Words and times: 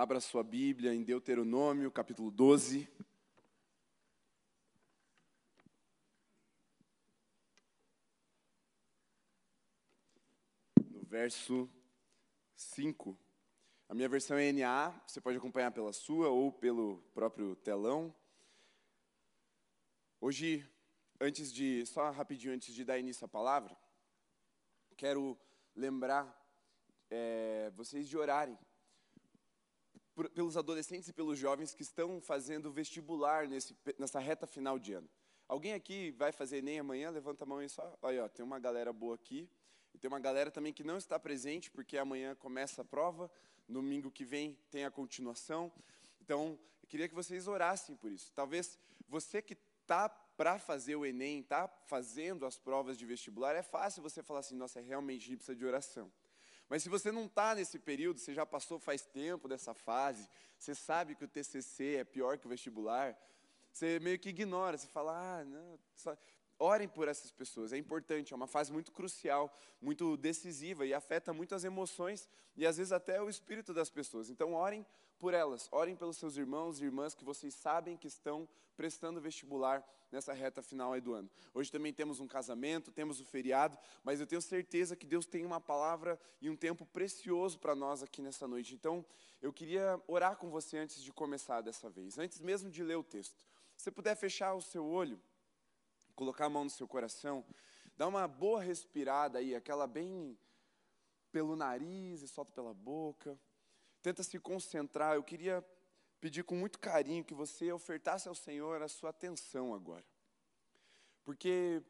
Abra 0.00 0.20
sua 0.20 0.44
Bíblia 0.44 0.94
em 0.94 1.02
Deuteronômio, 1.02 1.90
capítulo 1.90 2.30
12. 2.30 2.88
No 10.88 11.02
verso 11.02 11.68
5. 12.54 13.18
A 13.88 13.94
minha 13.94 14.08
versão 14.08 14.38
é 14.38 14.52
NA, 14.52 14.90
você 15.04 15.20
pode 15.20 15.36
acompanhar 15.36 15.72
pela 15.72 15.92
sua 15.92 16.28
ou 16.28 16.52
pelo 16.52 16.98
próprio 17.12 17.56
telão. 17.56 18.14
Hoje, 20.20 20.64
antes 21.20 21.52
de, 21.52 21.84
só 21.86 22.08
rapidinho 22.12 22.54
antes 22.54 22.72
de 22.72 22.84
dar 22.84 23.00
início 23.00 23.24
à 23.24 23.28
palavra, 23.28 23.76
quero 24.96 25.36
lembrar 25.74 26.40
é, 27.10 27.72
vocês 27.74 28.08
de 28.08 28.16
orarem 28.16 28.56
por, 30.18 30.28
pelos 30.30 30.56
adolescentes 30.56 31.08
e 31.08 31.12
pelos 31.12 31.38
jovens 31.38 31.72
que 31.72 31.82
estão 31.82 32.20
fazendo 32.20 32.72
vestibular 32.72 33.46
nesse, 33.46 33.76
nessa 33.96 34.18
reta 34.18 34.48
final 34.48 34.76
de 34.76 34.94
ano. 34.94 35.08
Alguém 35.46 35.74
aqui 35.74 36.10
vai 36.10 36.32
fazer 36.32 36.56
Enem 36.56 36.80
amanhã? 36.80 37.08
Levanta 37.08 37.44
a 37.44 37.46
mão 37.46 37.58
aí 37.58 37.68
só. 37.68 37.96
Aí, 38.02 38.18
ó, 38.18 38.28
tem 38.28 38.44
uma 38.44 38.58
galera 38.58 38.92
boa 38.92 39.14
aqui. 39.14 39.48
E 39.94 39.98
tem 39.98 40.08
uma 40.08 40.18
galera 40.18 40.50
também 40.50 40.72
que 40.72 40.82
não 40.82 40.96
está 40.96 41.20
presente, 41.20 41.70
porque 41.70 41.96
amanhã 41.96 42.34
começa 42.34 42.82
a 42.82 42.84
prova, 42.84 43.30
domingo 43.68 44.10
que 44.10 44.24
vem 44.24 44.58
tem 44.72 44.84
a 44.84 44.90
continuação. 44.90 45.70
Então, 46.20 46.58
eu 46.82 46.88
queria 46.88 47.08
que 47.08 47.14
vocês 47.14 47.46
orassem 47.46 47.94
por 47.94 48.10
isso. 48.10 48.32
Talvez 48.34 48.76
você 49.08 49.40
que 49.40 49.56
está 49.82 50.08
para 50.08 50.58
fazer 50.58 50.96
o 50.96 51.06
Enem, 51.06 51.42
está 51.42 51.68
fazendo 51.86 52.44
as 52.44 52.58
provas 52.58 52.98
de 52.98 53.06
vestibular, 53.06 53.54
é 53.54 53.62
fácil 53.62 54.02
você 54.02 54.20
falar 54.20 54.40
assim, 54.40 54.56
nossa, 54.56 54.80
realmente 54.80 55.22
a 55.22 55.26
gente 55.28 55.36
precisa 55.36 55.56
de 55.56 55.64
oração. 55.64 56.10
Mas 56.68 56.82
se 56.82 56.88
você 56.88 57.10
não 57.10 57.24
está 57.24 57.54
nesse 57.54 57.78
período, 57.78 58.18
você 58.18 58.34
já 58.34 58.44
passou 58.44 58.78
faz 58.78 59.02
tempo 59.02 59.48
dessa 59.48 59.72
fase, 59.72 60.28
você 60.58 60.74
sabe 60.74 61.14
que 61.14 61.24
o 61.24 61.28
TCC 61.28 61.96
é 61.96 62.04
pior 62.04 62.38
que 62.38 62.46
o 62.46 62.50
vestibular, 62.50 63.16
você 63.72 63.98
meio 64.00 64.18
que 64.18 64.28
ignora, 64.28 64.76
você 64.76 64.86
fala, 64.86 65.38
ah, 65.40 65.44
não. 65.44 65.78
Orem 66.58 66.88
por 66.88 67.08
essas 67.08 67.30
pessoas, 67.30 67.72
é 67.72 67.78
importante, 67.78 68.32
é 68.32 68.36
uma 68.36 68.46
fase 68.46 68.72
muito 68.72 68.90
crucial, 68.92 69.56
muito 69.80 70.16
decisiva 70.16 70.84
e 70.84 70.92
afeta 70.92 71.32
muito 71.32 71.54
as 71.54 71.64
emoções 71.64 72.28
e 72.56 72.66
às 72.66 72.76
vezes 72.76 72.92
até 72.92 73.22
o 73.22 73.28
espírito 73.28 73.72
das 73.72 73.90
pessoas. 73.90 74.28
Então 74.28 74.54
orem 74.54 74.84
por 75.18 75.34
elas, 75.34 75.68
orem 75.72 75.96
pelos 75.96 76.16
seus 76.16 76.36
irmãos 76.36 76.80
e 76.80 76.84
irmãs 76.84 77.14
que 77.14 77.24
vocês 77.24 77.54
sabem 77.54 77.96
que 77.96 78.06
estão 78.06 78.48
prestando 78.76 79.20
vestibular 79.20 79.84
nessa 80.10 80.32
reta 80.32 80.62
final 80.62 80.92
aí 80.92 81.00
do 81.00 81.12
ano. 81.12 81.28
Hoje 81.52 81.70
também 81.70 81.92
temos 81.92 82.20
um 82.20 82.28
casamento, 82.28 82.92
temos 82.92 83.20
o 83.20 83.24
feriado, 83.24 83.76
mas 84.04 84.20
eu 84.20 84.26
tenho 84.26 84.40
certeza 84.40 84.96
que 84.96 85.04
Deus 85.04 85.26
tem 85.26 85.44
uma 85.44 85.60
palavra 85.60 86.18
e 86.40 86.48
um 86.48 86.56
tempo 86.56 86.86
precioso 86.86 87.58
para 87.58 87.74
nós 87.74 88.02
aqui 88.02 88.22
nessa 88.22 88.46
noite. 88.46 88.74
Então, 88.74 89.04
eu 89.42 89.52
queria 89.52 90.00
orar 90.06 90.36
com 90.36 90.48
você 90.48 90.78
antes 90.78 91.02
de 91.02 91.12
começar 91.12 91.60
dessa 91.60 91.90
vez, 91.90 92.18
antes 92.18 92.40
mesmo 92.40 92.70
de 92.70 92.82
ler 92.82 92.96
o 92.96 93.02
texto. 93.02 93.44
Se 93.76 93.90
puder 93.90 94.16
fechar 94.16 94.54
o 94.54 94.62
seu 94.62 94.86
olho, 94.86 95.20
colocar 96.18 96.46
a 96.46 96.50
mão 96.50 96.64
no 96.64 96.70
seu 96.70 96.88
coração, 96.88 97.46
dá 97.96 98.08
uma 98.08 98.26
boa 98.26 98.60
respirada 98.60 99.38
aí, 99.38 99.54
aquela 99.54 99.86
bem 99.86 100.36
pelo 101.30 101.54
nariz 101.54 102.22
e 102.22 102.26
solta 102.26 102.50
pela 102.50 102.74
boca 102.74 103.38
tenta 104.02 104.24
se 104.24 104.36
concentrar. 104.40 105.14
Eu 105.14 105.22
queria 105.22 105.64
pedir 106.20 106.42
com 106.42 106.56
muito 106.56 106.80
carinho 106.80 107.24
que 107.24 107.34
você 107.34 107.70
ofertasse 107.70 108.26
ao 108.26 108.34
Senhor 108.34 108.82
a 108.82 108.88
sua 108.88 109.10
atenção 109.10 109.72
agora. 109.72 110.04
Porque 111.24 111.84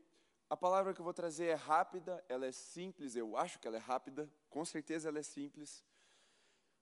a 0.51 0.57
palavra 0.57 0.93
que 0.93 1.01
eu 1.01 1.05
vou 1.05 1.15
trazer 1.15 1.47
é 1.47 1.55
rápida, 1.55 2.23
ela 2.29 2.45
é 2.45 2.53
simples, 2.53 3.17
eu 3.17 3.35
acho 3.35 3.59
que 3.59 3.67
ela 3.67 3.79
é 3.79 3.81
rápida, 3.81 4.31
com 4.51 4.63
certeza 4.63 5.09
ela 5.09 5.21
é 5.21 5.23
simples, 5.23 5.83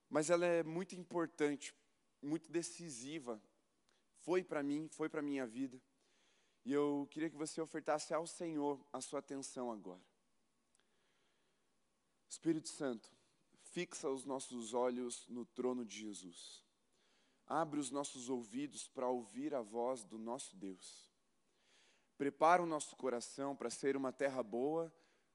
mas 0.08 0.30
ela 0.30 0.44
é 0.44 0.64
muito 0.64 0.96
importante, 0.96 1.72
muito 2.20 2.50
decisiva. 2.50 3.40
Foi 4.18 4.42
para 4.42 4.64
mim, 4.64 4.88
foi 4.88 5.08
para 5.08 5.22
minha 5.22 5.46
vida. 5.46 5.80
E 6.66 6.72
eu 6.72 7.06
queria 7.12 7.30
que 7.30 7.36
você 7.36 7.60
ofertasse 7.60 8.12
ao 8.12 8.26
Senhor 8.26 8.84
a 8.92 9.00
sua 9.00 9.20
atenção 9.20 9.70
agora. 9.70 10.02
Espírito 12.28 12.68
Santo, 12.68 13.08
fixa 13.70 14.10
os 14.10 14.24
nossos 14.24 14.74
olhos 14.74 15.28
no 15.28 15.46
trono 15.46 15.84
de 15.84 15.96
Jesus. 15.96 16.64
Abre 17.46 17.78
os 17.78 17.92
nossos 17.92 18.28
ouvidos 18.28 18.88
para 18.88 19.06
ouvir 19.06 19.54
a 19.54 19.62
voz 19.62 20.02
do 20.02 20.18
nosso 20.18 20.56
Deus. 20.56 21.08
Prepara 22.18 22.60
o 22.60 22.66
nosso 22.66 22.96
coração 22.96 23.54
para 23.54 23.70
ser 23.70 23.96
uma 23.96 24.12
terra 24.12 24.42
boa, 24.42 24.92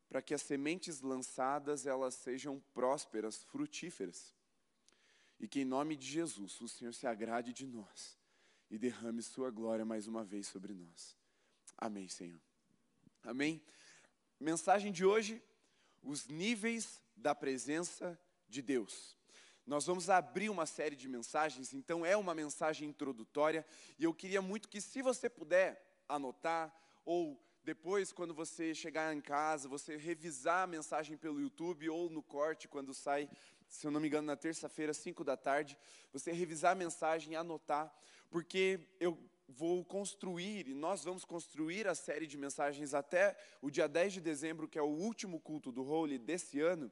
para 0.10 0.22
que 0.22 0.34
as 0.34 0.42
sementes 0.42 1.00
lançadas 1.00 1.86
elas 1.86 2.16
sejam 2.16 2.60
prósperas, 2.74 3.42
frutíferas. 3.42 4.36
E 5.40 5.48
que 5.48 5.62
em 5.62 5.66
nome 5.66 5.96
de 5.96 6.08
Jesus 6.08 6.60
o 6.60 6.68
Senhor 6.68 6.94
se 6.94 7.08
agrade 7.08 7.54
de 7.54 7.66
nós 7.66 8.20
e 8.70 8.78
derrame 8.78 9.24
sua 9.24 9.50
glória 9.50 9.86
mais 9.86 10.08
uma 10.08 10.26
vez 10.26 10.48
sobre 10.48 10.74
nós. 10.74 11.21
Amém, 11.82 12.08
Senhor. 12.08 12.40
Amém. 13.24 13.60
Mensagem 14.40 14.92
de 14.92 15.04
hoje: 15.04 15.42
os 16.04 16.28
níveis 16.28 17.02
da 17.16 17.34
presença 17.34 18.20
de 18.48 18.62
Deus. 18.62 19.18
Nós 19.66 19.88
vamos 19.88 20.08
abrir 20.08 20.52
uma 20.52 20.68
série 20.68 20.96
de 20.96 21.08
mensagens, 21.08 21.74
então 21.74 22.06
é 22.06 22.16
uma 22.16 22.36
mensagem 22.36 22.88
introdutória, 22.88 23.66
e 23.98 24.04
eu 24.04 24.14
queria 24.14 24.44
muito 24.44 24.70
que, 24.70 24.80
se 24.80 25.02
você 25.02 25.28
puder 25.28 26.04
anotar, 26.08 26.72
ou 27.04 27.44
depois, 27.64 28.12
quando 28.12 28.34
você 28.34 28.76
chegar 28.76 29.12
em 29.16 29.22
casa, 29.22 29.68
você 29.68 29.98
revisar 29.98 30.64
a 30.64 30.68
mensagem 30.68 31.18
pelo 31.18 31.42
YouTube 31.42 31.90
ou 31.90 32.12
no 32.12 32.22
corte, 32.22 32.68
quando 32.68 32.94
sai, 32.94 33.28
se 33.68 33.88
eu 33.88 33.92
não 33.92 34.00
me 34.00 34.08
engano, 34.08 34.28
na 34.28 34.36
terça-feira, 34.36 34.94
5 34.94 35.24
da 35.24 35.36
tarde, 35.36 35.76
você 36.14 36.32
revisar 36.32 36.74
a 36.74 36.76
mensagem 36.76 37.34
e 37.34 37.36
anotar, 37.36 37.92
porque 38.30 38.80
eu 39.00 39.18
vou 39.52 39.84
construir, 39.84 40.68
e 40.68 40.74
nós 40.74 41.04
vamos 41.04 41.26
construir 41.26 41.88
a 41.88 41.96
série 41.96 42.26
de 42.26 42.38
mensagens 42.38 42.94
até 42.94 43.36
o 43.62 43.70
dia 43.70 43.88
10 43.88 44.14
de 44.14 44.22
dezembro, 44.22 44.68
que 44.68 44.80
é 44.80 44.82
o 44.82 44.86
último 44.86 45.40
culto 45.40 45.72
do 45.72 45.88
Holy 45.88 46.18
desse 46.18 46.60
ano, 46.60 46.92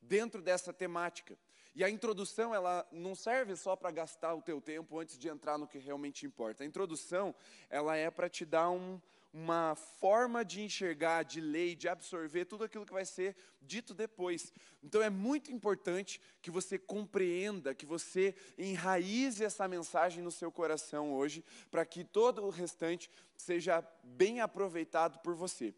dentro 0.00 0.42
dessa 0.42 0.72
temática. 0.72 1.36
E 1.74 1.84
a 1.84 1.90
introdução, 1.90 2.54
ela 2.54 2.86
não 2.90 3.14
serve 3.14 3.54
só 3.54 3.76
para 3.76 3.90
gastar 3.90 4.34
o 4.34 4.42
teu 4.42 4.60
tempo 4.60 4.98
antes 4.98 5.16
de 5.16 5.28
entrar 5.28 5.58
no 5.58 5.68
que 5.68 5.78
realmente 5.78 6.26
importa. 6.26 6.64
A 6.64 6.66
introdução, 6.66 7.34
ela 7.70 7.96
é 7.96 8.10
para 8.10 8.28
te 8.28 8.44
dar 8.44 8.70
um, 8.70 9.00
uma 9.32 9.74
forma 9.74 10.44
de 10.44 10.62
enxergar, 10.62 11.22
de 11.22 11.40
ler, 11.40 11.74
de 11.76 11.88
absorver 11.88 12.46
tudo 12.46 12.64
aquilo 12.64 12.86
que 12.86 12.92
vai 12.92 13.04
ser 13.04 13.36
dito 13.60 13.92
depois. 13.92 14.52
Então 14.82 15.02
é 15.02 15.10
muito 15.10 15.52
importante 15.52 16.20
que 16.40 16.50
você 16.50 16.78
compreenda, 16.78 17.74
que 17.74 17.84
você 17.84 18.34
enraize 18.56 19.44
essa 19.44 19.68
mensagem 19.68 20.22
no 20.22 20.30
seu 20.30 20.50
coração 20.50 21.12
hoje, 21.12 21.44
para 21.70 21.84
que 21.84 22.04
todo 22.04 22.42
o 22.42 22.50
restante 22.50 23.10
seja 23.36 23.86
bem 24.02 24.40
aproveitado 24.40 25.18
por 25.20 25.34
você. 25.34 25.74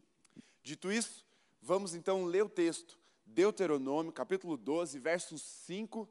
Dito 0.63 0.93
isso, 0.93 1.27
vamos 1.61 1.95
então 1.95 2.25
ler 2.25 2.45
o 2.45 2.49
texto. 2.49 2.99
Deuteronômio, 3.27 4.13
capítulo 4.13 4.57
12, 4.57 4.99
verso 4.99 5.39
5, 5.39 6.09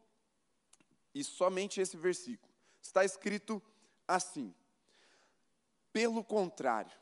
e 1.14 1.24
somente 1.24 1.82
esse 1.82 1.98
versículo. 1.98 2.52
Está 2.82 3.04
escrito 3.04 3.62
assim: 4.08 4.54
Pelo 5.92 6.24
contrário, 6.24 6.98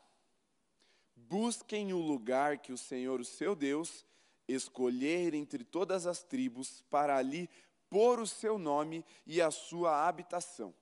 busquem 1.28 1.92
o 1.92 1.98
lugar 1.98 2.58
que 2.58 2.72
o 2.72 2.78
Senhor, 2.78 3.20
o 3.20 3.24
seu 3.24 3.54
Deus, 3.54 4.04
escolher 4.46 5.34
entre 5.34 5.62
todas 5.62 6.06
as 6.06 6.22
tribos, 6.22 6.82
para 6.88 7.16
ali 7.16 7.50
pôr 7.90 8.18
o 8.18 8.26
seu 8.26 8.58
nome 8.58 9.04
e 9.26 9.40
a 9.40 9.50
sua 9.50 10.06
habitação. 10.06 10.74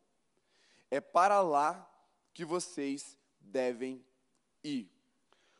É 0.91 1.01
para 1.01 1.41
lá 1.41 1.91
que 2.33 2.45
vocês 2.45 3.19
devem 3.41 4.05
ir. 4.63 4.89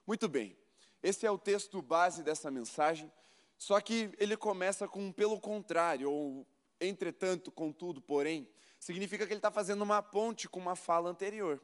Muito 0.07 0.29
bem, 0.29 0.57
esse 1.03 1.27
é 1.27 1.31
o 1.31 1.39
texto 1.39 1.83
base 1.83 2.23
dessa 2.23 2.51
mensagem. 2.51 3.11
Só 3.59 3.81
que 3.81 4.11
ele 4.19 4.37
começa 4.37 4.87
com 4.87 5.11
pelo 5.11 5.41
contrário, 5.41 6.11
ou 6.11 6.47
entretanto, 6.81 7.51
contudo, 7.51 8.01
porém, 8.01 8.49
significa 8.79 9.27
que 9.27 9.33
ele 9.33 9.39
está 9.39 9.51
fazendo 9.51 9.83
uma 9.83 10.03
ponte 10.03 10.49
com 10.49 10.61
uma 10.61 10.77
fala 10.77 11.11
anterior. 11.11 11.61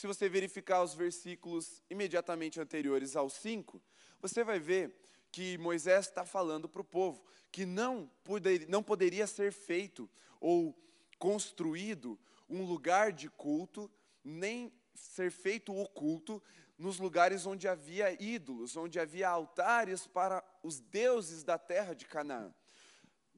Se 0.00 0.06
você 0.06 0.30
verificar 0.30 0.82
os 0.82 0.94
versículos 0.94 1.82
imediatamente 1.90 2.58
anteriores 2.58 3.16
ao 3.16 3.28
5, 3.28 3.82
você 4.18 4.42
vai 4.42 4.58
ver 4.58 4.98
que 5.30 5.58
Moisés 5.58 6.06
está 6.06 6.24
falando 6.24 6.66
para 6.70 6.80
o 6.80 6.84
povo 6.84 7.22
que 7.52 7.66
não, 7.66 8.10
poder, 8.24 8.66
não 8.66 8.82
poderia 8.82 9.26
ser 9.26 9.52
feito 9.52 10.08
ou 10.40 10.74
construído 11.18 12.18
um 12.48 12.64
lugar 12.64 13.12
de 13.12 13.28
culto, 13.28 13.90
nem 14.24 14.72
ser 14.94 15.30
feito 15.30 15.70
o 15.70 15.86
culto 15.86 16.42
nos 16.78 16.98
lugares 16.98 17.44
onde 17.44 17.68
havia 17.68 18.10
ídolos, 18.22 18.78
onde 18.78 18.98
havia 18.98 19.28
altares 19.28 20.06
para 20.06 20.42
os 20.62 20.80
deuses 20.80 21.44
da 21.44 21.58
terra 21.58 21.92
de 21.92 22.06
Canaã. 22.06 22.54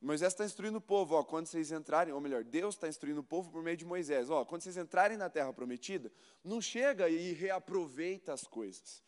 Moisés 0.02 0.32
está 0.32 0.44
instruindo 0.44 0.78
o 0.78 0.80
povo, 0.80 1.14
ó, 1.14 1.22
quando 1.22 1.46
vocês 1.46 1.70
entrarem, 1.70 2.12
ou 2.12 2.20
melhor, 2.20 2.42
Deus 2.42 2.74
está 2.74 2.88
instruindo 2.88 3.20
o 3.20 3.24
povo 3.24 3.52
por 3.52 3.62
meio 3.62 3.76
de 3.76 3.84
Moisés, 3.84 4.28
ó, 4.30 4.44
quando 4.44 4.62
vocês 4.62 4.76
entrarem 4.76 5.16
na 5.16 5.30
terra 5.30 5.52
prometida, 5.52 6.10
não 6.42 6.60
chega 6.60 7.08
e 7.08 7.32
reaproveita 7.32 8.32
as 8.32 8.42
coisas. 8.42 9.00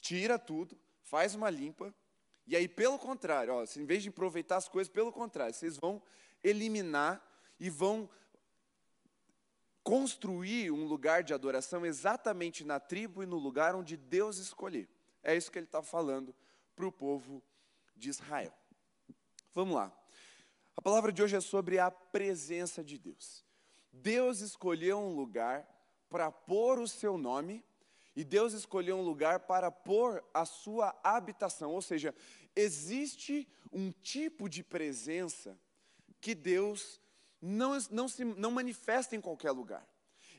Tira 0.00 0.38
tudo, 0.38 0.78
faz 1.02 1.34
uma 1.34 1.48
limpa, 1.48 1.94
e 2.46 2.54
aí, 2.54 2.68
pelo 2.68 2.98
contrário, 2.98 3.54
ó, 3.54 3.64
em 3.76 3.86
vez 3.86 4.02
de 4.02 4.10
aproveitar 4.10 4.56
as 4.56 4.68
coisas, 4.68 4.92
pelo 4.92 5.10
contrário, 5.10 5.54
vocês 5.54 5.78
vão 5.78 6.02
eliminar 6.44 7.22
e 7.58 7.70
vão 7.70 8.08
construir 9.82 10.70
um 10.70 10.84
lugar 10.84 11.22
de 11.22 11.32
adoração 11.32 11.86
exatamente 11.86 12.64
na 12.64 12.78
tribo 12.78 13.22
e 13.22 13.26
no 13.26 13.38
lugar 13.38 13.74
onde 13.74 13.96
Deus 13.96 14.36
escolher. 14.36 14.86
É 15.22 15.34
isso 15.34 15.50
que 15.50 15.58
ele 15.58 15.64
está 15.64 15.82
falando 15.82 16.34
para 16.76 16.86
o 16.86 16.92
povo 16.92 17.42
de 17.96 18.10
Israel. 18.10 18.52
Vamos 19.54 19.74
lá. 19.74 19.97
A 20.78 20.80
palavra 20.80 21.10
de 21.10 21.20
hoje 21.20 21.34
é 21.34 21.40
sobre 21.40 21.80
a 21.80 21.90
presença 21.90 22.84
de 22.84 22.96
Deus. 22.96 23.44
Deus 23.92 24.38
escolheu 24.38 24.96
um 25.00 25.12
lugar 25.12 25.68
para 26.08 26.30
pôr 26.30 26.78
o 26.78 26.86
seu 26.86 27.18
nome 27.18 27.64
e 28.14 28.22
Deus 28.22 28.52
escolheu 28.52 28.96
um 28.96 29.02
lugar 29.02 29.40
para 29.40 29.72
pôr 29.72 30.24
a 30.32 30.44
sua 30.44 30.96
habitação. 31.02 31.72
Ou 31.72 31.82
seja, 31.82 32.14
existe 32.54 33.48
um 33.72 33.90
tipo 33.90 34.48
de 34.48 34.62
presença 34.62 35.58
que 36.20 36.32
Deus 36.32 37.00
não, 37.42 37.76
não, 37.90 38.06
se, 38.06 38.24
não 38.24 38.52
manifesta 38.52 39.16
em 39.16 39.20
qualquer 39.20 39.50
lugar. 39.50 39.84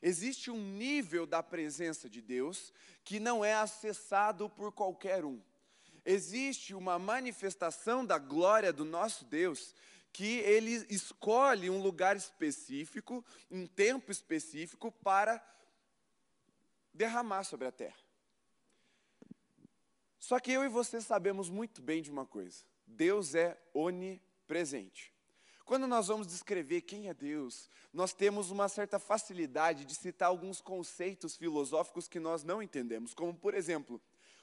Existe 0.01 0.49
um 0.49 0.73
nível 0.73 1.27
da 1.27 1.43
presença 1.43 2.09
de 2.09 2.21
Deus 2.21 2.71
que 3.03 3.19
não 3.19 3.43
é 3.43 3.55
acessado 3.55 4.49
por 4.49 4.71
qualquer 4.71 5.25
um. 5.25 5.41
Existe 6.05 6.73
uma 6.73 6.97
manifestação 6.97 8.05
da 8.05 8.17
glória 8.17 8.71
do 8.71 8.85
nosso 8.85 9.25
Deus 9.25 9.75
que 10.11 10.39
ele 10.39 10.85
escolhe 10.89 11.69
um 11.69 11.81
lugar 11.81 12.15
específico, 12.15 13.23
um 13.49 13.65
tempo 13.67 14.11
específico 14.11 14.91
para 14.91 15.43
derramar 16.93 17.43
sobre 17.43 17.67
a 17.67 17.71
terra. 17.71 17.97
Só 20.19 20.39
que 20.39 20.51
eu 20.51 20.63
e 20.63 20.69
você 20.69 20.99
sabemos 20.99 21.49
muito 21.49 21.81
bem 21.81 22.01
de 22.01 22.11
uma 22.11 22.25
coisa: 22.25 22.63
Deus 22.85 23.35
é 23.35 23.57
onipresente. 23.73 25.13
Quando 25.63 25.85
nós 25.85 26.07
vamos 26.07 26.25
descrever 26.25 26.81
quem 26.81 27.09
é 27.09 27.13
Deus, 27.13 27.69
nós 27.93 28.11
temos 28.11 28.49
uma 28.49 28.67
certa 28.67 28.97
facilidade 28.97 29.85
de 29.85 29.93
citar 29.93 30.27
alguns 30.27 30.59
conceitos 30.59 31.37
filosóficos 31.37 32.07
que 32.07 32.19
nós 32.19 32.43
não 32.43 32.61
entendemos, 32.61 33.13
como, 33.13 33.35
por 33.35 33.53
exemplo, 33.53 34.01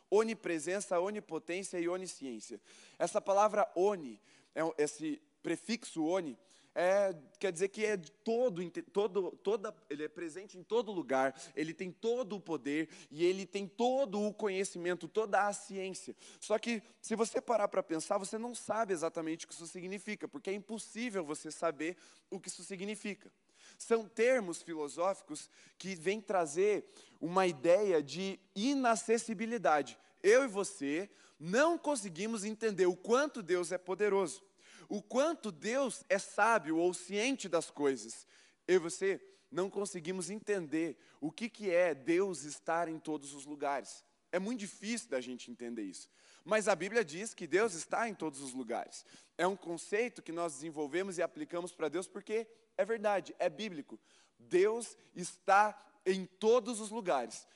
onipresença, 0.08 1.00
onipotência 1.00 1.80
e 1.80 1.88
onisciência. 1.88 2.60
Essa 2.96 3.20
palavra 3.20 3.69
oni, 3.74 4.20
é 4.54 4.60
esse 4.78 5.20
prefixo 5.46 6.04
oni, 6.04 6.37
é, 6.75 7.14
quer 7.38 7.52
dizer 7.52 7.69
que 7.69 7.87
é 7.87 7.96
todo, 7.96 8.69
todo, 8.93 9.31
toda, 9.44 9.72
ele 9.88 10.02
é 10.02 10.08
presente 10.08 10.58
em 10.58 10.62
todo 10.64 10.90
lugar, 10.90 11.40
ele 11.54 11.72
tem 11.72 11.93
todo 11.93 12.34
o 12.34 12.40
poder 12.40 12.88
e 13.12 13.25
ele 13.25 13.46
tem 13.46 13.64
todo 13.64 14.20
o 14.20 14.34
conhecimento, 14.34 15.06
toda 15.06 15.46
a 15.46 15.52
ciência. 15.52 16.16
Só 16.40 16.58
que, 16.58 16.82
se 17.00 17.14
você 17.14 17.40
parar 17.40 17.69
para 17.69 17.81
pensar, 17.81 18.19
você 18.19 18.37
não 18.37 18.56
sabe 18.56 18.93
exatamente 18.93 19.44
o 19.44 19.48
que 19.48 19.54
isso 19.54 19.69
significa, 19.69 20.26
porque 20.26 20.50
é 20.50 20.52
impossível 20.52 21.25
você 21.25 21.48
saber 21.52 21.96
o 22.28 22.40
que 22.40 22.48
isso 22.48 22.64
significa. 22.64 23.31
São 23.78 24.08
termos 24.08 24.62
filosóficos 24.62 25.48
que 25.78 25.94
vêm 25.94 26.20
trazer 26.20 26.90
uma 27.20 27.46
ideia 27.46 28.02
de 28.02 28.40
inacessibilidade. 28.52 29.96
Eu 30.25 30.43
e 30.43 30.48
você 30.48 31.08
não 31.38 31.78
conseguimos 31.78 32.44
entender 32.44 32.87
o 32.87 32.96
quanto 32.96 33.44
Deus 33.44 33.70
é 33.70 33.78
poderoso 33.78 34.44
o 34.88 35.02
quanto 35.02 35.50
Deus 35.50 36.04
é 36.08 36.18
sábio 36.18 36.76
ou 36.78 36.92
ciente 36.94 37.48
das 37.48 37.70
coisas. 37.70 38.26
Eu 38.66 38.76
e 38.76 38.78
você 38.78 39.20
não 39.50 39.70
conseguimos 39.70 40.30
entender 40.30 40.98
o 41.20 41.30
que, 41.30 41.48
que 41.48 41.70
é 41.70 41.94
Deus 41.94 42.44
estar 42.44 42.88
em 42.88 42.98
todos 42.98 43.32
os 43.32 43.44
lugares. 43.44 44.04
É 44.32 44.38
muito 44.38 44.60
difícil 44.60 45.08
da 45.08 45.20
gente 45.20 45.50
entender 45.50 45.82
isso. 45.82 46.10
Mas 46.44 46.68
a 46.68 46.76
Bíblia 46.76 47.04
diz 47.04 47.34
que 47.34 47.46
Deus 47.46 47.74
está 47.74 48.08
em 48.08 48.14
todos 48.14 48.40
os 48.40 48.52
lugares. 48.52 49.04
É 49.36 49.46
um 49.46 49.56
conceito 49.56 50.22
que 50.22 50.32
nós 50.32 50.54
desenvolvemos 50.54 51.18
e 51.18 51.22
aplicamos 51.22 51.72
para 51.72 51.88
Deus 51.88 52.06
porque 52.06 52.46
é 52.76 52.84
verdade, 52.84 53.34
é 53.38 53.48
bíblico. 53.48 53.98
Deus 54.38 54.96
está 55.14 55.76
em 56.04 56.24
todos 56.24 56.80
os 56.80 56.90
lugares. 56.90 57.46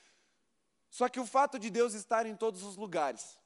Só 0.88 1.08
que 1.08 1.20
o 1.20 1.26
fato 1.26 1.58
de 1.58 1.70
Deus 1.70 1.94
estar 1.94 2.26
em 2.26 2.34
todos 2.34 2.62
os 2.62 2.76
lugares 2.76 3.39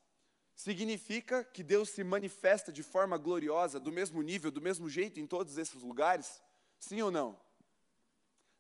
Significa 0.55 1.43
que 1.43 1.63
Deus 1.63 1.91
se 1.91 2.05
manifesta 2.05 2.73
de 2.73 2.83
forma 2.83 3.19
gloriosa, 3.19 3.81
do 3.81 3.91
mesmo 3.91 4.23
nível, 4.23 4.51
do 4.51 4.61
mesmo 4.61 4.89
jeito 4.89 5.19
em 5.19 5.27
todos 5.27 5.59
esses 5.59 5.83
lugares? 5.83 6.41
Sim 6.79 7.03
ou 7.03 7.11
não? 7.11 7.39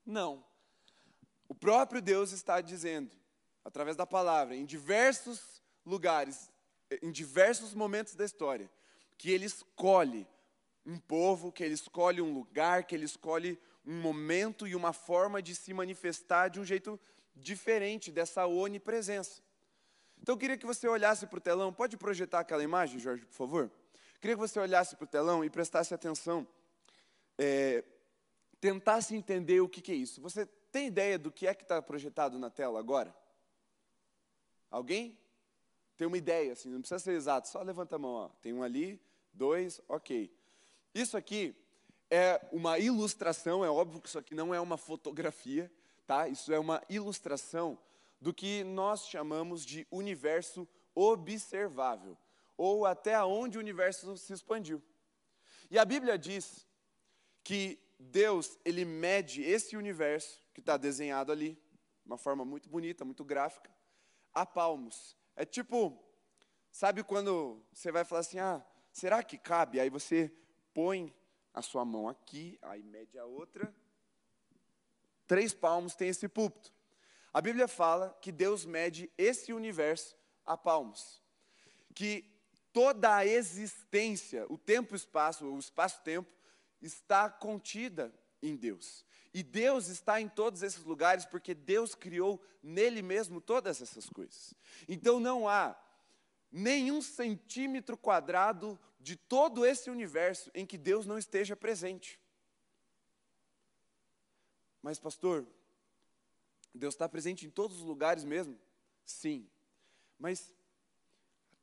Não. 0.04 0.44
O 1.48 1.54
próprio 1.54 2.02
Deus 2.02 2.32
está 2.32 2.60
dizendo, 2.60 3.10
através 3.64 3.96
da 3.96 4.06
palavra, 4.06 4.56
em 4.56 4.64
diversos 4.64 5.62
lugares, 5.86 6.50
em 7.00 7.12
diversos 7.12 7.74
momentos 7.74 8.14
da 8.16 8.24
história, 8.24 8.68
que 9.16 9.30
Ele 9.30 9.46
escolhe 9.46 10.26
um 10.84 10.98
povo, 10.98 11.52
que 11.52 11.62
Ele 11.62 11.74
escolhe 11.74 12.20
um 12.20 12.34
lugar, 12.34 12.84
que 12.84 12.94
Ele 12.94 13.04
escolhe 13.04 13.58
um 13.86 14.00
momento 14.00 14.66
e 14.66 14.74
uma 14.74 14.92
forma 14.92 15.40
de 15.40 15.54
se 15.54 15.72
manifestar 15.72 16.48
de 16.48 16.58
um 16.58 16.64
jeito 16.64 16.98
diferente 17.36 18.10
dessa 18.10 18.46
onipresença. 18.46 19.43
Então 20.24 20.36
eu 20.36 20.38
queria 20.38 20.56
que 20.56 20.64
você 20.64 20.88
olhasse 20.88 21.26
para 21.26 21.36
o 21.36 21.40
telão. 21.40 21.70
Pode 21.70 21.98
projetar 21.98 22.40
aquela 22.40 22.62
imagem, 22.62 22.98
Jorge, 22.98 23.26
por 23.26 23.34
favor? 23.34 23.70
Queria 24.22 24.34
que 24.34 24.40
você 24.40 24.58
olhasse 24.58 24.96
para 24.96 25.04
o 25.04 25.06
telão 25.06 25.44
e 25.44 25.50
prestasse 25.50 25.92
atenção. 25.92 26.48
É, 27.36 27.84
tentasse 28.58 29.14
entender 29.14 29.60
o 29.60 29.68
que, 29.68 29.82
que 29.82 29.92
é 29.92 29.94
isso. 29.94 30.22
Você 30.22 30.46
tem 30.72 30.86
ideia 30.86 31.18
do 31.18 31.30
que 31.30 31.46
é 31.46 31.52
que 31.52 31.62
está 31.62 31.82
projetado 31.82 32.38
na 32.38 32.48
tela 32.48 32.78
agora? 32.78 33.14
Alguém? 34.70 35.14
Tem 35.94 36.06
uma 36.06 36.16
ideia, 36.16 36.54
assim, 36.54 36.70
não 36.70 36.80
precisa 36.80 37.00
ser 37.00 37.12
exato, 37.12 37.46
só 37.46 37.60
levanta 37.60 37.96
a 37.96 37.98
mão. 37.98 38.12
Ó. 38.12 38.28
Tem 38.40 38.50
um 38.54 38.62
ali, 38.62 38.98
dois, 39.30 39.78
ok. 39.86 40.34
Isso 40.94 41.18
aqui 41.18 41.54
é 42.10 42.40
uma 42.50 42.78
ilustração, 42.78 43.62
é 43.62 43.68
óbvio 43.68 44.00
que 44.00 44.08
isso 44.08 44.18
aqui 44.18 44.34
não 44.34 44.54
é 44.54 44.60
uma 44.60 44.78
fotografia, 44.78 45.70
tá? 46.06 46.28
Isso 46.28 46.50
é 46.50 46.58
uma 46.58 46.82
ilustração 46.88 47.78
do 48.20 48.32
que 48.32 48.64
nós 48.64 49.06
chamamos 49.08 49.64
de 49.64 49.86
universo 49.90 50.68
observável, 50.94 52.16
ou 52.56 52.86
até 52.86 53.22
onde 53.22 53.58
o 53.58 53.60
universo 53.60 54.16
se 54.16 54.32
expandiu. 54.32 54.82
E 55.70 55.78
a 55.78 55.84
Bíblia 55.84 56.18
diz 56.18 56.66
que 57.42 57.78
Deus, 57.98 58.58
ele 58.64 58.84
mede 58.84 59.42
esse 59.42 59.76
universo 59.76 60.40
que 60.52 60.60
está 60.60 60.76
desenhado 60.76 61.32
ali, 61.32 61.58
uma 62.04 62.18
forma 62.18 62.44
muito 62.44 62.68
bonita, 62.68 63.04
muito 63.04 63.24
gráfica, 63.24 63.70
a 64.32 64.44
palmos. 64.44 65.16
É 65.36 65.44
tipo, 65.44 65.98
sabe 66.70 67.02
quando 67.02 67.64
você 67.72 67.90
vai 67.90 68.04
falar 68.04 68.20
assim, 68.20 68.38
ah, 68.38 68.64
será 68.92 69.22
que 69.22 69.38
cabe? 69.38 69.80
Aí 69.80 69.90
você 69.90 70.32
põe 70.72 71.14
a 71.52 71.62
sua 71.62 71.84
mão 71.84 72.08
aqui, 72.08 72.58
aí 72.62 72.82
mede 72.82 73.18
a 73.18 73.24
outra, 73.24 73.74
três 75.26 75.54
palmos 75.54 75.94
tem 75.94 76.08
esse 76.08 76.28
púlpito. 76.28 76.72
A 77.34 77.40
Bíblia 77.40 77.66
fala 77.66 78.16
que 78.22 78.30
Deus 78.30 78.64
mede 78.64 79.10
esse 79.18 79.52
universo 79.52 80.16
a 80.46 80.56
palmos. 80.56 81.20
Que 81.92 82.24
toda 82.72 83.16
a 83.16 83.26
existência, 83.26 84.46
o 84.48 84.56
tempo 84.56 84.92
o 84.92 84.96
espaço, 84.96 85.44
o 85.44 85.58
espaço-tempo, 85.58 86.30
está 86.80 87.28
contida 87.28 88.14
em 88.40 88.54
Deus. 88.54 89.04
E 89.32 89.42
Deus 89.42 89.88
está 89.88 90.20
em 90.20 90.28
todos 90.28 90.62
esses 90.62 90.84
lugares 90.84 91.24
porque 91.26 91.54
Deus 91.54 91.96
criou 91.96 92.40
nele 92.62 93.02
mesmo 93.02 93.40
todas 93.40 93.82
essas 93.82 94.08
coisas. 94.08 94.54
Então 94.88 95.18
não 95.18 95.48
há 95.48 95.76
nenhum 96.52 97.02
centímetro 97.02 97.96
quadrado 97.96 98.78
de 99.00 99.16
todo 99.16 99.66
esse 99.66 99.90
universo 99.90 100.52
em 100.54 100.64
que 100.64 100.78
Deus 100.78 101.04
não 101.04 101.18
esteja 101.18 101.56
presente. 101.56 102.20
Mas, 104.80 105.00
pastor, 105.00 105.44
Deus 106.74 106.94
está 106.94 107.08
presente 107.08 107.46
em 107.46 107.50
todos 107.50 107.78
os 107.78 107.82
lugares 107.82 108.24
mesmo? 108.24 108.58
Sim. 109.04 109.48
Mas 110.18 110.52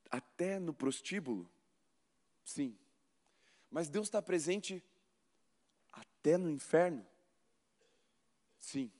até 0.09 0.59
no 0.59 0.73
prostíbulo? 0.73 1.49
Sim. 2.43 2.77
Mas 3.69 3.89
Deus 3.89 4.07
está 4.07 4.21
presente 4.21 4.83
até 5.91 6.37
no 6.37 6.49
inferno? 6.49 7.05
Sim. 8.57 8.91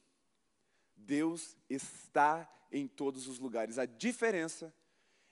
Deus 0.96 1.58
está 1.70 2.50
em 2.72 2.88
todos 2.88 3.28
os 3.28 3.40
lugares. 3.40 3.78
A 3.78 3.86
diferença 3.86 4.74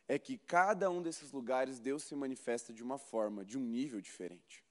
é 0.08 0.18
que 0.18 0.38
cada 0.38 0.90
um 0.90 1.02
desses 1.02 1.32
lugares 1.32 1.80
Deus 1.80 2.04
se 2.04 2.16
manifesta 2.16 2.74
de 2.74 2.82
uma 2.82 2.98
forma, 2.98 3.46
de 3.46 3.58
um 3.58 3.62
nível 3.62 4.02
diferente. 4.02 4.66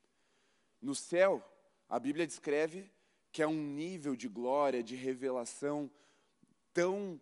No 0.81 0.95
céu, 0.95 1.43
a 1.89 1.99
Bíblia 1.99 2.27
descreve 2.27 2.91
que 3.33 3.43
é 3.43 3.47
um 3.47 3.63
nível 3.63 4.17
de 4.17 4.29
glória, 4.29 4.83
de 4.83 4.97
revelação 4.97 5.91
tão 6.73 7.21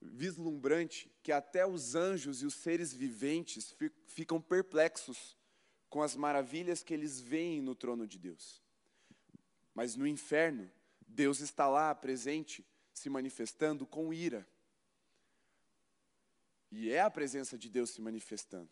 vislumbrante 0.00 1.10
que 1.22 1.32
até 1.32 1.66
os 1.66 1.94
anjos 1.94 2.42
e 2.42 2.46
os 2.46 2.54
seres 2.54 2.92
viventes 2.92 3.74
ficam 4.06 4.40
perplexos 4.40 5.36
com 5.88 6.02
as 6.02 6.14
maravilhas 6.14 6.82
que 6.82 6.92
eles 6.92 7.20
veem 7.20 7.62
no 7.62 7.74
trono 7.74 8.06
de 8.06 8.18
Deus. 8.18 8.62
Mas 9.74 9.96
no 9.96 10.06
inferno, 10.06 10.70
Deus 11.06 11.40
está 11.40 11.68
lá 11.68 11.94
presente, 11.94 12.66
se 12.92 13.08
manifestando 13.08 13.86
com 13.86 14.12
ira. 14.12 14.46
E 16.70 16.90
é 16.90 17.00
a 17.00 17.10
presença 17.10 17.56
de 17.56 17.68
Deus 17.68 17.90
se 17.90 18.00
manifestando. 18.00 18.68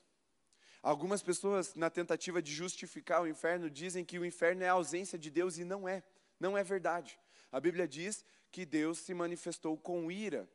Algumas 0.82 1.22
pessoas, 1.22 1.76
na 1.76 1.88
tentativa 1.88 2.42
de 2.42 2.52
justificar 2.52 3.22
o 3.22 3.28
inferno, 3.28 3.70
dizem 3.70 4.04
que 4.04 4.18
o 4.18 4.26
inferno 4.26 4.64
é 4.64 4.68
a 4.68 4.72
ausência 4.72 5.16
de 5.16 5.30
Deus 5.30 5.56
e 5.56 5.64
não 5.64 5.88
é. 5.88 6.02
Não 6.42 6.58
é 6.58 6.64
verdade. 6.64 7.20
A 7.52 7.60
Bíblia 7.60 7.86
diz 7.86 8.24
que 8.50 8.66
Deus 8.66 8.98
se 8.98 9.14
manifestou 9.14 9.78
com 9.78 10.10
ira 10.10 10.50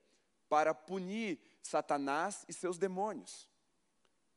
para 0.49 0.73
punir 0.73 1.39
Satanás 1.63 2.43
e 2.49 2.51
seus 2.51 2.77
demônios. 2.77 3.49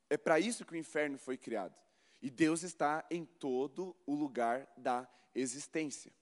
É 0.09 0.16
para 0.16 0.38
isso 0.38 0.64
que 0.64 0.75
o 0.75 0.76
inferno 0.76 1.19
foi 1.19 1.37
criado. 1.37 1.75
E 2.23 2.30
Deus 2.30 2.62
está 2.62 3.04
em 3.11 3.25
todo 3.25 3.97
o 4.07 4.14
lugar 4.14 4.73
da 4.76 5.09
existência. 5.35 6.12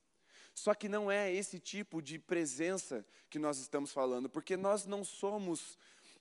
Só 0.55 0.73
que 0.73 0.89
não 0.89 1.11
é 1.11 1.31
esse 1.31 1.61
tipo 1.61 2.01
de 2.01 2.19
presença 2.19 3.05
que 3.29 3.39
nós 3.39 3.59
estamos 3.59 3.93
falando, 3.93 4.31
porque 4.31 4.57
nós 4.57 4.87
não 4.87 5.05
somos 5.05 5.77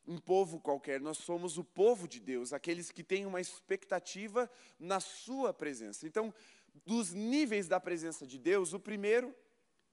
um 0.05 0.17
povo 0.17 0.59
qualquer, 0.59 1.01
nós 1.01 1.17
somos 1.17 1.57
o 1.57 1.63
povo 1.63 2.07
de 2.07 2.19
Deus, 2.19 2.53
aqueles 2.53 2.91
que 2.91 3.03
têm 3.03 3.25
uma 3.25 3.41
expectativa 3.41 4.49
na 4.79 4.99
Sua 4.99 5.53
presença. 5.53 6.07
Então, 6.07 6.33
dos 6.85 7.13
níveis 7.13 7.67
da 7.67 7.79
presença 7.79 8.25
de 8.25 8.37
Deus, 8.37 8.73
o 8.73 8.79
primeiro, 8.79 9.33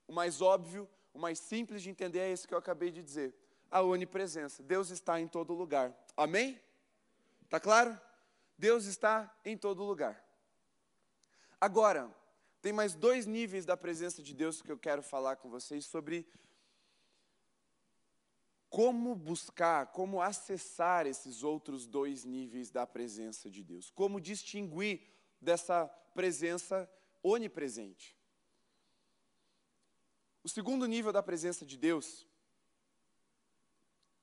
o 0.06 0.12
mais 0.12 0.40
óbvio, 0.40 0.88
o 1.12 1.18
mais 1.18 1.38
simples 1.38 1.82
de 1.82 1.90
entender 1.90 2.18
é 2.18 2.30
esse 2.30 2.46
que 2.46 2.54
eu 2.54 2.58
acabei 2.58 2.90
de 2.90 3.02
dizer: 3.02 3.34
a 3.70 3.82
onipresença. 3.82 4.62
Deus 4.62 4.90
está 4.90 5.20
em 5.20 5.28
todo 5.28 5.52
lugar. 5.52 5.94
Amém? 6.16 6.60
Tá 7.48 7.58
claro? 7.58 7.98
Deus 8.58 8.84
está 8.84 9.32
em 9.44 9.56
todo 9.56 9.82
lugar. 9.82 10.22
Agora, 11.60 12.12
tem 12.60 12.72
mais 12.72 12.94
dois 12.94 13.26
níveis 13.26 13.64
da 13.64 13.76
presença 13.76 14.22
de 14.22 14.34
Deus 14.34 14.62
que 14.62 14.70
eu 14.70 14.78
quero 14.78 15.02
falar 15.02 15.36
com 15.36 15.48
vocês 15.50 15.84
sobre 15.86 16.26
como 18.68 19.14
buscar, 19.14 19.86
como 19.92 20.20
acessar 20.20 21.06
esses 21.06 21.44
outros 21.44 21.86
dois 21.86 22.24
níveis 22.24 22.70
da 22.70 22.84
presença 22.86 23.48
de 23.48 23.62
Deus, 23.62 23.88
como 23.90 24.20
distinguir 24.20 25.13
dessa 25.44 25.86
presença 26.14 26.90
onipresente. 27.22 28.16
O 30.42 30.48
segundo 30.48 30.86
nível 30.86 31.12
da 31.12 31.22
presença 31.22 31.64
de 31.64 31.76
Deus 31.76 32.26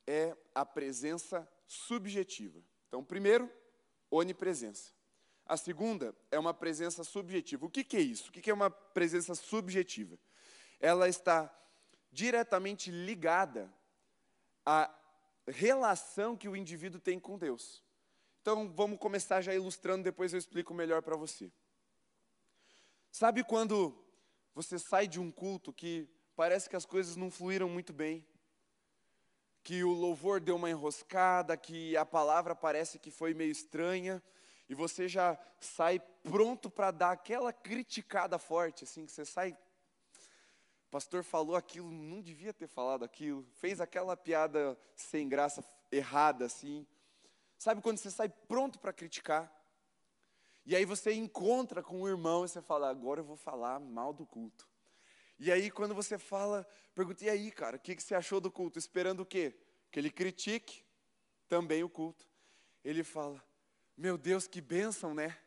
é 0.06 0.36
a 0.54 0.64
presença 0.64 1.48
subjetiva. 1.66 2.62
Então, 2.88 3.02
primeiro, 3.02 3.50
onipresença. 4.10 4.92
A 5.46 5.56
segunda 5.56 6.14
é 6.30 6.38
uma 6.38 6.54
presença 6.54 7.02
subjetiva. 7.02 7.66
O 7.66 7.70
que, 7.70 7.82
que 7.82 7.96
é 7.96 8.00
isso? 8.00 8.28
O 8.28 8.32
que, 8.32 8.40
que 8.40 8.50
é 8.50 8.54
uma 8.54 8.70
presença 8.70 9.34
subjetiva? 9.34 10.18
Ela 10.78 11.08
está 11.08 11.52
diretamente 12.10 12.90
ligada 12.90 13.72
a 14.64 14.92
relação 15.46 16.36
que 16.36 16.48
o 16.48 16.56
indivíduo 16.56 17.00
tem 17.00 17.18
com 17.18 17.38
Deus. 17.38 17.82
Então, 18.42 18.68
vamos 18.72 18.98
começar 18.98 19.40
já 19.40 19.54
ilustrando, 19.54 20.02
depois 20.02 20.32
eu 20.32 20.38
explico 20.38 20.74
melhor 20.74 21.00
para 21.00 21.14
você. 21.14 21.48
Sabe 23.08 23.44
quando 23.44 23.96
você 24.52 24.80
sai 24.80 25.06
de 25.06 25.20
um 25.20 25.30
culto 25.30 25.72
que 25.72 26.08
parece 26.34 26.68
que 26.68 26.74
as 26.74 26.84
coisas 26.84 27.14
não 27.14 27.30
fluíram 27.30 27.68
muito 27.68 27.92
bem? 27.92 28.26
Que 29.62 29.84
o 29.84 29.92
louvor 29.92 30.40
deu 30.40 30.56
uma 30.56 30.68
enroscada, 30.68 31.56
que 31.56 31.96
a 31.96 32.04
palavra 32.04 32.52
parece 32.52 32.98
que 32.98 33.12
foi 33.12 33.32
meio 33.32 33.52
estranha, 33.52 34.20
e 34.68 34.74
você 34.74 35.06
já 35.06 35.38
sai 35.60 36.00
pronto 36.24 36.68
para 36.68 36.90
dar 36.90 37.12
aquela 37.12 37.52
criticada 37.52 38.40
forte, 38.40 38.82
assim, 38.82 39.06
que 39.06 39.12
você 39.12 39.24
sai 39.24 39.56
pastor 40.90 41.22
falou 41.22 41.54
aquilo, 41.54 41.90
não 41.90 42.20
devia 42.20 42.52
ter 42.52 42.66
falado 42.66 43.04
aquilo, 43.04 43.46
fez 43.52 43.80
aquela 43.80 44.14
piada 44.14 44.76
sem 44.96 45.26
graça, 45.26 45.64
errada 45.92 46.44
assim. 46.44 46.84
Sabe 47.62 47.80
quando 47.80 47.98
você 47.98 48.10
sai 48.10 48.28
pronto 48.28 48.80
para 48.80 48.92
criticar? 48.92 49.48
E 50.66 50.74
aí 50.74 50.84
você 50.84 51.12
encontra 51.12 51.80
com 51.80 52.02
o 52.02 52.08
irmão 52.08 52.44
e 52.44 52.48
você 52.48 52.60
fala, 52.60 52.90
agora 52.90 53.20
eu 53.20 53.24
vou 53.24 53.36
falar 53.36 53.78
mal 53.78 54.12
do 54.12 54.26
culto. 54.26 54.68
E 55.38 55.48
aí 55.48 55.70
quando 55.70 55.94
você 55.94 56.18
fala, 56.18 56.66
pergunta, 56.92 57.24
e 57.24 57.30
aí 57.30 57.52
cara, 57.52 57.76
o 57.76 57.78
que, 57.78 57.94
que 57.94 58.02
você 58.02 58.16
achou 58.16 58.40
do 58.40 58.50
culto? 58.50 58.80
Esperando 58.80 59.20
o 59.20 59.24
quê? 59.24 59.56
Que 59.92 60.00
ele 60.00 60.10
critique 60.10 60.84
também 61.48 61.84
o 61.84 61.88
culto. 61.88 62.28
Ele 62.82 63.04
fala, 63.04 63.40
meu 63.96 64.18
Deus, 64.18 64.48
que 64.48 64.60
bênção, 64.60 65.14
né? 65.14 65.38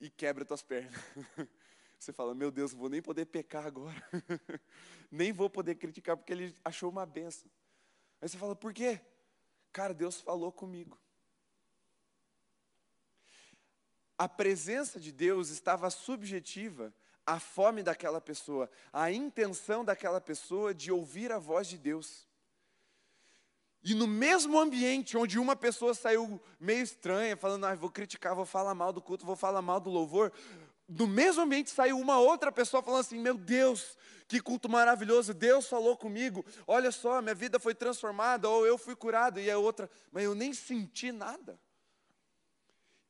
E 0.00 0.08
quebra 0.08 0.44
tuas 0.44 0.62
pernas. 0.62 0.94
Você 1.98 2.12
fala, 2.12 2.32
meu 2.32 2.52
Deus, 2.52 2.72
não 2.72 2.78
vou 2.78 2.88
nem 2.88 3.02
poder 3.02 3.26
pecar 3.26 3.66
agora. 3.66 4.00
nem 5.10 5.32
vou 5.32 5.50
poder 5.50 5.74
criticar 5.74 6.16
porque 6.16 6.32
ele 6.32 6.56
achou 6.64 6.88
uma 6.88 7.04
benção. 7.04 7.50
Aí 8.20 8.28
você 8.28 8.38
fala, 8.38 8.54
por 8.54 8.72
quê? 8.72 9.00
Cara, 9.72 9.94
Deus 9.94 10.20
falou 10.20 10.52
comigo. 10.52 10.98
A 14.18 14.28
presença 14.28 15.00
de 15.00 15.10
Deus 15.10 15.48
estava 15.48 15.88
subjetiva 15.90 16.94
à 17.26 17.40
fome 17.40 17.82
daquela 17.82 18.20
pessoa, 18.20 18.70
à 18.92 19.10
intenção 19.10 19.84
daquela 19.84 20.20
pessoa 20.20 20.74
de 20.74 20.92
ouvir 20.92 21.32
a 21.32 21.38
voz 21.38 21.66
de 21.66 21.78
Deus. 21.78 22.26
E 23.84 23.94
no 23.94 24.06
mesmo 24.06 24.60
ambiente 24.60 25.16
onde 25.16 25.38
uma 25.38 25.56
pessoa 25.56 25.92
saiu 25.92 26.40
meio 26.60 26.82
estranha, 26.82 27.36
falando, 27.36 27.64
ah, 27.64 27.74
vou 27.74 27.90
criticar, 27.90 28.34
vou 28.34 28.46
falar 28.46 28.74
mal 28.74 28.92
do 28.92 29.02
culto, 29.02 29.26
vou 29.26 29.34
falar 29.34 29.60
mal 29.60 29.80
do 29.80 29.90
louvor, 29.90 30.32
do 30.88 31.06
mesmo 31.06 31.42
ambiente 31.42 31.70
saiu 31.70 31.98
uma 31.98 32.18
outra 32.18 32.52
pessoa 32.52 32.82
falando 32.82 33.00
assim: 33.00 33.18
Meu 33.18 33.36
Deus, 33.36 33.96
que 34.28 34.40
culto 34.40 34.68
maravilhoso, 34.68 35.34
Deus 35.34 35.68
falou 35.68 35.96
comigo, 35.96 36.44
olha 36.66 36.90
só, 36.90 37.20
minha 37.20 37.34
vida 37.34 37.58
foi 37.58 37.74
transformada, 37.74 38.48
ou 38.48 38.66
eu 38.66 38.78
fui 38.78 38.96
curado, 38.96 39.38
e 39.38 39.50
a 39.50 39.58
outra, 39.58 39.90
mas 40.10 40.24
eu 40.24 40.34
nem 40.34 40.54
senti 40.54 41.12
nada. 41.12 41.60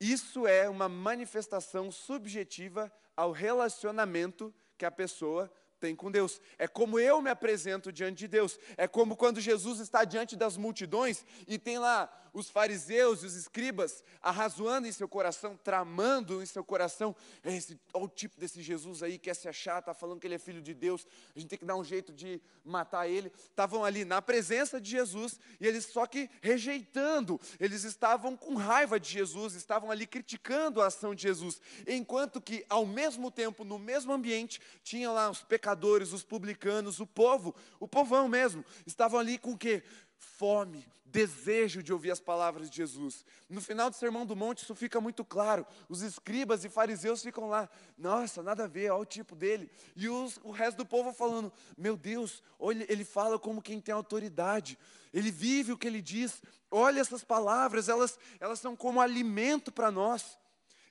Isso 0.01 0.49
é 0.49 0.69
uma 0.69 0.89
manifestação 0.89 1.93
subjetiva 1.93 2.93
ao 3.17 3.31
relacionamento 3.31 4.53
que 4.77 4.85
a 4.85 4.91
pessoa 4.91 5.49
tem 5.83 5.97
com 5.97 6.13
Deus. 6.13 6.41
É 6.57 6.69
como 6.69 6.97
eu 6.97 7.21
me 7.21 7.29
apresento 7.29 7.91
diante 7.91 8.19
de 8.19 8.29
Deus. 8.29 8.57
É 8.77 8.87
como 8.87 9.17
quando 9.17 9.41
Jesus 9.41 9.81
está 9.81 10.05
diante 10.05 10.37
das 10.37 10.57
multidões 10.57 11.27
e 11.49 11.59
tem 11.59 11.77
lá 11.77 12.09
os 12.33 12.49
fariseus 12.49 13.23
e 13.23 13.27
os 13.27 13.35
escribas 13.35 14.03
arrazoando 14.23 14.87
em 14.87 14.93
seu 14.93 15.07
coração, 15.07 15.59
tramando 15.63 16.43
em 16.43 16.47
seu 16.47 16.65
coração, 16.65 17.15
esse, 17.45 17.79
olha 17.93 18.05
o 18.05 18.09
tipo 18.09 18.41
desse 18.41 18.63
Jesus 18.63 19.03
aí, 19.03 19.19
quer 19.19 19.35
se 19.35 19.49
achar, 19.49 19.81
está 19.81 19.93
falando 19.93 20.21
que 20.21 20.27
ele 20.27 20.37
é 20.37 20.39
filho 20.39 20.63
de 20.63 20.73
Deus, 20.73 21.07
a 21.35 21.39
gente 21.39 21.51
tem 21.51 21.59
que 21.59 21.65
dar 21.65 21.77
um 21.77 21.85
jeito 21.85 22.13
de 22.13 22.41
matar 22.65 23.07
ele. 23.09 23.31
Estavam 23.51 23.85
ali 23.85 24.05
na 24.05 24.23
presença 24.23 24.81
de 24.81 24.91
Jesus 24.91 25.39
e 25.61 25.67
eles 25.67 25.85
só 25.87 26.07
que 26.07 26.31
rejeitando, 26.41 27.41
eles 27.61 27.85
estavam 27.85 28.37
com 28.37 28.55
raiva 28.55 28.99
de 28.99 29.11
Jesus, 29.11 29.55
estavam 29.55 29.91
ali 29.91 30.07
criticando 30.07 30.81
a 30.81 30.87
ação 30.87 31.15
de 31.15 31.23
Jesus, 31.23 31.61
enquanto 31.87 32.41
que 32.41 32.65
ao 32.69 32.87
mesmo 32.87 33.31
tempo, 33.31 33.65
no 33.65 33.79
mesmo 33.79 34.13
ambiente, 34.13 34.61
tinha 34.83 35.11
lá 35.11 35.29
os 35.29 35.43
pecadores, 35.43 35.72
os 36.13 36.23
publicanos, 36.23 37.01
o 37.01 37.07
povo, 37.07 37.55
o 37.79 37.89
povão 37.89 38.29
mesmo, 38.29 38.65
estavam 38.87 39.19
ali 39.19 39.39
com 39.39 39.53
o 39.53 39.59
quê? 39.59 39.83
Fome, 40.17 40.87
desejo 41.05 41.83
de 41.83 41.93
ouvir 41.93 42.11
as 42.11 42.21
palavras 42.21 42.71
de 42.71 42.77
Jesus. 42.77 43.25
No 43.49 43.61
final 43.61 43.91
do 43.91 43.97
Sermão 43.97 44.25
do 44.25 44.35
Monte, 44.35 44.63
isso 44.63 44.75
fica 44.75 45.01
muito 45.01 45.25
claro. 45.25 45.67
Os 45.89 46.01
escribas 46.01 46.65
e 46.65 46.69
fariseus 46.69 47.23
ficam 47.23 47.49
lá, 47.49 47.69
nossa, 47.99 48.43
nada 48.43 48.65
a 48.65 48.69
ver, 48.69 48.91
olha 48.91 49.03
o 49.03 49.07
tipo 49.07 49.37
dele. 49.37 49.71
E 49.95 50.09
os, 50.09 50.39
o 50.43 50.51
resto 50.51 50.79
do 50.79 50.87
povo 50.87 51.13
falando, 51.13 51.53
meu 51.77 51.97
Deus, 51.97 52.43
olha, 52.59 52.87
ele 52.89 53.05
fala 53.05 53.39
como 53.39 53.63
quem 53.63 53.81
tem 53.81 53.95
autoridade, 53.95 54.79
ele 55.13 55.31
vive 55.31 55.73
o 55.73 55.79
que 55.79 55.87
ele 55.87 56.01
diz. 56.01 56.43
Olha 56.71 57.01
essas 57.01 57.23
palavras, 57.23 57.89
elas, 57.89 58.19
elas 58.41 58.59
são 58.59 58.75
como 58.75 59.01
alimento 59.01 59.71
para 59.71 59.91
nós. 59.91 60.39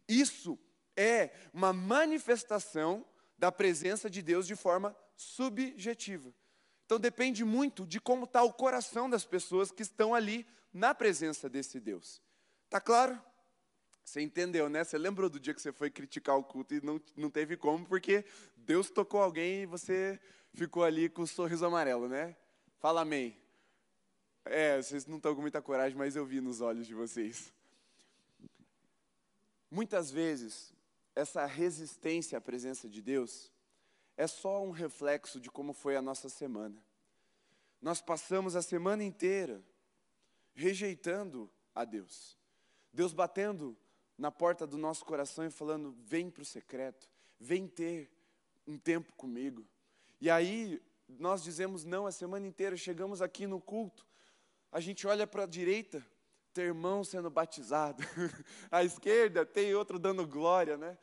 Isso 0.07 0.59
é 0.95 1.31
uma 1.53 1.73
manifestação 1.73 3.05
da 3.41 3.51
presença 3.51 4.07
de 4.07 4.21
Deus 4.21 4.45
de 4.45 4.55
forma 4.55 4.95
subjetiva. 5.15 6.31
Então 6.85 6.99
depende 6.99 7.43
muito 7.43 7.87
de 7.87 7.99
como 7.99 8.25
está 8.25 8.43
o 8.43 8.53
coração 8.53 9.09
das 9.09 9.25
pessoas 9.25 9.71
que 9.71 9.81
estão 9.81 10.13
ali 10.13 10.45
na 10.71 10.93
presença 10.93 11.49
desse 11.49 11.79
Deus. 11.79 12.21
Tá 12.69 12.79
claro? 12.79 13.19
Você 14.05 14.21
entendeu, 14.21 14.69
né? 14.69 14.83
Você 14.83 14.95
lembrou 14.95 15.27
do 15.27 15.39
dia 15.39 15.55
que 15.55 15.61
você 15.61 15.73
foi 15.73 15.89
criticar 15.89 16.37
o 16.37 16.43
culto 16.43 16.75
e 16.75 16.85
não, 16.85 17.01
não 17.17 17.31
teve 17.31 17.57
como, 17.57 17.83
porque 17.83 18.23
Deus 18.55 18.91
tocou 18.91 19.23
alguém 19.23 19.63
e 19.63 19.65
você 19.65 20.19
ficou 20.53 20.83
ali 20.83 21.09
com 21.09 21.23
o 21.23 21.27
sorriso 21.27 21.65
amarelo, 21.65 22.07
né? 22.07 22.35
Fala 22.77 23.01
amém. 23.01 23.35
É, 24.45 24.79
vocês 24.79 25.07
não 25.07 25.17
estão 25.17 25.33
com 25.33 25.41
muita 25.41 25.63
coragem, 25.63 25.97
mas 25.97 26.15
eu 26.15 26.27
vi 26.27 26.39
nos 26.39 26.61
olhos 26.61 26.85
de 26.85 26.93
vocês. 26.93 27.51
Muitas 29.71 30.11
vezes, 30.11 30.71
essa 31.15 31.45
resistência 31.45 32.37
à 32.37 32.41
presença 32.41 32.87
de 32.87 33.01
Deus 33.01 33.51
é 34.17 34.27
só 34.27 34.63
um 34.63 34.71
reflexo 34.71 35.39
de 35.39 35.49
como 35.49 35.73
foi 35.73 35.95
a 35.95 36.01
nossa 36.01 36.29
semana. 36.29 36.81
Nós 37.81 38.01
passamos 38.01 38.55
a 38.55 38.61
semana 38.61 39.03
inteira 39.03 39.63
rejeitando 40.53 41.49
a 41.73 41.83
Deus. 41.83 42.37
Deus 42.93 43.13
batendo 43.13 43.75
na 44.17 44.31
porta 44.31 44.67
do 44.67 44.77
nosso 44.77 45.03
coração 45.05 45.45
e 45.45 45.49
falando: 45.49 45.95
vem 45.99 46.29
para 46.29 46.43
o 46.43 46.45
secreto, 46.45 47.09
vem 47.39 47.67
ter 47.67 48.11
um 48.67 48.77
tempo 48.77 49.13
comigo. 49.13 49.65
E 50.19 50.29
aí 50.29 50.81
nós 51.07 51.43
dizemos 51.43 51.83
não 51.83 52.05
a 52.05 52.11
semana 52.11 52.45
inteira, 52.47 52.77
chegamos 52.77 53.21
aqui 53.21 53.47
no 53.47 53.59
culto, 53.59 54.05
a 54.71 54.79
gente 54.79 55.07
olha 55.07 55.25
para 55.25 55.43
a 55.43 55.47
direita, 55.47 56.05
ter 56.53 56.63
irmão 56.63 57.03
sendo 57.03 57.29
batizado. 57.29 58.03
à 58.71 58.83
esquerda 58.83 59.45
tem 59.45 59.73
outro 59.73 59.97
dando 59.97 60.25
glória, 60.25 60.77
né? 60.77 60.97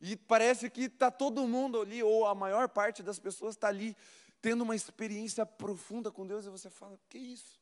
E 0.00 0.16
parece 0.16 0.68
que 0.68 0.82
está 0.82 1.10
todo 1.10 1.46
mundo 1.46 1.80
ali, 1.80 2.02
ou 2.02 2.26
a 2.26 2.34
maior 2.34 2.68
parte 2.68 3.02
das 3.02 3.18
pessoas 3.18 3.54
está 3.54 3.68
ali, 3.68 3.96
tendo 4.40 4.62
uma 4.62 4.76
experiência 4.76 5.46
profunda 5.46 6.10
com 6.10 6.26
Deus, 6.26 6.44
e 6.44 6.50
você 6.50 6.68
fala: 6.68 6.98
que 7.08 7.18
isso? 7.18 7.60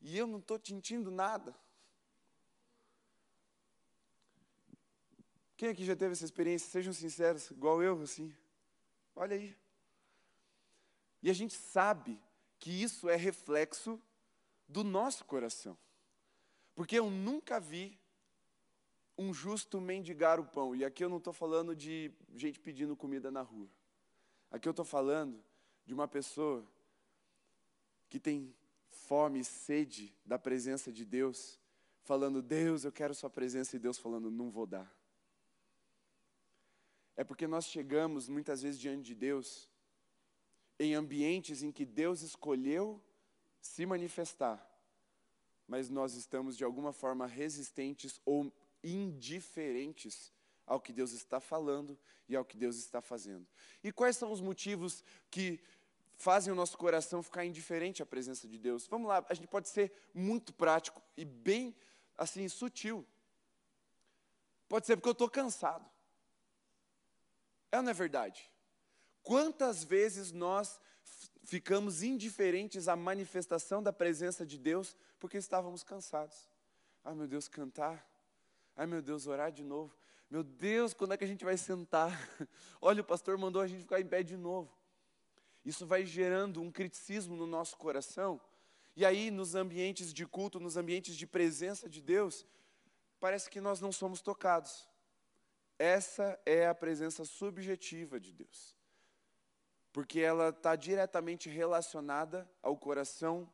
E 0.00 0.18
eu 0.18 0.26
não 0.26 0.38
estou 0.38 0.60
sentindo 0.62 1.10
nada. 1.10 1.54
Quem 5.56 5.68
aqui 5.68 5.84
já 5.84 5.94
teve 5.94 6.12
essa 6.12 6.24
experiência? 6.24 6.68
Sejam 6.68 6.92
sinceros, 6.92 7.50
igual 7.50 7.82
eu, 7.82 8.02
assim. 8.02 8.34
Olha 9.14 9.36
aí. 9.36 9.56
E 11.22 11.30
a 11.30 11.32
gente 11.32 11.54
sabe 11.54 12.20
que 12.58 12.70
isso 12.70 13.08
é 13.08 13.14
reflexo 13.16 14.00
do 14.68 14.82
nosso 14.82 15.24
coração. 15.24 15.78
Porque 16.74 16.98
eu 16.98 17.10
nunca 17.10 17.60
vi 17.60 17.98
um 19.16 19.32
justo 19.32 19.80
mendigar 19.80 20.40
o 20.40 20.44
pão. 20.44 20.74
E 20.74 20.84
aqui 20.84 21.04
eu 21.04 21.08
não 21.08 21.18
estou 21.18 21.32
falando 21.32 21.76
de 21.76 22.10
gente 22.34 22.58
pedindo 22.58 22.96
comida 22.96 23.30
na 23.30 23.42
rua. 23.42 23.68
Aqui 24.50 24.68
eu 24.68 24.72
estou 24.72 24.84
falando 24.84 25.42
de 25.84 25.94
uma 25.94 26.08
pessoa 26.08 26.66
que 28.08 28.18
tem 28.18 28.54
fome 28.90 29.40
e 29.40 29.44
sede 29.44 30.14
da 30.24 30.38
presença 30.38 30.92
de 30.92 31.04
Deus, 31.04 31.58
falando, 32.02 32.42
Deus, 32.42 32.84
eu 32.84 32.92
quero 32.92 33.14
Sua 33.14 33.30
presença, 33.30 33.76
e 33.76 33.78
Deus 33.78 33.98
falando, 33.98 34.30
não 34.30 34.50
vou 34.50 34.66
dar. 34.66 34.90
É 37.16 37.24
porque 37.24 37.46
nós 37.46 37.66
chegamos 37.66 38.28
muitas 38.28 38.62
vezes 38.62 38.80
diante 38.80 39.02
de 39.02 39.14
Deus 39.14 39.68
em 40.78 40.94
ambientes 40.94 41.62
em 41.62 41.70
que 41.70 41.84
Deus 41.84 42.22
escolheu 42.22 43.00
se 43.60 43.86
manifestar, 43.86 44.58
mas 45.72 45.88
nós 45.88 46.12
estamos 46.12 46.54
de 46.54 46.64
alguma 46.64 46.92
forma 46.92 47.26
resistentes 47.26 48.20
ou 48.26 48.52
indiferentes 48.84 50.30
ao 50.66 50.78
que 50.78 50.92
Deus 50.92 51.12
está 51.12 51.40
falando 51.40 51.98
e 52.28 52.36
ao 52.36 52.44
que 52.44 52.58
Deus 52.58 52.76
está 52.76 53.00
fazendo. 53.00 53.46
E 53.82 53.90
quais 53.90 54.18
são 54.18 54.30
os 54.30 54.42
motivos 54.42 55.02
que 55.30 55.58
fazem 56.14 56.52
o 56.52 56.54
nosso 56.54 56.76
coração 56.76 57.22
ficar 57.22 57.46
indiferente 57.46 58.02
à 58.02 58.06
presença 58.06 58.46
de 58.46 58.58
Deus? 58.58 58.86
Vamos 58.86 59.08
lá, 59.08 59.24
a 59.26 59.32
gente 59.32 59.48
pode 59.48 59.70
ser 59.70 59.90
muito 60.12 60.52
prático 60.52 61.00
e 61.16 61.24
bem 61.24 61.74
assim 62.18 62.46
sutil. 62.50 63.06
Pode 64.68 64.84
ser 64.84 64.96
porque 64.96 65.08
eu 65.08 65.12
estou 65.12 65.30
cansado. 65.30 65.90
É 67.70 67.78
ou 67.78 67.82
não 67.82 67.92
é 67.92 67.94
verdade? 67.94 68.46
Quantas 69.22 69.82
vezes 69.82 70.32
nós 70.32 70.78
ficamos 71.52 72.02
indiferentes 72.02 72.88
à 72.88 72.96
manifestação 72.96 73.82
da 73.82 73.92
presença 73.92 74.46
de 74.46 74.56
Deus 74.56 74.96
porque 75.20 75.36
estávamos 75.36 75.82
cansados? 75.82 76.48
Ai 77.04 77.14
meu 77.14 77.28
Deus, 77.28 77.46
cantar. 77.46 78.08
Ai 78.74 78.86
meu 78.86 79.02
Deus, 79.02 79.26
orar 79.26 79.52
de 79.52 79.62
novo. 79.62 79.94
Meu 80.30 80.42
Deus, 80.42 80.94
quando 80.94 81.12
é 81.12 81.16
que 81.18 81.24
a 81.24 81.26
gente 81.26 81.44
vai 81.44 81.58
sentar? 81.58 82.10
Olha, 82.80 83.02
o 83.02 83.04
pastor 83.04 83.36
mandou 83.36 83.60
a 83.60 83.66
gente 83.66 83.82
ficar 83.82 84.00
em 84.00 84.06
pé 84.06 84.22
de 84.22 84.34
novo. 84.34 84.74
Isso 85.62 85.86
vai 85.86 86.06
gerando 86.06 86.62
um 86.62 86.72
criticismo 86.72 87.36
no 87.36 87.46
nosso 87.46 87.76
coração. 87.76 88.40
E 88.96 89.04
aí, 89.04 89.30
nos 89.30 89.54
ambientes 89.54 90.10
de 90.10 90.24
culto, 90.24 90.58
nos 90.58 90.78
ambientes 90.78 91.14
de 91.14 91.26
presença 91.26 91.86
de 91.86 92.00
Deus, 92.00 92.46
parece 93.20 93.50
que 93.50 93.60
nós 93.60 93.78
não 93.78 93.92
somos 93.92 94.22
tocados. 94.22 94.88
Essa 95.78 96.40
é 96.46 96.66
a 96.66 96.74
presença 96.74 97.26
subjetiva 97.26 98.18
de 98.18 98.32
Deus. 98.32 98.74
Porque 99.92 100.20
ela 100.20 100.48
está 100.48 100.74
diretamente 100.74 101.48
relacionada 101.48 102.50
ao 102.62 102.76
coração 102.76 103.50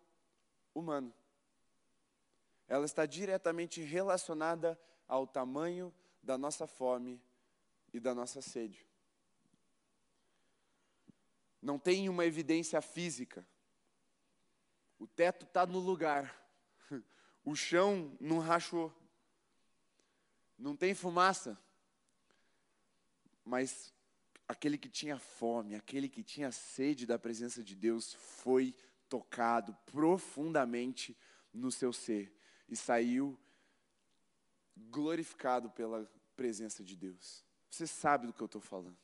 humano. 0.74 1.12
Ela 2.68 2.84
está 2.84 3.06
diretamente 3.06 3.80
relacionada 3.80 4.78
ao 5.06 5.26
tamanho 5.26 5.92
da 6.22 6.38
nossa 6.38 6.66
fome 6.66 7.20
e 7.92 7.98
da 7.98 8.14
nossa 8.14 8.40
sede. 8.40 8.86
Não 11.60 11.78
tem 11.78 12.08
uma 12.08 12.24
evidência 12.24 12.80
física. 12.80 13.46
O 14.98 15.06
teto 15.06 15.44
está 15.44 15.66
no 15.66 15.78
lugar. 15.78 16.34
O 17.44 17.56
chão 17.56 18.14
não 18.20 18.38
rachou. 18.38 18.92
Não 20.58 20.76
tem 20.76 20.94
fumaça 20.94 21.58
mas 23.48 23.94
aquele 24.48 24.78
que 24.78 24.88
tinha 24.88 25.18
fome, 25.18 25.74
aquele 25.74 26.08
que 26.08 26.22
tinha 26.22 26.50
sede 26.50 27.06
da 27.06 27.18
presença 27.18 27.62
de 27.62 27.76
Deus 27.76 28.14
foi 28.14 28.74
tocado 29.08 29.76
profundamente 29.86 31.16
no 31.52 31.70
seu 31.70 31.92
ser 31.92 32.32
e 32.68 32.74
saiu 32.74 33.38
glorificado 34.74 35.70
pela 35.70 36.10
presença 36.34 36.82
de 36.82 36.96
Deus. 36.96 37.44
Você 37.68 37.86
sabe 37.86 38.26
do 38.26 38.32
que 38.32 38.40
eu 38.40 38.46
estou 38.46 38.60
falando. 38.60 38.96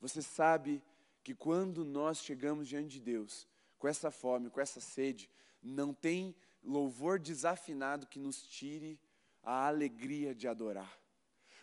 Você 0.00 0.20
sabe 0.20 0.82
que 1.22 1.34
quando 1.34 1.84
nós 1.84 2.18
chegamos 2.18 2.68
diante 2.68 2.88
de 2.88 3.00
Deus, 3.00 3.46
com 3.78 3.88
essa 3.88 4.10
fome, 4.10 4.50
com 4.50 4.60
essa 4.60 4.80
sede, 4.80 5.30
não 5.62 5.94
tem 5.94 6.34
louvor 6.62 7.18
desafinado 7.18 8.06
que 8.06 8.18
nos 8.18 8.42
tire 8.42 8.98
a 9.42 9.66
alegria 9.66 10.34
de 10.34 10.46
adorar. 10.46 11.01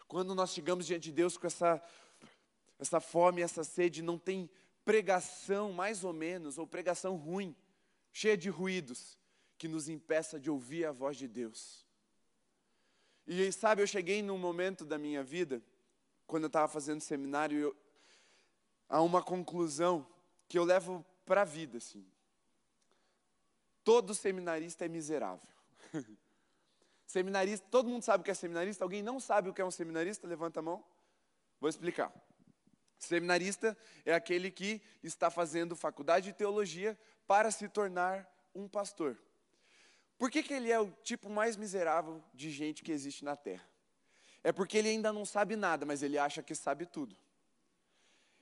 Quando 0.10 0.34
nós 0.34 0.50
chegamos 0.50 0.88
diante 0.88 1.04
de 1.04 1.12
Deus 1.12 1.38
com 1.38 1.45
essa, 1.45 1.80
essa 2.80 3.00
fome, 3.00 3.43
essa 3.43 3.63
sede, 3.63 4.02
não 4.02 4.17
tem 4.17 4.50
pregação, 4.84 5.72
mais 5.72 6.04
ou 6.04 6.12
menos, 6.12 6.58
ou 6.58 6.65
pregação 6.65 7.15
ruim, 7.15 7.56
cheia 8.12 8.36
de 8.36 8.50
ruídos, 8.50 9.19
que 9.56 9.67
nos 9.67 9.88
impeça 9.88 10.39
de 10.39 10.50
ouvir 10.50 10.86
a 10.86 10.91
voz 10.91 11.15
de 11.15 11.28
Deus. 11.28 11.86
E 13.28 13.52
sabe, 13.52 13.84
eu 13.84 13.88
cheguei 13.88 14.24
num 14.24 14.39
momento 14.39 14.84
da 14.84 14.98
minha 14.98 15.24
vida, 15.24 15.62
quando 16.26 16.45
eu 16.45 16.48
estava 16.48 16.67
fazendo 16.67 17.02
seminário, 17.02 17.60
eu, 17.60 17.78
a 18.89 19.02
uma 19.02 19.22
conclusão 19.22 20.08
que 20.48 20.58
eu 20.58 20.63
levo 20.63 21.06
para 21.24 21.43
a 21.43 21.45
vida, 21.45 21.78
assim. 21.78 22.04
Todo 23.84 24.15
seminarista 24.15 24.86
é 24.86 24.88
miserável. 24.88 25.48
Seminarista, 27.10 27.65
todo 27.72 27.89
mundo 27.89 28.04
sabe 28.04 28.22
o 28.22 28.24
que 28.24 28.30
é 28.30 28.36
seminarista? 28.36 28.84
Alguém 28.84 29.02
não 29.02 29.19
sabe 29.19 29.50
o 29.50 29.54
que 29.54 29.60
é 29.60 29.65
um 29.65 29.72
seminarista? 29.72 30.28
Levanta 30.28 30.60
a 30.60 30.62
mão. 30.62 30.86
Vou 31.60 31.67
explicar. 31.67 32.13
Seminarista 33.00 33.76
é 34.06 34.13
aquele 34.13 34.52
que 34.52 34.80
está 35.02 35.32
fazendo 35.32 35.76
faculdade 35.76 36.28
de 36.28 36.34
teologia 36.34 36.95
para 37.26 37.50
se 37.50 37.67
tornar 37.67 38.32
um 38.54 38.67
pastor. 38.67 39.17
Por 40.19 40.30
que, 40.30 40.43
que 40.43 40.54
ele 40.54 40.72
é 40.72 40.80
o 40.80 40.91
tipo 41.02 41.32
mais 41.32 41.58
miserável 41.58 42.24
de 42.32 42.52
gente 42.52 42.84
que 42.84 42.91
existe 42.91 43.26
na 43.26 43.36
terra? 43.36 43.67
É 44.43 44.52
porque 44.52 44.78
ele 44.78 44.89
ainda 44.89 45.12
não 45.12 45.26
sabe 45.26 45.56
nada, 45.56 45.88
mas 45.88 46.04
ele 46.04 46.19
acha 46.19 46.43
que 46.43 46.54
sabe 46.54 46.86
tudo. 46.86 47.17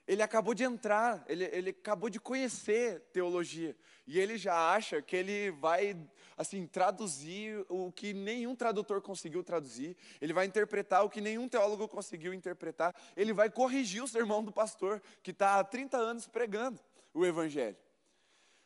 Ele 0.08 0.24
acabou 0.24 0.54
de 0.54 0.64
entrar, 0.64 1.26
ele, 1.28 1.44
ele 1.52 1.70
acabou 1.72 2.10
de 2.10 2.20
conhecer 2.20 3.02
teologia. 3.12 3.76
E 4.08 4.18
ele 4.18 4.38
já 4.38 4.74
acha 4.74 5.02
que 5.02 5.18
ele 5.18 5.52
vai, 5.52 5.98
assim, 6.38 6.66
traduzir 6.66 7.66
o 7.68 7.92
que 7.92 8.14
nenhum 8.14 8.56
tradutor 8.56 9.02
conseguiu 9.02 9.44
traduzir. 9.44 9.98
Ele 10.22 10.32
vai 10.32 10.46
interpretar 10.46 11.04
o 11.04 11.10
que 11.10 11.20
nenhum 11.20 11.50
teólogo 11.50 11.90
conseguiu 11.90 12.34
interpretar. 12.34 12.96
Ele 13.18 13.34
vai 13.34 13.50
corrigir 13.50 14.02
o 14.02 14.08
sermão 14.08 14.42
do 14.42 14.52
pastor, 14.52 15.02
que 15.22 15.32
está 15.32 15.60
há 15.60 15.64
30 15.64 15.98
anos 15.98 16.26
pregando 16.26 16.80
o 17.14 17.26
evangelho. 17.26 17.78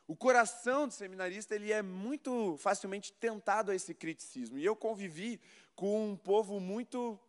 O 0.08 0.16
coração 0.16 0.88
do 0.88 0.94
seminarista, 0.94 1.56
ele 1.56 1.72
é 1.72 1.82
muito 1.82 2.56
facilmente 2.58 3.12
tentado 3.14 3.72
a 3.72 3.76
esse 3.76 3.96
criticismo. 3.96 4.60
E 4.60 4.66
eu 4.66 4.76
convivi 4.76 5.42
com 5.74 6.12
um 6.12 6.16
povo 6.16 6.60
muito 6.60 7.20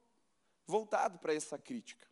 voltado 0.66 1.18
para 1.18 1.32
essa 1.32 1.56
crítica. 1.56 2.11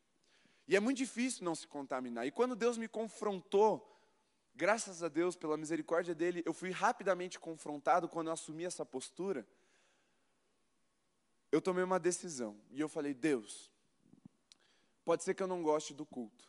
E 0.70 0.76
é 0.76 0.78
muito 0.78 0.98
difícil 0.98 1.44
não 1.44 1.52
se 1.52 1.66
contaminar. 1.66 2.24
E 2.28 2.30
quando 2.30 2.54
Deus 2.54 2.78
me 2.78 2.86
confrontou, 2.86 3.84
graças 4.54 5.02
a 5.02 5.08
Deus, 5.08 5.34
pela 5.34 5.56
misericórdia 5.56 6.14
dele, 6.14 6.44
eu 6.46 6.54
fui 6.54 6.70
rapidamente 6.70 7.40
confrontado 7.40 8.08
quando 8.08 8.28
eu 8.28 8.32
assumi 8.32 8.64
essa 8.64 8.86
postura. 8.86 9.44
Eu 11.50 11.60
tomei 11.60 11.82
uma 11.82 11.98
decisão 11.98 12.56
e 12.70 12.80
eu 12.80 12.88
falei: 12.88 13.12
Deus, 13.12 13.68
pode 15.04 15.24
ser 15.24 15.34
que 15.34 15.42
eu 15.42 15.48
não 15.48 15.60
goste 15.60 15.92
do 15.92 16.06
culto. 16.06 16.48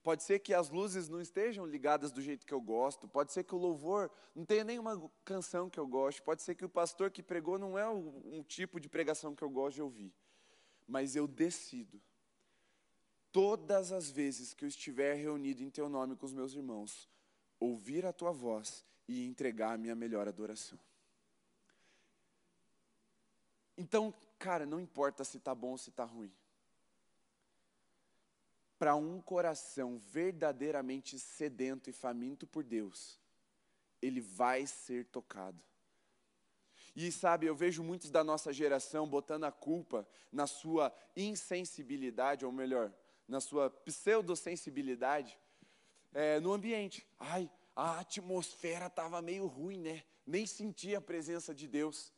Pode 0.00 0.22
ser 0.22 0.38
que 0.38 0.54
as 0.54 0.70
luzes 0.70 1.08
não 1.08 1.20
estejam 1.20 1.66
ligadas 1.66 2.12
do 2.12 2.22
jeito 2.22 2.46
que 2.46 2.54
eu 2.54 2.60
gosto. 2.60 3.08
Pode 3.08 3.32
ser 3.32 3.42
que 3.42 3.54
o 3.56 3.58
louvor 3.58 4.12
não 4.32 4.44
tenha 4.44 4.62
nenhuma 4.62 5.10
canção 5.24 5.68
que 5.68 5.80
eu 5.80 5.88
goste. 5.88 6.22
Pode 6.22 6.40
ser 6.40 6.54
que 6.54 6.64
o 6.64 6.68
pastor 6.68 7.10
que 7.10 7.20
pregou 7.20 7.58
não 7.58 7.76
é 7.76 7.88
um 7.88 8.44
tipo 8.44 8.78
de 8.78 8.88
pregação 8.88 9.34
que 9.34 9.42
eu 9.42 9.50
gosto 9.50 9.74
de 9.74 9.82
ouvir. 9.82 10.14
Mas 10.86 11.16
eu 11.16 11.26
decido 11.26 12.00
todas 13.32 13.92
as 13.92 14.10
vezes 14.10 14.54
que 14.54 14.64
eu 14.64 14.68
estiver 14.68 15.14
reunido 15.14 15.62
em 15.62 15.70
teu 15.70 15.88
nome 15.88 16.16
com 16.16 16.26
os 16.26 16.32
meus 16.32 16.54
irmãos, 16.54 17.08
ouvir 17.58 18.04
a 18.06 18.12
tua 18.12 18.32
voz 18.32 18.84
e 19.06 19.26
entregar 19.26 19.72
a 19.72 19.78
minha 19.78 19.94
melhor 19.94 20.26
adoração. 20.28 20.78
Então, 23.76 24.12
cara, 24.38 24.66
não 24.66 24.80
importa 24.80 25.24
se 25.24 25.38
está 25.38 25.54
bom 25.54 25.70
ou 25.70 25.78
se 25.78 25.90
está 25.90 26.04
ruim. 26.04 26.32
Para 28.78 28.94
um 28.94 29.20
coração 29.20 29.98
verdadeiramente 29.98 31.18
sedento 31.18 31.90
e 31.90 31.92
faminto 31.92 32.46
por 32.46 32.64
Deus, 32.64 33.18
ele 34.00 34.20
vai 34.20 34.66
ser 34.66 35.06
tocado. 35.06 35.62
E 36.96 37.10
sabe, 37.12 37.46
eu 37.46 37.54
vejo 37.54 37.82
muitos 37.82 38.10
da 38.10 38.24
nossa 38.24 38.52
geração 38.52 39.08
botando 39.08 39.44
a 39.44 39.52
culpa 39.52 40.06
na 40.32 40.46
sua 40.46 40.92
insensibilidade, 41.16 42.44
ou 42.44 42.52
melhor, 42.52 42.92
na 43.30 43.40
sua 43.40 43.70
pseudosensibilidade, 43.70 45.38
é, 46.12 46.40
no 46.40 46.52
ambiente. 46.52 47.06
Ai, 47.18 47.48
a 47.76 48.00
atmosfera 48.00 48.86
estava 48.86 49.22
meio 49.22 49.46
ruim, 49.46 49.78
né? 49.78 50.02
Nem 50.26 50.44
sentia 50.44 50.98
a 50.98 51.00
presença 51.00 51.54
de 51.54 51.68
Deus. 51.68 52.12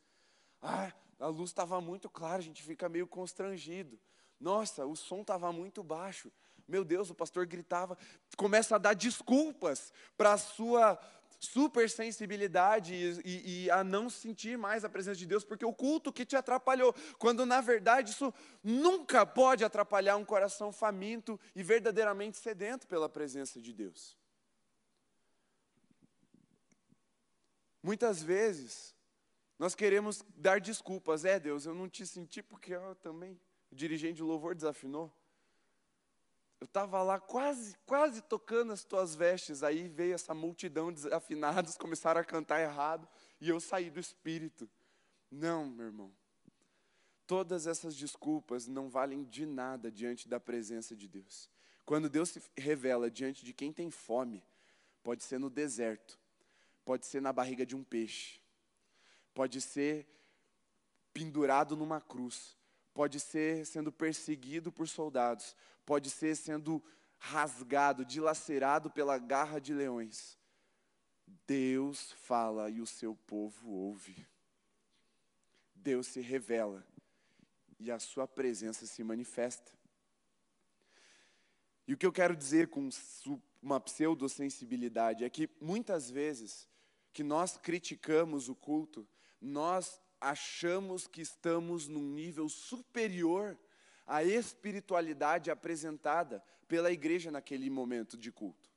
Ah, 0.59 0.91
a 1.19 1.27
luz 1.27 1.51
estava 1.51 1.79
muito 1.79 2.09
clara, 2.09 2.39
a 2.39 2.43
gente 2.43 2.63
fica 2.63 2.89
meio 2.89 3.07
constrangido. 3.07 3.99
Nossa, 4.39 4.87
o 4.87 4.95
som 4.95 5.21
estava 5.21 5.53
muito 5.53 5.83
baixo. 5.83 6.31
Meu 6.67 6.83
Deus, 6.83 7.11
o 7.11 7.15
pastor 7.15 7.45
gritava, 7.45 7.95
começa 8.35 8.75
a 8.75 8.79
dar 8.79 8.95
desculpas 8.95 9.93
para 10.17 10.33
a 10.33 10.37
sua 10.37 10.99
supersensibilidade 11.45 12.93
e, 12.93 13.21
e, 13.25 13.65
e, 13.65 13.71
a 13.71 13.83
não 13.83 14.09
sentir 14.09 14.57
mais 14.57 14.85
a 14.85 14.89
presença 14.89 15.17
de 15.17 15.25
Deus, 15.25 15.43
porque 15.43 15.65
o 15.65 15.73
culto 15.73 16.11
que 16.11 16.25
te 16.25 16.35
atrapalhou, 16.35 16.95
quando 17.19 17.45
na 17.45 17.59
verdade 17.59 18.11
isso 18.11 18.33
nunca 18.63 19.25
pode 19.25 19.63
atrapalhar 19.63 20.15
um 20.15 20.23
coração 20.23 20.71
faminto 20.71 21.39
e 21.53 21.61
verdadeiramente 21.61 22.37
sedento 22.37 22.87
pela 22.87 23.09
presença 23.09 23.61
de 23.61 23.73
Deus. 23.73 24.17
Muitas 27.81 28.23
vezes 28.23 28.95
nós 29.59 29.75
queremos 29.75 30.23
dar 30.35 30.61
desculpas, 30.61 31.25
é 31.25 31.37
Deus, 31.39 31.65
eu 31.65 31.75
não 31.75 31.89
te 31.89 32.07
senti 32.07 32.41
porque 32.41 32.73
eu 32.73 32.95
também, 32.95 33.37
o 33.69 33.75
dirigente 33.75 34.15
de 34.15 34.23
louvor 34.23 34.55
desafinou. 34.55 35.13
Eu 36.63 36.65
estava 36.65 37.03
lá 37.03 37.19
quase, 37.19 37.75
quase 37.85 38.21
tocando 38.21 38.71
as 38.71 38.85
tuas 38.85 39.13
vestes, 39.13 39.63
aí 39.63 39.89
veio 39.89 40.13
essa 40.13 40.33
multidão 40.33 40.93
desafinados, 40.93 41.75
começaram 41.77 42.21
a 42.21 42.23
cantar 42.23 42.61
errado, 42.61 43.05
e 43.41 43.49
eu 43.49 43.59
saí 43.59 43.89
do 43.89 43.99
espírito. 43.99 44.69
Não, 45.29 45.65
meu 45.65 45.87
irmão. 45.87 46.09
Todas 47.27 47.67
essas 47.67 47.97
desculpas 47.97 48.65
não 48.65 48.89
valem 48.89 49.25
de 49.25 49.45
nada 49.45 49.91
diante 49.91 50.29
da 50.29 50.39
presença 50.39 50.95
de 50.95 51.05
Deus. 51.05 51.49
Quando 51.85 52.09
Deus 52.09 52.29
se 52.29 52.41
revela 52.55 53.11
diante 53.11 53.43
de 53.43 53.51
quem 53.51 53.73
tem 53.73 53.91
fome, 53.91 54.41
pode 55.03 55.21
ser 55.21 55.39
no 55.39 55.49
deserto, 55.49 56.17
pode 56.85 57.05
ser 57.05 57.21
na 57.21 57.33
barriga 57.33 57.65
de 57.65 57.75
um 57.75 57.83
peixe, 57.83 58.39
pode 59.33 59.59
ser 59.59 60.07
pendurado 61.13 61.75
numa 61.75 61.99
cruz, 61.99 62.55
pode 62.93 63.19
ser 63.19 63.65
sendo 63.65 63.91
perseguido 63.91 64.71
por 64.71 64.87
soldados, 64.87 65.57
pode 65.85 66.09
ser 66.09 66.35
sendo 66.35 66.83
rasgado, 67.17 68.05
dilacerado 68.05 68.89
pela 68.89 69.17
garra 69.17 69.59
de 69.59 69.73
leões. 69.73 70.37
Deus 71.47 72.11
fala 72.11 72.69
e 72.69 72.81
o 72.81 72.85
seu 72.85 73.15
povo 73.15 73.69
ouve. 73.69 74.27
Deus 75.75 76.07
se 76.07 76.21
revela 76.21 76.85
e 77.79 77.91
a 77.91 77.99
sua 77.99 78.27
presença 78.27 78.85
se 78.85 79.03
manifesta. 79.03 79.71
E 81.87 81.93
o 81.93 81.97
que 81.97 82.05
eu 82.05 82.13
quero 82.13 82.35
dizer 82.35 82.69
com 82.69 82.87
uma 83.61 83.79
pseudosensibilidade 83.79 85.23
é 85.23 85.29
que 85.29 85.49
muitas 85.59 86.09
vezes 86.09 86.67
que 87.11 87.23
nós 87.23 87.57
criticamos 87.57 88.47
o 88.47 88.55
culto, 88.55 89.07
nós 89.41 90.01
achamos 90.19 91.07
que 91.07 91.21
estamos 91.21 91.87
num 91.87 92.09
nível 92.13 92.47
superior 92.47 93.57
à 94.05 94.23
espiritualidade 94.23 95.49
apresentada 95.49 96.43
pela 96.67 96.91
igreja 96.91 97.31
naquele 97.31 97.69
momento 97.69 98.17
de 98.17 98.31
culto. 98.31 98.71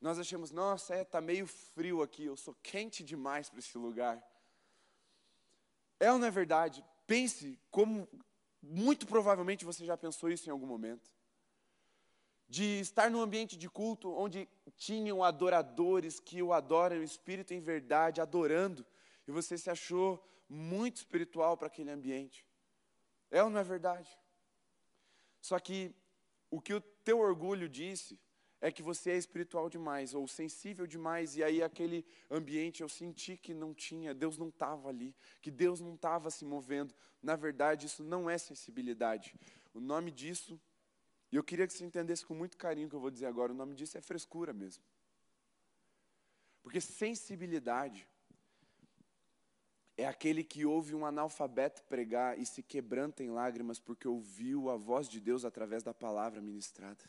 Nós 0.00 0.18
achamos, 0.18 0.50
nossa, 0.50 0.94
é, 0.94 1.04
tá 1.04 1.20
meio 1.20 1.46
frio 1.46 2.02
aqui, 2.02 2.24
eu 2.24 2.36
sou 2.36 2.54
quente 2.62 3.04
demais 3.04 3.50
para 3.50 3.58
esse 3.58 3.76
lugar. 3.76 4.22
É 5.98 6.10
ou 6.10 6.18
não 6.18 6.26
é 6.26 6.30
verdade? 6.30 6.84
Pense 7.06 7.58
como 7.70 8.08
muito 8.62 9.06
provavelmente 9.06 9.64
você 9.64 9.84
já 9.84 9.96
pensou 9.96 10.30
isso 10.30 10.48
em 10.48 10.52
algum 10.52 10.66
momento. 10.66 11.10
De 12.48 12.80
estar 12.80 13.10
num 13.10 13.20
ambiente 13.20 13.56
de 13.56 13.68
culto 13.68 14.10
onde 14.10 14.48
tinham 14.76 15.22
adoradores 15.22 16.18
que 16.18 16.42
o 16.42 16.52
adoram 16.52 16.96
em 16.96 17.04
espírito 17.04 17.54
em 17.54 17.60
verdade, 17.60 18.20
adorando, 18.20 18.84
e 19.26 19.30
você 19.30 19.56
se 19.56 19.70
achou 19.70 20.22
muito 20.48 20.96
espiritual 20.96 21.56
para 21.56 21.68
aquele 21.68 21.90
ambiente. 21.90 22.44
É 23.30 23.42
ou 23.42 23.50
não 23.50 23.60
é 23.60 23.64
verdade? 23.64 24.10
Só 25.40 25.58
que 25.58 25.94
o 26.50 26.60
que 26.60 26.74
o 26.74 26.80
teu 26.80 27.18
orgulho 27.18 27.68
disse 27.68 28.18
é 28.60 28.70
que 28.70 28.82
você 28.82 29.12
é 29.12 29.16
espiritual 29.16 29.70
demais 29.70 30.14
ou 30.14 30.28
sensível 30.28 30.86
demais 30.86 31.34
e 31.34 31.42
aí 31.42 31.62
aquele 31.62 32.04
ambiente 32.30 32.82
eu 32.82 32.88
senti 32.88 33.36
que 33.36 33.54
não 33.54 33.72
tinha, 33.72 34.12
Deus 34.12 34.36
não 34.36 34.48
estava 34.48 34.88
ali, 34.90 35.14
que 35.40 35.50
Deus 35.50 35.80
não 35.80 35.94
estava 35.94 36.30
se 36.30 36.44
movendo. 36.44 36.94
Na 37.22 37.36
verdade, 37.36 37.86
isso 37.86 38.02
não 38.04 38.28
é 38.28 38.36
sensibilidade. 38.36 39.34
O 39.72 39.80
nome 39.80 40.10
disso, 40.10 40.60
e 41.32 41.36
eu 41.36 41.44
queria 41.44 41.66
que 41.66 41.72
você 41.72 41.84
entendesse 41.84 42.26
com 42.26 42.34
muito 42.34 42.58
carinho 42.58 42.86
o 42.86 42.90
que 42.90 42.96
eu 42.96 43.00
vou 43.00 43.10
dizer 43.10 43.26
agora, 43.26 43.52
o 43.52 43.54
nome 43.54 43.74
disso 43.74 43.96
é 43.96 44.00
frescura 44.02 44.52
mesmo. 44.52 44.84
Porque 46.62 46.80
sensibilidade 46.80 48.06
é 50.00 50.06
aquele 50.06 50.42
que 50.42 50.64
ouve 50.64 50.94
um 50.94 51.04
analfabeto 51.04 51.82
pregar 51.84 52.38
e 52.38 52.46
se 52.46 52.62
quebranta 52.62 53.22
em 53.22 53.30
lágrimas 53.30 53.78
porque 53.78 54.08
ouviu 54.08 54.70
a 54.70 54.76
voz 54.76 55.06
de 55.06 55.20
Deus 55.20 55.44
através 55.44 55.82
da 55.82 55.92
palavra 55.92 56.40
ministrada. 56.40 57.04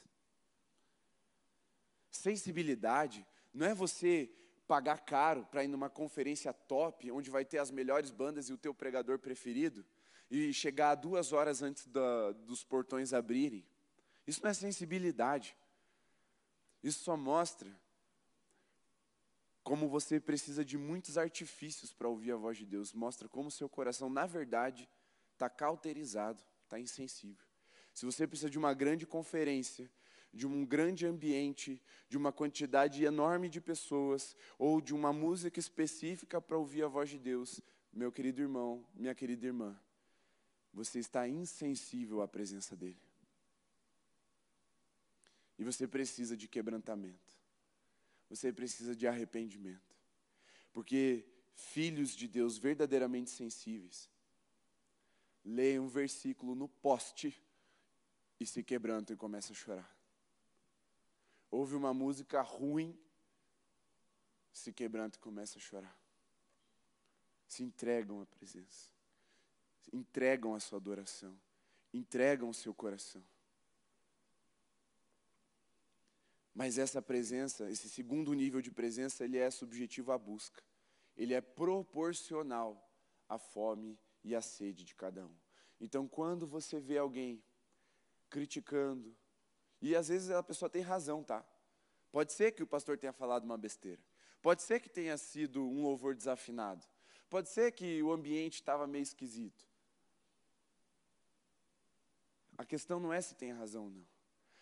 Sensibilidade 2.10 3.26
não 3.54 3.66
é 3.66 3.74
você 3.74 4.30
pagar 4.68 5.00
caro 5.06 5.46
para 5.46 5.64
ir 5.64 5.70
numa 5.70 5.90
conferência 5.90 6.52
top, 6.52 7.10
onde 7.12 7.30
vai 7.30 7.46
ter 7.46 7.60
as 7.60 7.72
melhores 7.72 8.12
bandas 8.12 8.50
e 8.50 8.54
o 8.54 8.58
teu 8.58 8.74
pregador 8.74 9.20
preferido, 9.20 9.86
e 10.30 10.54
chegar 10.54 10.96
duas 10.96 11.32
horas 11.32 11.62
antes 11.62 11.88
da, 11.88 12.34
dos 12.34 12.64
portões 12.64 13.14
abrirem. 13.14 13.66
Isso 14.28 14.42
não 14.44 14.50
é 14.50 14.54
sensibilidade. 14.54 15.58
Isso 16.84 17.04
só 17.04 17.16
mostra 17.16 17.74
como 19.64 19.88
você 19.88 20.20
precisa 20.20 20.66
de 20.66 20.78
muitos 20.78 21.18
artifícios 21.18 21.94
para 21.94 22.08
ouvir 22.08 22.32
a 22.32 22.36
voz 22.36 22.58
de 22.58 22.66
Deus. 22.66 22.94
Mostra 22.94 23.30
como 23.30 23.52
seu 23.52 23.70
coração, 23.70 24.10
na 24.10 24.26
verdade, 24.26 24.90
está 25.34 25.50
cauterizado, 25.50 26.44
está 26.64 26.80
insensível. 26.80 27.46
Se 27.94 28.06
você 28.06 28.26
precisa 28.26 28.50
de 28.50 28.58
uma 28.58 28.74
grande 28.74 29.06
conferência, 29.06 29.90
de 30.34 30.48
um 30.48 30.66
grande 30.66 31.06
ambiente, 31.06 31.82
de 32.08 32.18
uma 32.18 32.32
quantidade 32.32 33.04
enorme 33.04 33.50
de 33.50 33.60
pessoas, 33.60 34.36
ou 34.58 34.80
de 34.80 34.94
uma 34.94 35.12
música 35.12 35.60
específica 35.60 36.42
para 36.42 36.58
ouvir 36.58 36.84
a 36.84 36.88
voz 36.88 37.10
de 37.10 37.20
Deus, 37.20 37.62
meu 37.92 38.12
querido 38.12 38.42
irmão, 38.42 38.86
minha 38.96 39.14
querida 39.14 39.46
irmã, 39.46 39.78
você 40.74 41.00
está 41.00 41.28
insensível 41.28 42.22
à 42.22 42.28
presença 42.28 42.76
dEle. 42.76 43.02
E 45.60 45.64
você 45.64 45.86
precisa 45.86 46.36
de 46.36 46.48
quebrantamento 46.48 47.41
você 48.32 48.52
precisa 48.54 48.96
de 48.96 49.06
arrependimento. 49.06 49.94
Porque 50.72 51.26
filhos 51.54 52.16
de 52.16 52.30
Deus 52.30 52.58
verdadeiramente 52.58 53.30
sensíveis, 53.30 54.10
leem 55.44 55.80
um 55.80 55.90
versículo 55.90 56.56
no 56.56 56.70
poste 56.70 57.38
e 58.40 58.46
se 58.46 58.64
quebrantam 58.64 59.14
e 59.14 59.18
começam 59.18 59.54
a 59.54 59.60
chorar. 59.60 59.98
Ouve 61.50 61.76
uma 61.76 61.94
música 61.94 62.42
ruim, 62.42 62.98
se 64.54 64.72
quebrantam 64.72 65.20
e 65.20 65.22
começam 65.22 65.58
a 65.58 65.62
chorar. 65.62 66.00
Se 67.46 67.64
entregam 67.64 68.22
à 68.22 68.26
presença, 68.26 68.92
entregam 69.92 70.56
a 70.56 70.60
sua 70.62 70.78
adoração, 70.78 71.38
entregam 71.94 72.50
o 72.50 72.54
seu 72.54 72.74
coração. 72.74 73.22
Mas 76.54 76.78
essa 76.78 77.02
presença, 77.02 77.70
esse 77.70 77.90
segundo 77.90 78.34
nível 78.34 78.62
de 78.62 78.72
presença, 78.72 79.24
ele 79.24 79.38
é 79.38 79.50
subjetivo 79.50 80.12
à 80.12 80.18
busca. 80.18 80.62
Ele 81.16 81.34
é 81.34 81.42
proporcional 81.42 82.90
à 83.28 83.38
fome 83.38 83.98
e 84.24 84.36
à 84.36 84.42
sede 84.42 84.84
de 84.84 84.94
cada 84.96 85.26
um. 85.26 85.36
Então, 85.80 86.08
quando 86.08 86.46
você 86.46 86.80
vê 86.80 86.98
alguém 86.98 87.44
criticando, 88.30 89.16
e 89.82 89.96
às 89.96 90.10
vezes 90.10 90.30
a 90.30 90.44
pessoa 90.44 90.70
tem 90.70 90.82
razão, 90.82 91.24
tá? 91.24 91.46
Pode 92.12 92.34
ser 92.34 92.52
que 92.52 92.62
o 92.62 92.68
pastor 92.68 92.98
tenha 92.98 93.14
falado 93.14 93.46
uma 93.46 93.58
besteira. 93.58 94.02
Pode 94.42 94.62
ser 94.62 94.80
que 94.80 94.90
tenha 94.90 95.18
sido 95.18 95.66
um 95.66 95.82
louvor 95.82 96.16
desafinado. 96.16 96.86
Pode 97.30 97.50
ser 97.50 97.72
que 97.72 98.02
o 98.04 98.12
ambiente 98.12 98.56
estava 98.56 98.86
meio 98.86 99.04
esquisito. 99.04 99.66
A 102.58 102.66
questão 102.66 103.00
não 103.00 103.14
é 103.14 103.22
se 103.22 103.36
tem 103.36 103.52
razão 103.52 103.86
ou 103.86 103.90
não. 103.90 104.06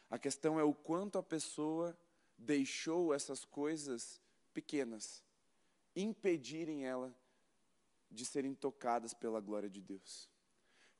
A 0.09 0.17
questão 0.17 0.59
é 0.59 0.63
o 0.63 0.73
quanto 0.73 1.17
a 1.17 1.23
pessoa 1.23 1.97
deixou 2.37 3.13
essas 3.13 3.45
coisas 3.45 4.21
pequenas 4.53 5.23
impedirem 5.95 6.85
ela 6.85 7.13
de 8.09 8.25
serem 8.25 8.53
tocadas 8.53 9.13
pela 9.13 9.39
glória 9.39 9.69
de 9.69 9.81
Deus. 9.81 10.29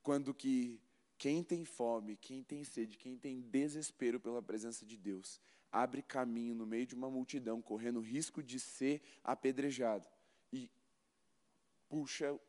Quando 0.04 0.34
que 0.34 0.80
quem 1.18 1.44
tem 1.44 1.66
fome, 1.66 2.16
quem 2.16 2.44
tem 2.44 2.64
sede, 2.64 2.98
quem 2.98 3.18
tem 3.18 3.42
desespero 3.42 4.20
pela 4.20 4.42
presença 4.42 4.86
de 4.86 4.98
Deus, 4.98 5.42
abre 5.72 6.02
caminho 6.02 6.56
no 6.56 6.66
meio 6.66 6.86
de 6.86 6.96
uma 6.96 7.10
multidão, 7.10 7.62
correndo 7.62 8.00
risco 8.00 8.42
de 8.42 8.60
ser 8.60 9.02
apedrejado, 9.24 10.08
e 10.52 10.70
puxa 11.90 12.40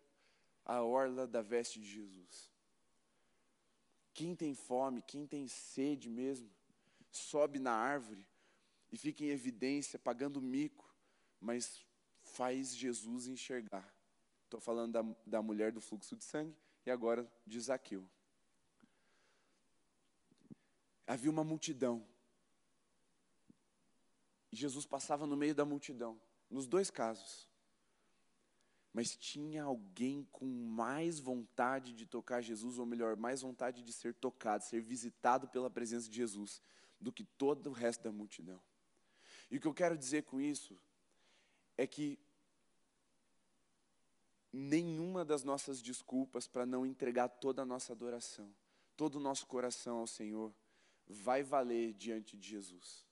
a 0.64 0.82
orla 0.82 1.26
da 1.26 1.42
veste 1.42 1.80
de 1.80 1.86
Jesus. 1.86 2.49
Quem 4.12 4.34
tem 4.34 4.54
fome, 4.54 5.02
quem 5.02 5.26
tem 5.26 5.46
sede 5.48 6.08
mesmo, 6.08 6.50
sobe 7.10 7.58
na 7.58 7.72
árvore 7.72 8.24
e 8.92 8.96
fica 8.96 9.24
em 9.24 9.28
evidência, 9.28 9.98
pagando 9.98 10.40
mico, 10.40 10.94
mas 11.40 11.84
faz 12.22 12.74
Jesus 12.74 13.26
enxergar. 13.26 13.94
Estou 14.44 14.60
falando 14.60 14.92
da, 14.92 15.04
da 15.26 15.42
mulher 15.42 15.72
do 15.72 15.80
fluxo 15.80 16.16
de 16.16 16.24
sangue 16.24 16.56
e 16.84 16.90
agora 16.90 17.30
de 17.46 17.60
Zaqueu. 17.60 18.04
Havia 21.06 21.30
uma 21.30 21.44
multidão. 21.44 22.06
E 24.52 24.56
Jesus 24.56 24.86
passava 24.86 25.26
no 25.26 25.36
meio 25.36 25.54
da 25.54 25.64
multidão, 25.64 26.20
nos 26.48 26.66
dois 26.66 26.90
casos. 26.90 27.49
Mas 28.92 29.16
tinha 29.16 29.62
alguém 29.62 30.26
com 30.32 30.46
mais 30.46 31.20
vontade 31.20 31.92
de 31.92 32.06
tocar 32.06 32.40
Jesus, 32.40 32.78
ou 32.78 32.86
melhor, 32.86 33.16
mais 33.16 33.42
vontade 33.42 33.82
de 33.82 33.92
ser 33.92 34.14
tocado, 34.14 34.64
ser 34.64 34.80
visitado 34.80 35.48
pela 35.48 35.70
presença 35.70 36.08
de 36.08 36.16
Jesus, 36.16 36.60
do 37.00 37.12
que 37.12 37.24
todo 37.24 37.68
o 37.68 37.72
resto 37.72 38.02
da 38.02 38.12
multidão. 38.12 38.60
E 39.50 39.56
o 39.56 39.60
que 39.60 39.66
eu 39.66 39.74
quero 39.74 39.96
dizer 39.96 40.24
com 40.24 40.40
isso 40.40 40.78
é 41.76 41.86
que 41.86 42.18
nenhuma 44.52 45.24
das 45.24 45.44
nossas 45.44 45.80
desculpas 45.80 46.46
para 46.46 46.66
não 46.66 46.84
entregar 46.84 47.28
toda 47.28 47.62
a 47.62 47.66
nossa 47.66 47.92
adoração, 47.92 48.52
todo 48.96 49.16
o 49.16 49.20
nosso 49.20 49.46
coração 49.46 49.98
ao 49.98 50.06
Senhor, 50.06 50.52
vai 51.06 51.42
valer 51.42 51.94
diante 51.94 52.36
de 52.36 52.48
Jesus. 52.48 53.09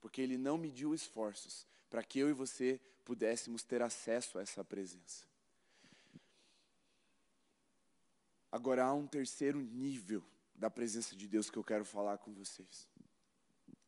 Porque 0.00 0.20
Ele 0.20 0.38
não 0.38 0.56
mediu 0.56 0.94
esforços 0.94 1.66
para 1.90 2.02
que 2.02 2.18
eu 2.18 2.28
e 2.28 2.32
você 2.32 2.80
pudéssemos 3.04 3.62
ter 3.62 3.82
acesso 3.82 4.38
a 4.38 4.42
essa 4.42 4.62
presença. 4.64 5.26
Agora 8.50 8.84
há 8.84 8.94
um 8.94 9.06
terceiro 9.06 9.60
nível 9.60 10.24
da 10.54 10.70
presença 10.70 11.14
de 11.14 11.28
Deus 11.28 11.50
que 11.50 11.58
eu 11.58 11.64
quero 11.64 11.84
falar 11.84 12.18
com 12.18 12.32
vocês. 12.32 12.88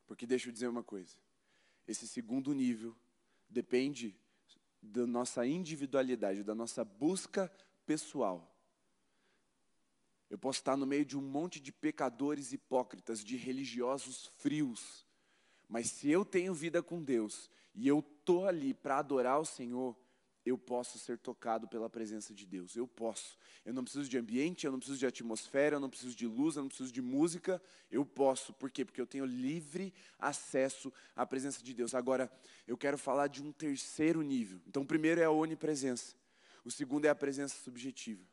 Porque 0.06 0.26
deixa 0.26 0.48
eu 0.48 0.52
dizer 0.52 0.68
uma 0.68 0.82
coisa: 0.82 1.16
esse 1.86 2.06
segundo 2.06 2.52
nível 2.52 2.96
depende 3.48 4.14
da 4.82 5.06
nossa 5.06 5.46
individualidade, 5.46 6.42
da 6.42 6.54
nossa 6.54 6.84
busca 6.84 7.50
pessoal. 7.86 8.46
Eu 10.28 10.38
posso 10.38 10.60
estar 10.60 10.76
no 10.76 10.86
meio 10.86 11.04
de 11.04 11.18
um 11.18 11.22
monte 11.22 11.58
de 11.58 11.72
pecadores 11.72 12.52
hipócritas, 12.52 13.24
de 13.24 13.36
religiosos 13.36 14.26
frios, 14.38 15.04
mas 15.70 15.88
se 15.88 16.11
eu 16.11 16.24
tenho 16.24 16.52
vida 16.52 16.83
com 16.83 17.00
Deus 17.00 17.48
e 17.72 17.87
eu 17.87 18.00
estou 18.00 18.44
ali 18.44 18.74
para 18.74 18.98
adorar 18.98 19.38
o 19.40 19.44
Senhor, 19.44 19.96
eu 20.44 20.59
posso 20.59 20.98
ser 20.98 21.16
tocado 21.16 21.68
pela 21.68 21.88
presença 21.88 22.35
de 22.35 22.44
Deus. 22.44 22.74
Eu 22.74 22.88
posso. 22.88 23.38
Eu 23.64 23.72
não 23.72 23.85
preciso 23.85 24.09
de 24.09 24.18
ambiente, 24.18 24.66
eu 24.66 24.72
não 24.72 24.80
preciso 24.80 24.98
de 24.98 25.06
atmosfera, 25.06 25.76
eu 25.76 25.80
não 25.80 25.88
preciso 25.88 26.16
de 26.16 26.26
luz, 26.26 26.56
eu 26.56 26.62
não 26.62 26.68
preciso 26.68 26.92
de 26.92 27.00
música. 27.00 27.62
Eu 27.88 28.04
posso. 28.04 28.52
Por 28.54 28.68
quê? 28.68 28.85
Porque 28.85 29.00
eu 29.00 29.06
tenho 29.06 29.24
livre 29.24 29.94
acesso 30.18 30.92
à 31.14 31.24
presença 31.24 31.62
de 31.62 31.72
Deus. 31.72 31.94
Agora, 31.94 32.28
eu 32.66 32.76
quero 32.76 32.98
falar 32.98 33.28
de 33.28 33.40
um 33.40 33.52
terceiro 33.52 34.22
nível. 34.22 34.61
Então, 34.66 34.83
o 34.83 34.87
primeiro 34.87 35.20
é 35.20 35.24
a 35.24 35.30
onipresença. 35.30 36.16
O 36.64 36.70
segundo 36.70 37.04
é 37.04 37.11
a 37.11 37.14
presença 37.14 37.54
subjetiva. 37.62 38.26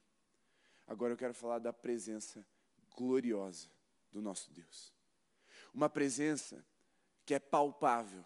Agora 0.88 1.14
eu 1.14 1.18
quero 1.18 1.36
falar 1.36 1.60
da 1.60 1.72
presença 1.72 2.44
gloriosa 2.96 3.68
do 4.12 4.24
nosso 4.24 4.52
Deus. 4.52 4.92
Uma 5.72 5.88
presença 5.88 6.66
que 7.28 7.34
é 7.34 7.40
palpável. 7.40 8.24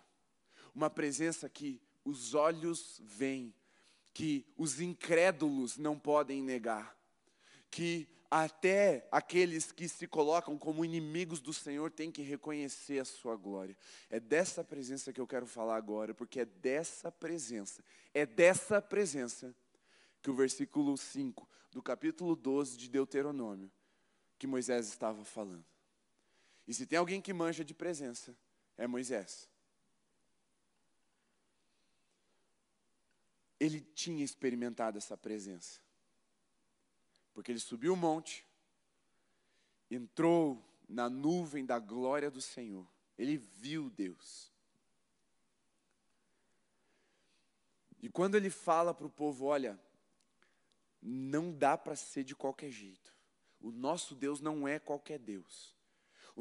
Uma 0.75 0.89
presença 0.89 1.49
que 1.49 1.81
os 2.05 2.35
olhos 2.35 3.01
veem, 3.03 3.53
que 4.13 4.45
os 4.55 4.79
incrédulos 4.79 5.75
não 5.75 5.97
podem 5.97 6.41
negar, 6.41 6.95
que 7.71 8.07
até 8.29 9.07
aqueles 9.11 9.71
que 9.71 9.89
se 9.89 10.07
colocam 10.07 10.55
como 10.57 10.85
inimigos 10.85 11.41
do 11.41 11.51
Senhor 11.51 11.89
têm 11.89 12.11
que 12.11 12.21
reconhecer 12.21 12.99
a 12.99 13.05
sua 13.05 13.35
glória. 13.35 13.75
É 14.07 14.19
dessa 14.19 14.63
presença 14.63 15.11
que 15.11 15.19
eu 15.19 15.27
quero 15.27 15.47
falar 15.47 15.77
agora, 15.77 16.13
porque 16.13 16.41
é 16.41 16.45
dessa 16.45 17.11
presença, 17.11 17.83
é 18.13 18.23
dessa 18.23 18.79
presença 18.79 19.53
que 20.21 20.29
o 20.29 20.35
versículo 20.35 20.95
5 20.95 21.49
do 21.71 21.81
capítulo 21.81 22.35
12 22.35 22.77
de 22.77 22.87
Deuteronômio, 22.87 23.71
que 24.37 24.45
Moisés 24.45 24.87
estava 24.87 25.25
falando. 25.25 25.65
E 26.67 26.73
se 26.73 26.85
tem 26.85 26.99
alguém 26.99 27.19
que 27.19 27.33
manja 27.33 27.65
de 27.65 27.73
presença, 27.73 28.37
é 28.83 28.87
Moisés. 28.87 29.51
ele 33.61 33.79
tinha 33.79 34.25
experimentado 34.25 34.97
essa 34.97 35.15
presença. 35.15 35.79
Porque 37.31 37.51
ele 37.51 37.59
subiu 37.59 37.93
o 37.93 37.95
monte, 37.95 38.43
entrou 39.89 40.59
na 40.89 41.07
nuvem 41.07 41.63
da 41.63 41.77
glória 41.77 42.31
do 42.31 42.41
Senhor, 42.41 42.87
ele 43.19 43.37
viu 43.37 43.87
Deus. 43.91 44.51
E 48.01 48.09
quando 48.09 48.33
ele 48.33 48.49
fala 48.49 48.95
para 48.95 49.05
o 49.05 49.11
povo: 49.11 49.45
olha, 49.45 49.79
não 50.99 51.55
dá 51.55 51.77
para 51.77 51.95
ser 51.95 52.23
de 52.23 52.35
qualquer 52.35 52.71
jeito, 52.71 53.13
o 53.59 53.69
nosso 53.69 54.15
Deus 54.15 54.41
não 54.41 54.67
é 54.67 54.79
qualquer 54.79 55.19
Deus. 55.19 55.75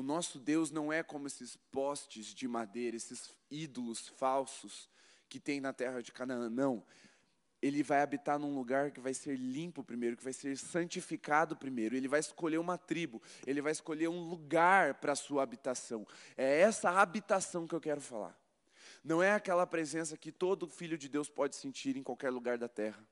O 0.00 0.02
nosso 0.02 0.38
Deus 0.38 0.70
não 0.70 0.90
é 0.90 1.02
como 1.02 1.26
esses 1.26 1.56
postes 1.70 2.28
de 2.28 2.48
madeira, 2.48 2.96
esses 2.96 3.34
ídolos 3.50 4.08
falsos 4.08 4.88
que 5.28 5.38
tem 5.38 5.60
na 5.60 5.74
terra 5.74 6.00
de 6.00 6.10
Canaã. 6.10 6.48
Não 6.48 6.82
ele 7.62 7.82
vai 7.82 8.00
habitar 8.00 8.38
num 8.38 8.54
lugar 8.54 8.90
que 8.90 8.98
vai 8.98 9.12
ser 9.12 9.36
limpo 9.36 9.84
primeiro, 9.84 10.16
que 10.16 10.24
vai 10.24 10.32
ser 10.32 10.56
santificado 10.56 11.54
primeiro. 11.54 11.94
Ele 11.94 12.08
vai 12.08 12.20
escolher 12.20 12.56
uma 12.56 12.78
tribo, 12.78 13.20
ele 13.46 13.60
vai 13.60 13.72
escolher 13.72 14.08
um 14.08 14.20
lugar 14.20 14.94
para 14.94 15.12
a 15.12 15.14
sua 15.14 15.42
habitação. 15.42 16.06
É 16.38 16.60
essa 16.60 16.88
habitação 16.88 17.66
que 17.66 17.74
eu 17.74 17.80
quero 17.80 18.00
falar. 18.00 18.34
Não 19.04 19.22
é 19.22 19.34
aquela 19.34 19.66
presença 19.66 20.16
que 20.16 20.32
todo 20.32 20.66
filho 20.66 20.96
de 20.96 21.10
Deus 21.10 21.28
pode 21.28 21.54
sentir 21.54 21.98
em 21.98 22.02
qualquer 22.02 22.30
lugar 22.30 22.56
da 22.56 22.68
terra. 22.68 23.06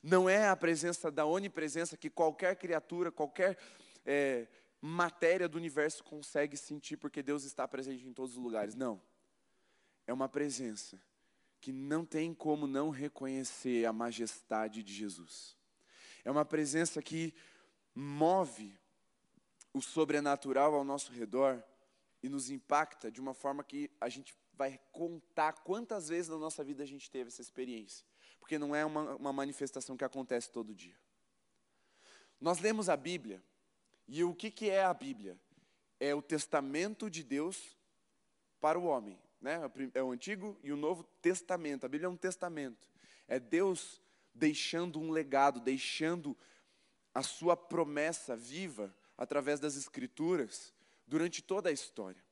Não 0.00 0.28
é 0.28 0.48
a 0.48 0.54
presença 0.54 1.10
da 1.10 1.26
onipresença 1.26 1.96
que 1.96 2.08
qualquer 2.08 2.54
criatura, 2.54 3.10
qualquer 3.10 3.58
é, 4.06 4.46
matéria 4.80 5.48
do 5.48 5.58
universo 5.58 6.04
consegue 6.04 6.56
sentir, 6.56 6.96
porque 6.96 7.22
Deus 7.22 7.44
está 7.44 7.66
presente 7.66 8.06
em 8.06 8.12
todos 8.12 8.36
os 8.36 8.42
lugares. 8.42 8.74
Não. 8.74 9.00
É 10.06 10.12
uma 10.12 10.28
presença 10.28 11.00
que 11.60 11.72
não 11.72 12.04
tem 12.04 12.32
como 12.32 12.66
não 12.66 12.90
reconhecer 12.90 13.84
a 13.84 13.92
majestade 13.92 14.82
de 14.82 14.94
Jesus. 14.94 15.56
É 16.24 16.30
uma 16.30 16.44
presença 16.44 17.02
que 17.02 17.34
move 17.94 18.78
o 19.72 19.82
sobrenatural 19.82 20.74
ao 20.74 20.84
nosso 20.84 21.12
redor 21.12 21.62
e 22.22 22.28
nos 22.28 22.50
impacta 22.50 23.10
de 23.10 23.20
uma 23.20 23.34
forma 23.34 23.62
que 23.64 23.90
a 24.00 24.08
gente 24.08 24.34
vai 24.52 24.80
contar 24.92 25.52
quantas 25.52 26.08
vezes 26.08 26.28
na 26.28 26.36
nossa 26.36 26.64
vida 26.64 26.82
a 26.82 26.86
gente 26.86 27.10
teve 27.10 27.28
essa 27.28 27.40
experiência. 27.40 28.04
Porque 28.40 28.58
não 28.58 28.74
é 28.74 28.84
uma, 28.84 29.14
uma 29.16 29.32
manifestação 29.32 29.96
que 29.96 30.04
acontece 30.04 30.50
todo 30.50 30.74
dia. 30.74 30.96
Nós 32.40 32.60
lemos 32.60 32.88
a 32.88 32.96
Bíblia, 32.96 33.42
e 34.08 34.24
o 34.24 34.34
que, 34.34 34.50
que 34.50 34.70
é 34.70 34.82
a 34.82 34.94
Bíblia? 34.94 35.38
É 36.00 36.14
o 36.14 36.22
testamento 36.22 37.10
de 37.10 37.22
Deus 37.22 37.76
para 38.60 38.78
o 38.78 38.84
homem 38.84 39.18
né? 39.40 39.60
É 39.94 40.02
o 40.02 40.10
Antigo 40.10 40.58
e 40.62 40.72
o 40.72 40.76
Novo 40.76 41.04
Testamento. 41.22 41.84
A 41.84 41.88
Bíblia 41.88 42.06
é 42.06 42.10
um 42.10 42.16
testamento. 42.16 42.88
É 43.26 43.38
Deus 43.38 44.00
deixando 44.34 45.00
um 45.00 45.10
legado, 45.10 45.60
deixando 45.60 46.36
a 47.14 47.22
sua 47.22 47.56
promessa 47.56 48.36
viva 48.36 48.94
através 49.16 49.60
das 49.60 49.76
Escrituras 49.76 50.72
durante 51.06 51.42
toda 51.42 51.68
a 51.68 51.72
história. 51.72 52.22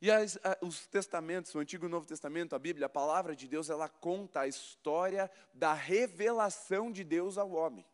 E 0.00 0.10
as, 0.10 0.38
a, 0.42 0.56
os 0.62 0.86
testamentos, 0.86 1.54
o 1.54 1.58
Antigo 1.58 1.84
e 1.84 1.88
o 1.88 1.90
Novo 1.90 2.06
Testamento, 2.06 2.54
a 2.54 2.58
Bíblia, 2.58 2.86
a 2.86 2.90
palavra 2.90 3.36
de 3.36 3.46
Deus, 3.46 3.68
ela 3.68 3.88
conta 3.88 4.40
a 4.40 4.48
história 4.48 5.30
da 5.52 5.74
revelação 5.74 6.90
de 6.90 7.04
Deus 7.04 7.36
ao 7.36 7.52
homem. 7.52 7.84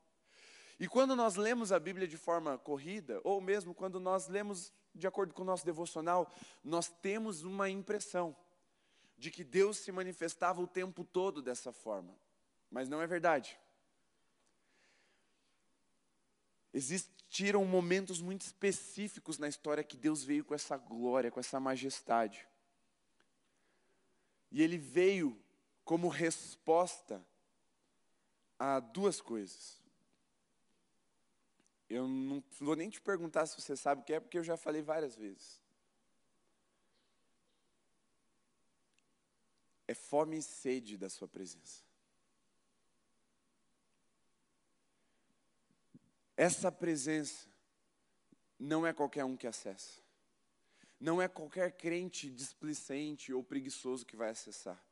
E 0.79 0.87
quando 0.87 1.17
nós 1.17 1.37
lemos 1.37 1.73
a 1.73 1.79
Bíblia 1.79 2.07
de 2.07 2.17
forma 2.17 2.59
corrida, 2.59 3.21
ou 3.25 3.41
mesmo 3.41 3.75
quando 3.75 3.99
nós 3.99 4.29
lemos 4.29 4.73
de 4.95 5.07
acordo 5.07 5.33
com 5.33 5.43
o 5.43 5.47
nosso 5.47 5.65
devocional, 5.65 6.31
nós 6.63 6.89
temos 6.89 7.43
uma 7.43 7.69
impressão 7.69 8.37
de 9.17 9.31
que 9.31 9.43
Deus 9.43 9.79
se 9.79 9.91
manifestava 9.91 10.61
o 10.61 10.67
tempo 10.67 11.05
todo 11.05 11.41
dessa 11.41 11.73
forma, 11.73 12.15
mas 12.71 12.89
não 12.89 13.01
é 13.01 13.07
verdade. 13.07 13.59
Existiram 16.73 17.65
momentos 17.65 18.21
muito 18.21 18.43
específicos 18.43 19.39
na 19.39 19.49
história 19.49 19.83
que 19.83 19.97
Deus 19.97 20.23
veio 20.23 20.45
com 20.45 20.55
essa 20.55 20.77
glória, 20.77 21.31
com 21.31 21.41
essa 21.41 21.59
majestade. 21.59 22.47
E 24.53 24.63
ele 24.63 24.77
veio 24.77 25.43
como 25.85 26.09
resposta 26.09 27.25
a 28.59 28.79
duas 28.79 29.21
coisas. 29.23 29.86
Eu 31.89 32.09
não 32.09 32.43
vou 32.59 32.75
nem 32.75 32.91
te 32.91 33.01
perguntar 33.01 33.47
se 33.47 33.61
você 33.61 33.77
sabe 33.77 34.03
o 34.03 34.05
que 34.05 34.13
é, 34.13 34.21
porque 34.21 34.39
eu 34.39 34.45
já 34.45 34.57
falei 34.57 34.83
várias 34.83 35.17
vezes. 35.17 35.65
é 39.89 39.95
fome 39.95 40.37
e 40.37 40.43
sede 40.43 40.99
da 40.99 41.09
Sua 41.09 41.29
presença. 41.29 41.87
essa 46.37 46.71
presença 46.71 47.49
não 48.59 48.87
é 48.87 48.93
qualquer 48.93 49.25
um 49.25 49.37
que 49.37 49.47
acessa. 49.47 50.03
Não 51.01 51.21
é 51.21 51.29
qualquer 51.29 51.73
crente 51.73 52.31
displicente 52.31 53.33
ou 53.33 53.43
preguiçoso 53.43 54.05
que 54.05 54.17
vai 54.17 54.31
acessar. 54.31 54.83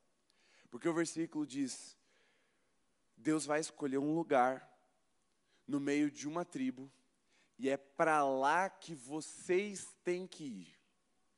Porque 0.69 0.89
o 0.89 0.93
versículo 0.93 1.45
diz: 1.45 1.95
Deus 3.15 3.45
vai 3.45 3.59
escolher 3.59 3.97
um 3.97 4.15
lugar 4.15 4.67
no 5.67 5.79
meio 5.79 6.11
de 6.11 6.27
uma 6.27 6.45
tribo 6.45 6.91
e 7.57 7.69
é 7.69 7.77
para 7.77 8.23
lá 8.23 8.69
que 8.69 8.93
vocês 8.93 9.95
têm 10.03 10.27
que 10.27 10.43
ir. 10.43 10.79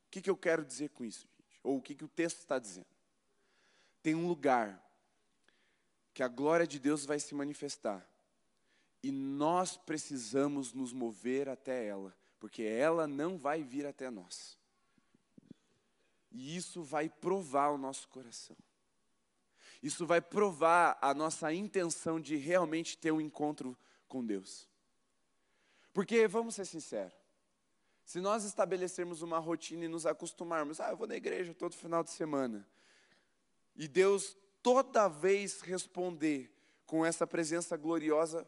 O 0.08 0.10
que, 0.10 0.22
que 0.22 0.30
eu 0.30 0.38
quero 0.38 0.66
dizer 0.66 0.90
com 0.90 1.06
isso, 1.06 1.28
gente? 1.38 1.60
Ou 1.64 1.78
o 1.78 1.82
que, 1.82 1.94
que 1.94 2.06
o 2.06 2.10
texto 2.10 2.40
está 2.40 2.58
dizendo? 2.58 2.88
Tem 4.02 4.16
um 4.16 4.28
lugar 4.28 4.84
que 6.14 6.24
a 6.24 6.28
glória 6.28 6.66
de 6.66 6.80
Deus 6.80 7.06
vai 7.06 7.20
se 7.20 7.36
manifestar 7.36 8.08
e 9.04 9.12
nós 9.12 9.78
precisamos 9.78 10.74
nos 10.74 10.92
mover 10.92 11.48
até 11.48 11.86
ela, 11.86 12.16
porque 12.40 12.64
ela 12.64 13.08
não 13.08 13.38
vai 13.38 13.64
vir 13.64 13.86
até 13.86 14.10
nós. 14.10 14.58
E 16.32 16.56
isso 16.56 16.84
vai 16.84 17.10
provar 17.10 17.70
o 17.70 17.78
nosso 17.78 18.08
coração. 18.08 18.58
Isso 19.82 20.06
vai 20.06 20.20
provar 20.20 20.98
a 21.02 21.14
nossa 21.14 21.54
intenção 21.54 22.20
de 22.20 22.36
realmente 22.36 22.98
ter 22.98 23.12
um 23.12 23.22
encontro 23.22 23.78
com 24.08 24.26
Deus. 24.26 24.68
Porque, 25.94 26.28
vamos 26.28 26.56
ser 26.56 26.66
sinceros, 26.66 27.14
se 28.04 28.22
nós 28.22 28.46
estabelecermos 28.46 29.22
uma 29.22 29.40
rotina 29.40 29.86
e 29.86 29.88
nos 29.88 30.06
acostumarmos, 30.06 30.80
ah, 30.80 30.92
eu 30.92 30.98
vou 30.98 31.08
na 31.08 31.16
igreja 31.16 31.54
todo 31.54 31.76
final 31.76 32.04
de 32.04 32.12
semana, 32.12 32.68
e 33.76 33.88
Deus 33.88 34.38
toda 34.64 35.08
vez 35.08 35.62
responder 35.62 36.52
com 36.86 37.06
essa 37.06 37.28
presença 37.28 37.76
gloriosa, 37.76 38.48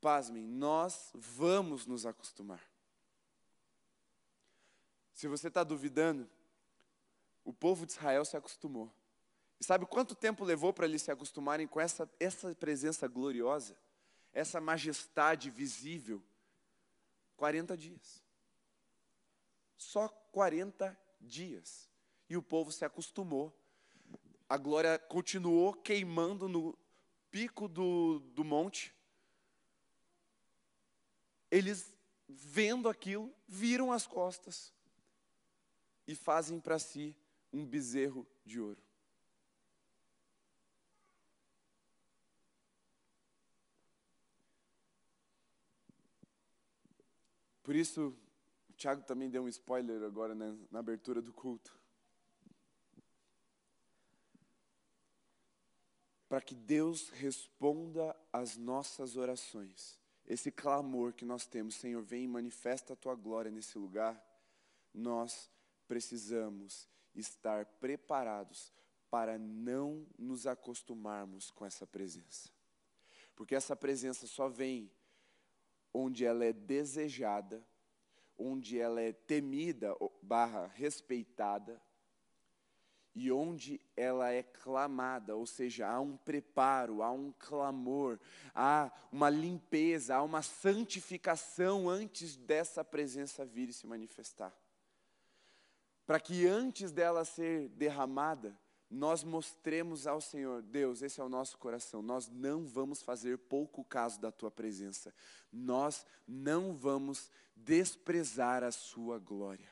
pasmem, 0.00 0.46
nós 0.46 1.10
vamos 1.14 1.86
nos 1.86 2.06
acostumar. 2.06 2.62
Se 5.12 5.28
você 5.28 5.48
está 5.48 5.62
duvidando, 5.62 6.28
o 7.44 7.52
povo 7.52 7.86
de 7.86 7.92
Israel 7.92 8.24
se 8.24 8.36
acostumou. 8.36 8.92
E 9.58 9.64
sabe 9.64 9.86
quanto 9.86 10.14
tempo 10.14 10.44
levou 10.44 10.72
para 10.72 10.86
eles 10.86 11.02
se 11.02 11.10
acostumarem 11.10 11.66
com 11.66 11.80
essa, 11.80 12.08
essa 12.20 12.54
presença 12.54 13.06
gloriosa, 13.06 13.76
essa 14.36 14.60
majestade 14.60 15.48
visível? 15.48 16.22
40 17.38 17.74
dias. 17.74 18.22
Só 19.78 20.08
40 20.08 20.96
dias. 21.18 21.88
E 22.28 22.36
o 22.36 22.42
povo 22.42 22.70
se 22.70 22.84
acostumou. 22.84 23.50
A 24.46 24.58
glória 24.58 24.98
continuou 24.98 25.72
queimando 25.72 26.50
no 26.50 26.78
pico 27.30 27.66
do, 27.66 28.18
do 28.34 28.44
monte. 28.44 28.94
Eles, 31.50 31.94
vendo 32.28 32.90
aquilo, 32.90 33.34
viram 33.48 33.90
as 33.90 34.06
costas 34.06 34.70
e 36.06 36.14
fazem 36.14 36.60
para 36.60 36.78
si 36.78 37.16
um 37.50 37.64
bezerro 37.64 38.26
de 38.44 38.60
ouro. 38.60 38.85
Por 47.66 47.74
isso, 47.74 48.16
o 48.70 48.72
Tiago 48.74 49.02
também 49.02 49.28
deu 49.28 49.42
um 49.42 49.48
spoiler 49.48 50.00
agora 50.04 50.36
né, 50.36 50.56
na 50.70 50.78
abertura 50.78 51.20
do 51.20 51.32
culto. 51.32 51.76
Para 56.28 56.40
que 56.40 56.54
Deus 56.54 57.08
responda 57.08 58.14
às 58.32 58.56
nossas 58.56 59.16
orações, 59.16 59.98
esse 60.28 60.52
clamor 60.52 61.12
que 61.12 61.24
nós 61.24 61.44
temos, 61.44 61.74
Senhor, 61.74 62.04
vem 62.04 62.22
e 62.22 62.28
manifesta 62.28 62.92
a 62.92 62.96
tua 62.96 63.16
glória 63.16 63.50
nesse 63.50 63.76
lugar, 63.76 64.16
nós 64.94 65.50
precisamos 65.88 66.88
estar 67.16 67.66
preparados 67.80 68.72
para 69.10 69.36
não 69.40 70.06
nos 70.16 70.46
acostumarmos 70.46 71.50
com 71.50 71.66
essa 71.66 71.84
presença. 71.84 72.48
Porque 73.34 73.56
essa 73.56 73.74
presença 73.74 74.28
só 74.28 74.48
vem 74.48 74.88
onde 75.96 76.24
ela 76.24 76.44
é 76.44 76.52
desejada, 76.52 77.64
onde 78.38 78.78
ela 78.78 79.00
é 79.00 79.12
temida 79.12 79.96
barra 80.22 80.66
respeitada 80.66 81.80
e 83.14 83.32
onde 83.32 83.80
ela 83.96 84.30
é 84.30 84.42
clamada, 84.42 85.34
ou 85.34 85.46
seja, 85.46 85.88
há 85.88 85.98
um 85.98 86.18
preparo, 86.18 87.02
há 87.02 87.10
um 87.10 87.32
clamor, 87.38 88.20
há 88.54 88.92
uma 89.10 89.30
limpeza, 89.30 90.16
há 90.16 90.22
uma 90.22 90.42
santificação 90.42 91.88
antes 91.88 92.36
dessa 92.36 92.84
presença 92.84 93.42
vir 93.42 93.70
e 93.70 93.72
se 93.72 93.86
manifestar. 93.86 94.54
Para 96.06 96.20
que 96.20 96.46
antes 96.46 96.92
dela 96.92 97.24
ser 97.24 97.70
derramada, 97.70 98.54
nós 98.90 99.24
mostremos 99.24 100.06
ao 100.06 100.20
Senhor, 100.20 100.62
Deus, 100.62 101.02
esse 101.02 101.20
é 101.20 101.24
o 101.24 101.28
nosso 101.28 101.58
coração. 101.58 102.02
Nós 102.02 102.28
não 102.28 102.66
vamos 102.66 103.02
fazer 103.02 103.36
pouco 103.36 103.84
caso 103.84 104.20
da 104.20 104.30
tua 104.30 104.50
presença. 104.50 105.12
Nós 105.52 106.06
não 106.26 106.74
vamos 106.74 107.30
desprezar 107.56 108.62
a 108.62 108.70
sua 108.70 109.18
glória. 109.18 109.68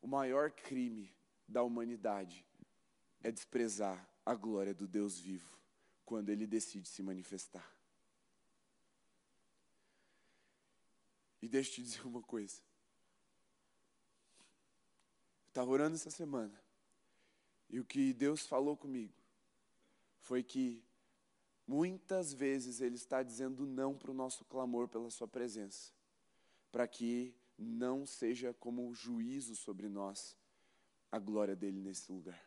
O 0.00 0.06
maior 0.06 0.50
crime 0.50 1.12
da 1.48 1.62
humanidade 1.62 2.44
é 3.22 3.30
desprezar 3.30 4.08
a 4.24 4.34
glória 4.34 4.72
do 4.72 4.86
Deus 4.86 5.18
vivo 5.18 5.58
quando 6.04 6.28
ele 6.28 6.46
decide 6.46 6.88
se 6.88 7.02
manifestar. 7.02 7.68
E 11.40 11.48
deixa 11.48 11.70
eu 11.70 11.74
te 11.74 11.82
dizer 11.82 12.06
uma 12.06 12.22
coisa 12.22 12.62
estava 15.52 15.70
orando 15.70 15.94
essa 15.94 16.10
semana. 16.10 16.58
E 17.68 17.78
o 17.78 17.84
que 17.84 18.12
Deus 18.14 18.46
falou 18.46 18.76
comigo 18.76 19.14
foi 20.18 20.42
que 20.42 20.82
muitas 21.66 22.32
vezes 22.32 22.80
Ele 22.80 22.96
está 22.96 23.22
dizendo 23.22 23.66
não 23.66 23.96
para 23.96 24.10
o 24.10 24.14
nosso 24.14 24.44
clamor 24.46 24.88
pela 24.88 25.10
Sua 25.10 25.28
presença, 25.28 25.92
para 26.70 26.88
que 26.88 27.34
não 27.58 28.06
seja 28.06 28.54
como 28.54 28.92
juízo 28.94 29.54
sobre 29.54 29.88
nós 29.88 30.36
a 31.10 31.18
glória 31.18 31.54
dele 31.54 31.80
nesse 31.80 32.10
lugar. 32.10 32.42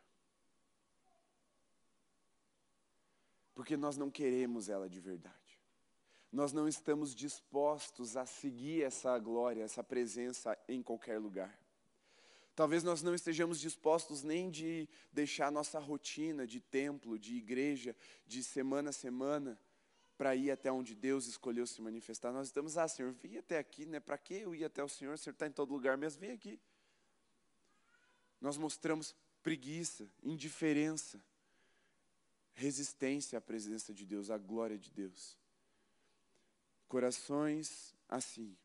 Porque 3.54 3.78
nós 3.78 3.98
não 3.98 4.10
queremos 4.10 4.68
ela 4.68 4.90
de 4.90 5.00
verdade. 5.00 5.36
Nós 6.32 6.52
não 6.52 6.68
estamos 6.68 7.16
dispostos 7.16 8.18
a 8.18 8.26
seguir 8.26 8.84
essa 8.84 9.18
glória, 9.20 9.64
essa 9.64 9.84
presença 9.84 10.58
em 10.68 10.82
qualquer 10.82 11.20
lugar. 11.20 11.65
Talvez 12.56 12.84
nós 12.84 13.02
não 13.02 13.14
estejamos 13.14 13.60
dispostos 13.60 14.24
nem 14.24 14.50
de 14.50 14.88
deixar 15.12 15.52
nossa 15.52 15.78
rotina 15.78 16.48
de 16.48 16.62
templo, 16.62 17.20
de 17.20 17.36
igreja, 17.36 17.94
de 18.26 18.42
semana 18.42 18.92
a 18.92 18.94
semana, 18.94 19.60
para 20.18 20.34
ir 20.38 20.50
até 20.50 20.72
onde 20.72 20.96
Deus 20.96 21.28
escolheu 21.28 21.68
se 21.68 21.82
manifestar. 21.82 22.32
Nós 22.32 22.48
estamos, 22.48 22.78
ah, 22.78 22.88
Senhor, 22.88 23.12
vim 23.12 23.36
até 23.36 23.58
aqui, 23.58 23.86
né? 23.86 24.00
Para 24.00 24.18
que 24.18 24.36
eu 24.36 24.56
ir 24.56 24.64
até 24.64 24.82
o 24.82 24.88
Senhor? 24.88 25.16
O 25.16 25.18
Senhor 25.18 25.34
está 25.34 25.48
em 25.48 25.52
todo 25.52 25.74
lugar 25.74 25.98
mesmo, 25.98 26.22
vem 26.22 26.32
aqui. 26.32 26.58
Nós 28.40 28.58
mostramos 28.58 29.14
preguiça, 29.44 30.10
indiferença, 30.24 31.22
resistência 32.54 33.38
à 33.38 33.42
presença 33.42 33.94
de 33.94 34.06
Deus, 34.06 34.30
à 34.30 34.38
glória 34.38 34.78
de 34.78 34.90
Deus. 34.92 35.38
Corações 36.88 37.94
assim 38.08 38.56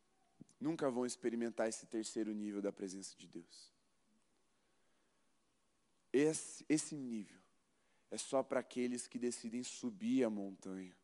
nunca 0.61 0.89
vão 0.89 1.05
experimentar 1.05 1.69
esse 1.69 1.87
terceiro 1.87 2.33
nível 2.33 2.63
da 2.63 2.71
presença 2.71 3.17
de 3.17 3.27
Deus. 3.27 3.80
Esse, 6.13 6.65
esse 6.69 6.95
nível 6.97 7.39
é 8.11 8.19
só 8.19 8.43
para 8.43 8.61
aqueles 8.61 9.07
que 9.07 9.19
decidem 9.19 9.63
subir 9.63 10.25
a 10.25 10.31
montanha. 10.31 10.97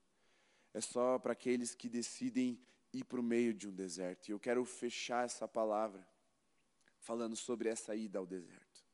É 0.74 0.80
só 0.80 1.18
para 1.18 1.32
aqueles 1.32 1.74
que 1.74 1.88
decidem 1.88 2.60
ir 2.92 3.04
para 3.04 3.20
o 3.20 3.22
meio 3.22 3.54
de 3.54 3.68
um 3.68 3.72
deserto. 3.72 4.28
E 4.28 4.32
eu 4.32 4.40
quero 4.40 4.64
fechar 4.64 5.24
essa 5.24 5.46
palavra 5.46 6.06
falando 6.98 7.36
sobre 7.36 7.68
essa 7.68 7.94
ida 7.94 8.18
ao 8.18 8.26
deserto. 8.26 8.84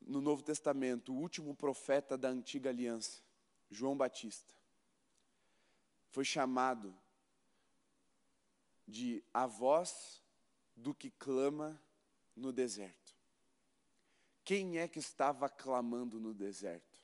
No 0.00 0.20
Novo 0.20 0.42
Testamento, 0.42 1.12
o 1.12 1.16
último 1.16 1.54
profeta 1.54 2.18
da 2.18 2.28
antiga 2.28 2.70
aliança, 2.70 3.22
João 3.70 3.96
Batista, 3.96 4.52
foi 6.10 6.24
chamado 6.24 6.92
de 8.88 9.22
a 9.32 9.46
voz 9.46 10.20
do 10.74 10.92
que 10.92 11.10
clama 11.10 11.80
no 12.40 12.52
deserto. 12.52 13.14
Quem 14.44 14.78
é 14.78 14.88
que 14.88 14.98
estava 14.98 15.48
clamando 15.48 16.18
no 16.18 16.34
deserto? 16.34 16.98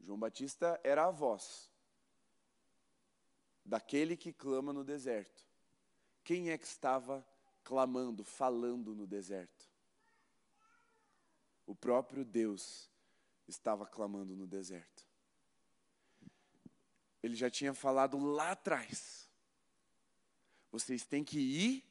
João 0.00 0.18
Batista 0.18 0.80
era 0.82 1.06
a 1.06 1.10
voz 1.10 1.70
daquele 3.64 4.16
que 4.16 4.32
clama 4.32 4.72
no 4.72 4.84
deserto. 4.84 5.44
Quem 6.24 6.50
é 6.50 6.58
que 6.58 6.66
estava 6.66 7.26
clamando, 7.62 8.24
falando 8.24 8.94
no 8.94 9.06
deserto? 9.06 9.70
O 11.66 11.74
próprio 11.74 12.24
Deus 12.24 12.90
estava 13.46 13.86
clamando 13.86 14.34
no 14.34 14.46
deserto. 14.46 15.06
Ele 17.22 17.36
já 17.36 17.48
tinha 17.48 17.72
falado 17.72 18.18
lá 18.18 18.50
atrás. 18.52 19.28
Vocês 20.72 21.04
têm 21.04 21.22
que 21.22 21.38
ir, 21.38 21.84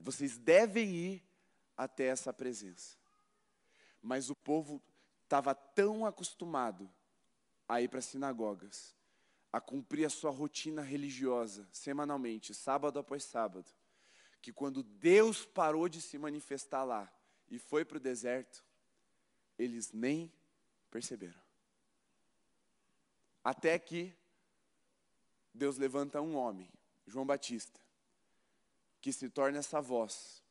vocês 0.00 0.38
devem 0.38 0.94
ir 0.94 1.24
até 1.76 2.06
essa 2.06 2.32
presença. 2.32 2.96
Mas 4.02 4.30
o 4.30 4.34
povo 4.34 4.82
estava 5.24 5.54
tão 5.54 6.04
acostumado 6.04 6.90
a 7.68 7.80
ir 7.80 7.88
para 7.88 8.00
sinagogas, 8.00 8.94
a 9.52 9.60
cumprir 9.60 10.04
a 10.04 10.10
sua 10.10 10.30
rotina 10.30 10.82
religiosa 10.82 11.68
semanalmente, 11.72 12.54
sábado 12.54 12.98
após 12.98 13.24
sábado, 13.24 13.70
que 14.42 14.52
quando 14.52 14.82
Deus 14.82 15.44
parou 15.44 15.88
de 15.88 16.00
se 16.00 16.18
manifestar 16.18 16.84
lá 16.84 17.12
e 17.48 17.58
foi 17.58 17.84
para 17.84 17.98
o 17.98 18.00
deserto, 18.00 18.64
eles 19.58 19.92
nem 19.92 20.32
perceberam. 20.90 21.40
Até 23.44 23.78
que 23.78 24.14
Deus 25.52 25.76
levanta 25.76 26.20
um 26.20 26.36
homem, 26.36 26.70
João 27.06 27.26
Batista, 27.26 27.80
que 29.00 29.12
se 29.12 29.28
torna 29.28 29.58
essa 29.58 29.80
voz 29.80 30.42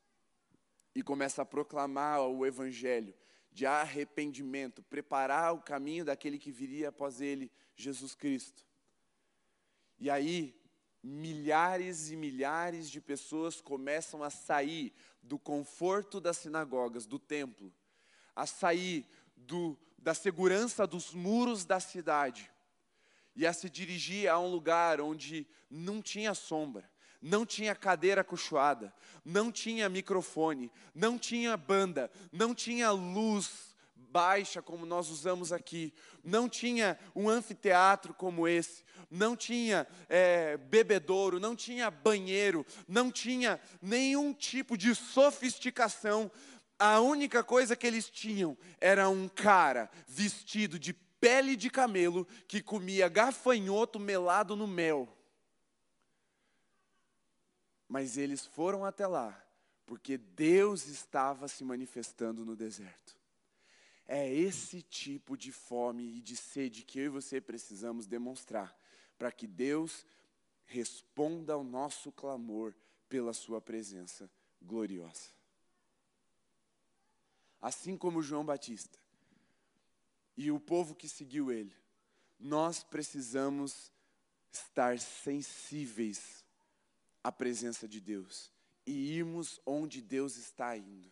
e 0.96 1.04
começa 1.04 1.42
a 1.42 1.46
proclamar 1.46 2.22
o 2.22 2.46
evangelho 2.46 3.14
de 3.52 3.66
arrependimento, 3.66 4.84
preparar 4.84 5.54
o 5.54 5.62
caminho 5.62 6.06
daquele 6.06 6.38
que 6.38 6.52
viria 6.52 6.90
após 6.90 7.22
ele, 7.22 7.52
Jesus 7.76 8.16
Cristo. 8.16 8.66
E 9.98 10.10
aí, 10.10 10.56
milhares 11.04 12.12
e 12.12 12.16
milhares 12.16 12.90
de 12.90 13.02
pessoas 13.02 13.62
começam 13.62 14.24
a 14.24 14.30
sair 14.30 14.94
do 15.22 15.38
conforto 15.38 16.20
das 16.20 16.38
sinagogas, 16.38 17.06
do 17.06 17.20
templo, 17.20 17.74
a 18.36 18.46
sair 18.46 19.06
do, 19.36 19.78
da 19.98 20.14
segurança 20.14 20.86
dos 20.86 21.14
muros 21.14 21.66
da 21.66 21.80
cidade 21.80 22.52
e 23.36 23.46
a 23.46 23.54
se 23.54 23.70
dirigir 23.70 24.30
a 24.30 24.40
um 24.40 24.50
lugar 24.50 25.00
onde 25.00 25.48
não 25.70 26.02
tinha 26.02 26.34
sombra, 26.34 26.90
não 27.22 27.46
tinha 27.46 27.76
cadeira 27.76 28.22
acolchoada, 28.22 28.94
não 29.24 29.52
tinha 29.52 29.90
microfone, 29.90 30.72
não 30.94 31.18
tinha 31.18 31.56
banda, 31.58 32.10
não 32.32 32.54
tinha 32.56 32.92
luz 32.92 33.70
baixa 34.12 34.62
como 34.62 34.86
nós 34.86 35.10
usamos 35.10 35.52
aqui, 35.52 35.94
não 36.24 36.50
tinha 36.50 36.98
um 37.16 37.30
anfiteatro 37.30 38.14
como 38.14 38.48
esse, 38.48 38.84
não 39.10 39.36
tinha 39.36 39.88
é, 40.08 40.58
bebedouro, 40.58 41.40
não 41.40 41.56
tinha 41.56 41.92
banheiro, 41.92 42.66
não 42.88 43.12
tinha 43.12 43.60
nenhum 43.82 44.34
tipo 44.34 44.78
de 44.78 44.96
sofisticação. 44.96 46.32
A 46.78 47.00
única 47.02 47.44
coisa 47.44 47.76
que 47.76 47.86
eles 47.86 48.10
tinham 48.10 48.58
era 48.80 49.10
um 49.10 49.28
cara 49.28 49.90
vestido 50.08 50.80
de 50.80 50.94
pele 50.94 51.56
de 51.56 51.70
camelo 51.70 52.28
que 52.48 52.62
comia 52.62 53.10
gafanhoto 53.10 54.00
melado 54.00 54.56
no 54.56 54.68
mel. 54.68 55.19
Mas 57.90 58.18
eles 58.18 58.46
foram 58.46 58.86
até 58.86 59.08
lá, 59.08 59.44
porque 59.88 60.16
Deus 60.16 60.86
estava 60.86 61.48
se 61.48 61.64
manifestando 61.64 62.46
no 62.46 62.56
deserto. 62.56 63.18
É 64.08 64.32
esse 64.32 64.84
tipo 64.84 65.36
de 65.36 65.52
fome 65.52 66.18
e 66.18 66.22
de 66.22 66.38
sede 66.38 66.84
que 66.84 67.00
eu 67.00 67.06
e 67.06 67.10
você 67.10 67.42
precisamos 67.42 68.06
demonstrar, 68.06 68.78
para 69.18 69.32
que 69.32 69.48
Deus 69.48 70.06
responda 70.66 71.54
ao 71.54 71.64
nosso 71.64 72.12
clamor 72.12 72.76
pela 73.10 73.34
Sua 73.34 73.60
presença 73.60 74.30
gloriosa. 74.62 75.32
Assim 77.60 77.98
como 77.98 78.22
João 78.22 78.46
Batista 78.46 79.00
e 80.38 80.52
o 80.52 80.60
povo 80.60 80.96
que 80.96 81.10
seguiu 81.10 81.52
ele, 81.52 81.76
nós 82.40 82.84
precisamos 82.84 83.92
estar 84.52 85.00
sensíveis 85.00 86.39
a 87.24 87.32
presença 87.32 87.88
de 87.88 88.00
Deus 88.00 88.52
e 88.86 89.18
irmos 89.18 89.60
onde 89.66 90.02
Deus 90.02 90.36
está 90.36 90.76
indo. 90.76 91.12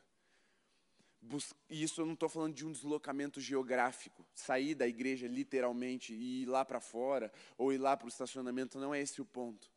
E 1.70 1.84
isso 1.84 2.02
eu 2.02 2.06
não 2.06 2.14
estou 2.14 2.30
falando 2.30 2.54
de 2.54 2.66
um 2.66 2.72
deslocamento 2.72 3.42
geográfico, 3.42 4.26
sair 4.34 4.76
da 4.76 4.88
igreja 4.88 5.28
literalmente 5.28 6.14
e 6.14 6.44
ir 6.44 6.46
lá 6.46 6.64
para 6.64 6.80
fora, 6.80 7.32
ou 7.58 7.74
ir 7.74 7.78
lá 7.78 7.98
para 7.98 8.06
o 8.06 8.10
estacionamento, 8.10 8.80
não 8.80 8.94
é 8.94 9.02
esse 9.02 9.22
o 9.22 9.26
ponto. 9.26 9.70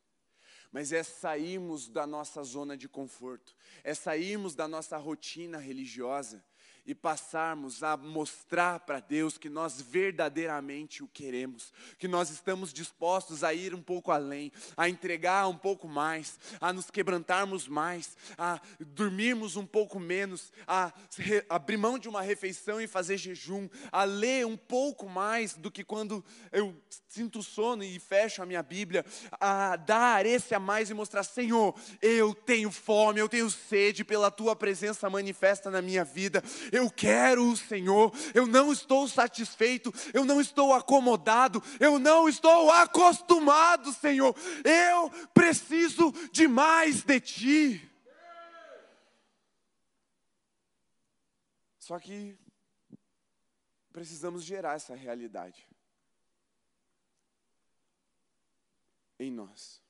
Mas 0.70 0.92
é 0.92 1.02
sairmos 1.02 1.88
da 1.88 2.06
nossa 2.06 2.42
zona 2.44 2.76
de 2.76 2.88
conforto, 2.88 3.56
é 3.82 3.92
sairmos 3.94 4.54
da 4.54 4.68
nossa 4.68 4.96
rotina 4.96 5.58
religiosa 5.58 6.44
e 6.86 6.94
passarmos 6.94 7.82
a 7.82 7.96
mostrar 7.96 8.80
para 8.80 9.00
Deus 9.00 9.38
que 9.38 9.48
nós 9.48 9.80
verdadeiramente 9.80 11.02
o 11.02 11.08
queremos, 11.08 11.72
que 11.98 12.08
nós 12.08 12.30
estamos 12.30 12.72
dispostos 12.72 13.44
a 13.44 13.52
ir 13.54 13.74
um 13.74 13.82
pouco 13.82 14.10
além, 14.10 14.52
a 14.76 14.88
entregar 14.88 15.48
um 15.48 15.56
pouco 15.56 15.88
mais, 15.88 16.38
a 16.60 16.72
nos 16.72 16.90
quebrantarmos 16.90 17.68
mais, 17.68 18.16
a 18.36 18.60
dormirmos 18.78 19.56
um 19.56 19.66
pouco 19.66 19.98
menos, 20.00 20.52
a 20.66 20.92
abrir 21.48 21.76
mão 21.76 21.98
de 21.98 22.08
uma 22.08 22.22
refeição 22.22 22.80
e 22.80 22.86
fazer 22.86 23.16
jejum, 23.16 23.68
a 23.90 24.04
ler 24.04 24.46
um 24.46 24.56
pouco 24.56 25.08
mais 25.08 25.54
do 25.54 25.70
que 25.70 25.84
quando 25.84 26.24
eu 26.52 26.74
sinto 27.08 27.42
sono 27.42 27.82
e 27.82 27.98
fecho 27.98 28.42
a 28.42 28.46
minha 28.46 28.62
Bíblia, 28.62 29.04
a 29.32 29.76
dar 29.76 30.24
esse 30.26 30.54
a 30.54 30.60
mais 30.60 30.90
e 30.90 30.94
mostrar: 30.94 31.24
Senhor, 31.24 31.74
eu 32.00 32.34
tenho 32.34 32.70
fome, 32.70 33.20
eu 33.20 33.28
tenho 33.28 33.50
sede 33.50 34.04
pela 34.04 34.30
tua 34.30 34.54
presença 34.54 35.10
manifesta 35.10 35.70
na 35.70 35.82
minha 35.82 36.04
vida 36.04 36.42
eu 36.72 36.90
quero 36.90 37.50
o 37.50 37.56
Senhor, 37.56 38.12
eu 38.34 38.46
não 38.46 38.72
estou 38.72 39.08
satisfeito, 39.08 39.92
eu 40.12 40.24
não 40.24 40.40
estou 40.40 40.72
acomodado, 40.72 41.62
eu 41.78 41.98
não 41.98 42.28
estou 42.28 42.70
acostumado, 42.70 43.92
Senhor, 43.92 44.34
eu 44.64 45.10
preciso 45.34 46.12
de 46.32 46.46
mais 46.48 47.02
de 47.02 47.20
Ti. 47.20 47.90
Só 51.78 51.98
que 51.98 52.38
precisamos 53.92 54.44
gerar 54.44 54.74
essa 54.74 54.94
realidade 54.94 55.68
em 59.18 59.30
nós. 59.30 59.82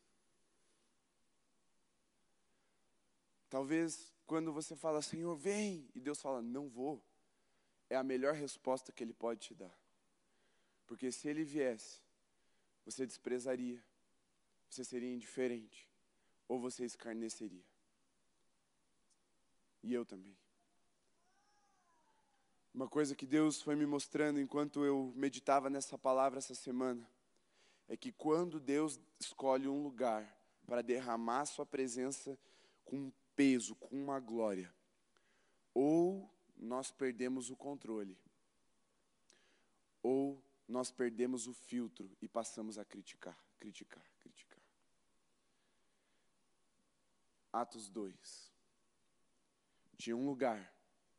Talvez 3.48 4.12
quando 4.30 4.52
você 4.52 4.76
fala, 4.76 5.02
Senhor, 5.02 5.34
vem, 5.34 5.90
e 5.92 5.98
Deus 5.98 6.22
fala, 6.22 6.40
não 6.40 6.68
vou, 6.68 7.04
é 7.88 7.96
a 7.96 8.02
melhor 8.04 8.32
resposta 8.32 8.92
que 8.92 9.02
Ele 9.02 9.12
pode 9.12 9.40
te 9.40 9.54
dar. 9.54 9.76
Porque 10.86 11.10
se 11.10 11.28
Ele 11.28 11.42
viesse, 11.42 12.00
você 12.84 13.04
desprezaria, 13.04 13.82
você 14.68 14.84
seria 14.84 15.12
indiferente, 15.12 15.84
ou 16.46 16.60
você 16.60 16.84
escarneceria. 16.84 17.64
E 19.82 19.92
eu 19.92 20.06
também. 20.06 20.38
Uma 22.72 22.86
coisa 22.86 23.16
que 23.16 23.26
Deus 23.26 23.60
foi 23.60 23.74
me 23.74 23.84
mostrando 23.84 24.38
enquanto 24.38 24.84
eu 24.84 25.12
meditava 25.16 25.68
nessa 25.68 25.98
palavra 25.98 26.38
essa 26.38 26.54
semana, 26.54 27.04
é 27.88 27.96
que 27.96 28.12
quando 28.12 28.60
Deus 28.60 29.00
escolhe 29.18 29.66
um 29.66 29.82
lugar 29.82 30.32
para 30.68 30.82
derramar 30.82 31.46
Sua 31.46 31.66
presença 31.66 32.38
com 32.84 33.10
peso, 33.40 33.74
com 33.74 33.96
uma 33.96 34.20
glória, 34.20 34.70
ou 35.72 36.30
nós 36.58 36.90
perdemos 36.90 37.48
o 37.48 37.56
controle, 37.56 38.18
ou 40.02 40.44
nós 40.68 40.90
perdemos 40.90 41.46
o 41.46 41.54
filtro 41.54 42.14
e 42.20 42.28
passamos 42.28 42.76
a 42.76 42.84
criticar, 42.84 43.42
criticar, 43.58 44.04
criticar. 44.18 44.60
Atos 47.50 47.88
2. 47.88 48.52
Tinha 49.96 50.14
um 50.14 50.26
lugar 50.26 50.74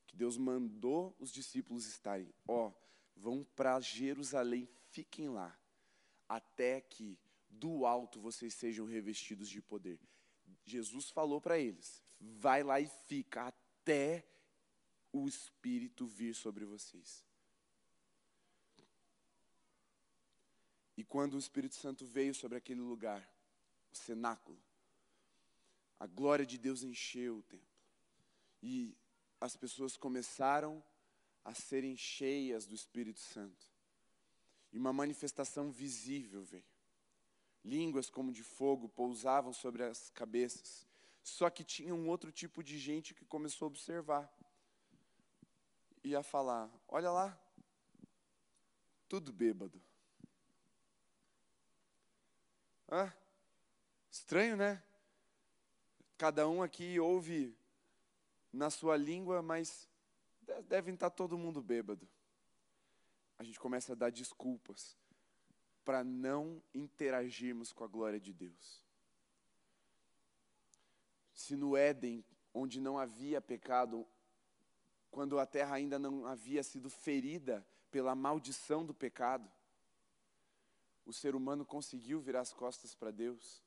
que 0.06 0.16
Deus 0.16 0.38
mandou 0.38 1.16
os 1.18 1.32
discípulos 1.32 1.88
estarem. 1.88 2.32
Ó, 2.48 2.68
oh, 2.68 2.74
vão 3.16 3.44
para 3.56 3.80
Jerusalém, 3.80 4.70
fiquem 4.92 5.28
lá, 5.28 5.60
até 6.30 6.82
que 6.82 7.18
do 7.50 7.84
alto 7.84 8.22
vocês 8.22 8.54
sejam 8.54 8.86
revestidos 8.86 9.50
de 9.50 9.60
poder. 9.60 10.00
Jesus 10.64 11.10
falou 11.10 11.42
para 11.42 11.58
eles: 11.58 12.04
vai 12.22 12.64
lá 12.64 12.80
e 12.80 12.88
fica 12.88 13.48
até 13.48 14.26
o 15.12 15.28
Espírito 15.28 16.06
vir 16.06 16.36
sobre 16.36 16.64
vocês. 16.66 17.26
E 20.96 21.04
quando 21.04 21.34
o 21.34 21.40
Espírito 21.40 21.76
Santo 21.76 22.06
veio 22.06 22.34
sobre 22.34 22.58
aquele 22.58 22.82
lugar, 22.82 23.28
o 23.92 23.96
cenáculo, 23.96 24.62
a 26.00 26.06
glória 26.06 26.46
de 26.46 26.58
Deus 26.58 26.84
encheu 26.84 27.38
o 27.38 27.44
templo. 27.44 27.68
E 28.62 28.96
as 29.40 29.56
pessoas 29.56 29.98
começaram 29.98 30.84
a 31.44 31.54
serem 31.54 31.98
cheias 31.98 32.68
do 32.68 32.76
Espírito 32.76 33.20
Santo. 33.20 33.66
E 34.72 34.78
uma 34.78 34.94
manifestação 34.94 35.72
visível 35.72 36.44
veio. 36.44 36.64
Línguas 37.64 38.10
como 38.10 38.32
de 38.32 38.44
fogo 38.44 38.88
pousavam 38.90 39.54
sobre 39.54 39.84
as 39.84 40.10
cabeças. 40.12 40.88
Só 41.24 41.50
que 41.50 41.64
tinha 41.64 41.94
um 41.94 42.10
outro 42.10 42.32
tipo 42.32 42.64
de 42.64 42.78
gente 42.78 43.14
que 43.14 43.26
começou 43.26 43.66
a 43.66 43.70
observar. 43.70 44.32
E 46.04 46.16
a 46.16 46.24
falar: 46.24 46.70
olha 46.88 47.12
lá, 47.12 47.40
tudo 49.08 49.32
bêbado. 49.32 49.82
Ah, 52.88 53.14
estranho, 54.10 54.58
né? 54.58 54.84
Cada 56.18 56.48
um 56.48 56.62
aqui 56.62 57.00
ouve 57.00 57.56
na 58.52 58.70
sua 58.70 58.98
língua, 58.98 59.42
mas 59.42 59.88
devem 60.68 60.94
estar 60.94 61.10
todo 61.10 61.38
mundo 61.38 61.62
bêbado. 61.62 62.08
A 63.38 63.44
gente 63.44 63.60
começa 63.60 63.94
a 63.94 63.96
dar 63.96 64.12
desculpas 64.12 64.98
para 65.84 66.04
não 66.04 66.62
interagirmos 66.74 67.72
com 67.72 67.84
a 67.84 67.88
glória 67.88 68.20
de 68.20 68.34
Deus. 68.34 68.84
Se 71.42 71.56
no 71.56 71.76
Éden, 71.76 72.24
onde 72.54 72.80
não 72.80 73.00
havia 73.00 73.42
pecado, 73.42 74.08
quando 75.10 75.40
a 75.40 75.46
terra 75.46 75.74
ainda 75.76 75.98
não 75.98 76.28
havia 76.28 76.62
sido 76.62 76.88
ferida 76.88 77.66
pela 77.90 78.14
maldição 78.14 78.86
do 78.86 78.94
pecado, 78.94 79.52
o 81.04 81.12
ser 81.12 81.36
humano 81.36 81.66
conseguiu 81.66 82.22
virar 82.22 82.42
as 82.42 82.54
costas 82.54 82.94
para 82.94 83.10
Deus. 83.10 83.64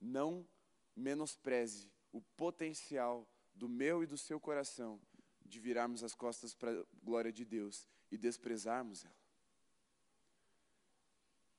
Não 0.00 0.46
menospreze 0.94 1.90
o 2.12 2.20
potencial 2.36 3.26
do 3.52 3.68
meu 3.68 4.04
e 4.04 4.06
do 4.06 4.16
seu 4.16 4.38
coração 4.38 5.00
de 5.44 5.58
virarmos 5.58 6.04
as 6.04 6.14
costas 6.14 6.54
para 6.54 6.70
a 6.70 6.84
glória 7.02 7.32
de 7.32 7.44
Deus 7.44 7.88
e 8.12 8.16
desprezarmos 8.16 9.04
ela. 9.04 9.18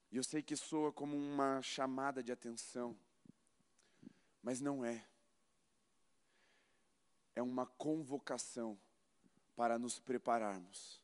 E 0.09 0.15
eu 0.15 0.23
sei 0.23 0.41
que 0.41 0.55
soa 0.55 0.91
como 0.93 1.17
uma 1.17 1.61
chamada 1.61 2.23
de 2.23 2.32
atenção, 2.32 2.97
mas 4.49 4.59
não 4.59 4.83
é. 4.83 5.05
É 7.35 7.41
uma 7.43 7.67
convocação 7.67 8.79
para 9.55 9.77
nos 9.77 9.99
prepararmos, 9.99 10.99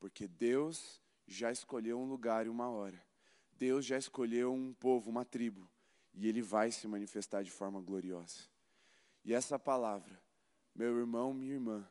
porque 0.00 0.26
Deus 0.26 1.00
já 1.24 1.52
escolheu 1.52 2.00
um 2.00 2.04
lugar 2.04 2.46
e 2.46 2.48
uma 2.48 2.68
hora. 2.68 3.00
Deus 3.52 3.86
já 3.86 3.96
escolheu 3.96 4.52
um 4.52 4.74
povo, 4.74 5.08
uma 5.08 5.24
tribo, 5.24 5.70
e 6.12 6.26
ele 6.26 6.42
vai 6.42 6.72
se 6.72 6.88
manifestar 6.88 7.44
de 7.44 7.50
forma 7.52 7.80
gloriosa. 7.80 8.40
E 9.24 9.32
essa 9.32 9.56
palavra, 9.56 10.20
meu 10.74 10.98
irmão, 10.98 11.32
minha 11.32 11.52
irmã, 11.52 11.88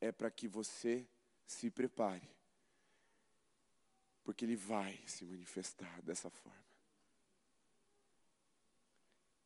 é 0.00 0.12
para 0.12 0.30
que 0.30 0.46
você 0.46 1.04
se 1.44 1.72
prepare, 1.72 2.30
porque 4.22 4.44
ele 4.44 4.54
vai 4.54 4.96
se 5.08 5.24
manifestar 5.24 6.00
dessa 6.02 6.30
forma. 6.30 6.62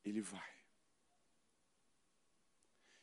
Ele 0.04 0.20
vai. 0.20 0.57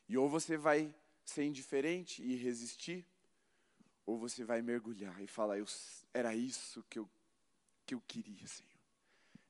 E 0.07 0.17
ou 0.17 0.29
você 0.29 0.57
vai 0.57 0.93
ser 1.23 1.43
indiferente 1.43 2.21
e 2.21 2.35
resistir, 2.35 3.05
ou 4.05 4.17
você 4.17 4.43
vai 4.43 4.61
mergulhar 4.61 5.21
e 5.21 5.27
falar: 5.27 5.57
eu, 5.57 5.65
era 6.13 6.35
isso 6.35 6.83
que 6.89 6.99
eu, 6.99 7.09
que 7.85 7.95
eu 7.95 8.01
queria, 8.01 8.45
Senhor. 8.47 8.71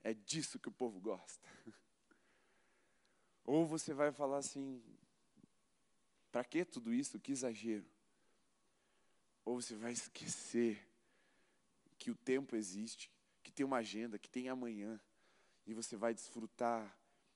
É 0.04 0.14
disso 0.14 0.60
que 0.60 0.70
o 0.70 0.72
povo 0.72 1.00
gosta. 1.00 1.50
Ou 3.44 3.66
você 3.66 3.94
vai 3.94 4.12
falar 4.12 4.38
assim: 4.38 4.82
para 6.32 6.44
que 6.44 6.64
tudo 6.64 6.94
isso? 6.94 7.20
Que 7.20 7.32
exagero. 7.32 7.86
Ou 9.44 9.62
você 9.62 9.76
vai 9.76 9.92
esquecer 9.92 10.88
que 11.98 12.12
o 12.12 12.16
tempo 12.16 12.56
existe, 12.56 13.12
que 13.44 13.52
tem 13.52 13.66
uma 13.66 13.78
agenda, 13.78 14.20
que 14.20 14.30
tem 14.30 14.50
amanhã, 14.50 15.00
e 15.66 15.74
você 15.74 15.96
vai 15.96 16.14
desfrutar 16.14 16.96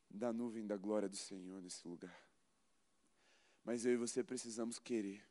da 0.10 0.34
nuvem 0.34 0.66
da 0.66 0.78
glória 0.78 1.10
do 1.10 1.18
Senhor 1.18 1.62
nesse 1.62 1.88
lugar. 1.88 2.29
Mas 3.70 3.86
eu 3.86 3.94
e 3.94 3.98
você 3.98 4.24
precisamos 4.24 4.80
querer. 4.80 5.24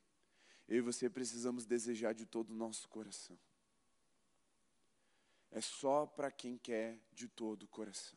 Eu 0.69 0.77
e 0.77 0.81
você 0.81 1.11
precisamos 1.11 1.67
desejar 1.67 2.13
de 2.15 2.25
todo 2.25 2.51
o 2.51 2.55
nosso 2.55 2.89
coração. 2.89 3.37
É 5.51 5.61
só 5.61 6.07
para 6.07 6.31
quem 6.31 6.57
quer 6.57 7.01
de 7.13 7.27
todo 7.27 7.65
o 7.65 7.69
coração. 7.69 8.17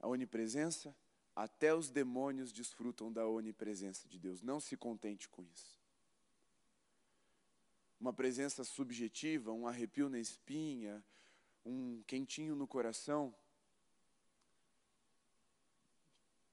A 0.00 0.08
onipresença, 0.08 0.96
até 1.34 1.74
os 1.74 1.90
demônios 1.90 2.50
desfrutam 2.50 3.12
da 3.12 3.28
onipresença 3.28 4.08
de 4.08 4.18
Deus. 4.18 4.40
Não 4.40 4.58
se 4.58 4.74
contente 4.74 5.28
com 5.28 5.42
isso 5.42 5.76
uma 8.00 8.12
presença 8.12 8.62
subjetiva, 8.64 9.52
um 9.52 9.66
arrepio 9.66 10.08
na 10.08 10.18
espinha, 10.18 11.04
um 11.64 12.02
quentinho 12.06 12.54
no 12.54 12.66
coração. 12.66 13.34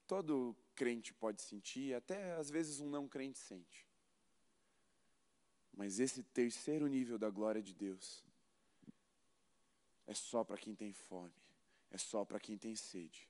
Todo 0.07 0.55
crente 0.75 1.13
pode 1.13 1.41
sentir, 1.41 1.93
até 1.93 2.33
às 2.33 2.49
vezes 2.49 2.79
um 2.79 2.89
não 2.89 3.07
crente 3.07 3.39
sente. 3.39 3.87
Mas 5.75 5.99
esse 5.99 6.21
terceiro 6.23 6.87
nível 6.87 7.17
da 7.17 7.29
glória 7.29 7.61
de 7.61 7.73
Deus 7.73 8.23
é 10.05 10.13
só 10.13 10.43
para 10.43 10.57
quem 10.57 10.75
tem 10.75 10.93
fome, 10.93 11.33
é 11.89 11.97
só 11.97 12.23
para 12.25 12.39
quem 12.39 12.57
tem 12.57 12.75
sede, 12.75 13.27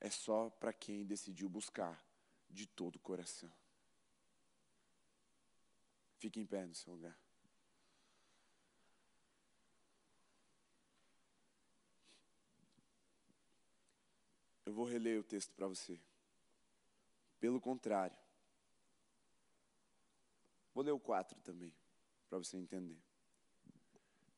é 0.00 0.08
só 0.08 0.50
para 0.50 0.72
quem 0.72 1.04
decidiu 1.04 1.48
buscar 1.48 2.02
de 2.48 2.66
todo 2.66 2.96
o 2.96 3.00
coração. 3.00 3.52
Fique 6.18 6.40
em 6.40 6.46
pé 6.46 6.64
no 6.64 6.74
seu 6.74 6.94
lugar. 6.94 7.18
Eu 14.64 14.72
vou 14.72 14.86
reler 14.86 15.20
o 15.20 15.22
texto 15.22 15.52
para 15.52 15.68
você. 15.68 16.00
Pelo 17.44 17.60
contrário. 17.60 18.16
Vou 20.72 20.82
ler 20.82 20.92
o 20.92 20.98
4 20.98 21.38
também, 21.42 21.74
para 22.26 22.38
você 22.38 22.56
entender. 22.56 22.96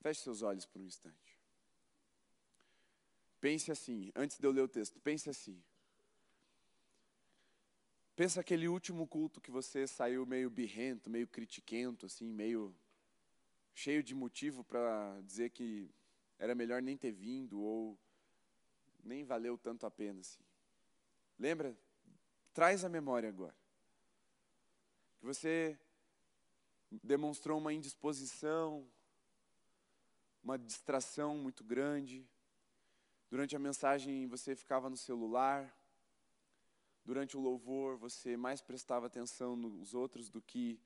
Feche 0.00 0.22
seus 0.22 0.42
olhos 0.42 0.66
por 0.66 0.80
um 0.80 0.84
instante. 0.84 1.38
Pense 3.40 3.70
assim, 3.70 4.10
antes 4.12 4.40
de 4.40 4.44
eu 4.44 4.50
ler 4.50 4.62
o 4.62 4.68
texto, 4.68 4.98
pense 4.98 5.30
assim. 5.30 5.62
Pensa 8.16 8.40
aquele 8.40 8.66
último 8.66 9.06
culto 9.06 9.40
que 9.40 9.52
você 9.52 9.86
saiu 9.86 10.26
meio 10.26 10.50
birrento, 10.50 11.08
meio 11.08 11.28
critiquento, 11.28 12.06
assim, 12.06 12.32
meio 12.32 12.74
cheio 13.72 14.02
de 14.02 14.16
motivo 14.16 14.64
para 14.64 15.20
dizer 15.20 15.50
que 15.50 15.88
era 16.40 16.56
melhor 16.56 16.82
nem 16.82 16.96
ter 16.96 17.12
vindo 17.12 17.60
ou 17.60 17.96
nem 19.04 19.22
valeu 19.22 19.56
tanto 19.56 19.86
a 19.86 19.90
pena 19.92 20.18
assim. 20.22 20.42
Lembra? 21.38 21.85
Traz 22.56 22.86
a 22.86 22.88
memória 22.88 23.28
agora. 23.28 23.54
Que 25.18 25.26
você 25.26 25.78
demonstrou 27.02 27.58
uma 27.58 27.70
indisposição, 27.70 28.90
uma 30.42 30.58
distração 30.58 31.36
muito 31.36 31.62
grande. 31.62 32.26
Durante 33.28 33.54
a 33.54 33.58
mensagem 33.58 34.26
você 34.26 34.56
ficava 34.56 34.88
no 34.88 34.96
celular. 34.96 35.70
Durante 37.04 37.36
o 37.36 37.40
louvor 37.40 37.98
você 37.98 38.38
mais 38.38 38.62
prestava 38.62 39.06
atenção 39.06 39.54
nos 39.54 39.92
outros 39.92 40.30
do 40.30 40.40
que 40.40 40.80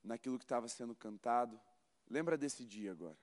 naquilo 0.00 0.38
que 0.38 0.44
estava 0.44 0.68
sendo 0.68 0.94
cantado. 0.94 1.60
Lembra 2.08 2.38
desse 2.38 2.64
dia 2.64 2.92
agora. 2.92 3.18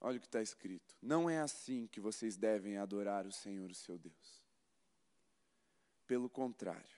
Olha 0.00 0.18
o 0.18 0.20
que 0.20 0.26
está 0.26 0.40
escrito. 0.40 0.96
Não 1.02 1.28
é 1.28 1.40
assim 1.40 1.88
que 1.88 1.98
vocês 1.98 2.36
devem 2.36 2.78
adorar 2.78 3.26
o 3.26 3.32
Senhor, 3.32 3.68
o 3.68 3.74
seu 3.74 3.98
Deus. 3.98 4.41
Pelo 6.06 6.28
contrário, 6.28 6.96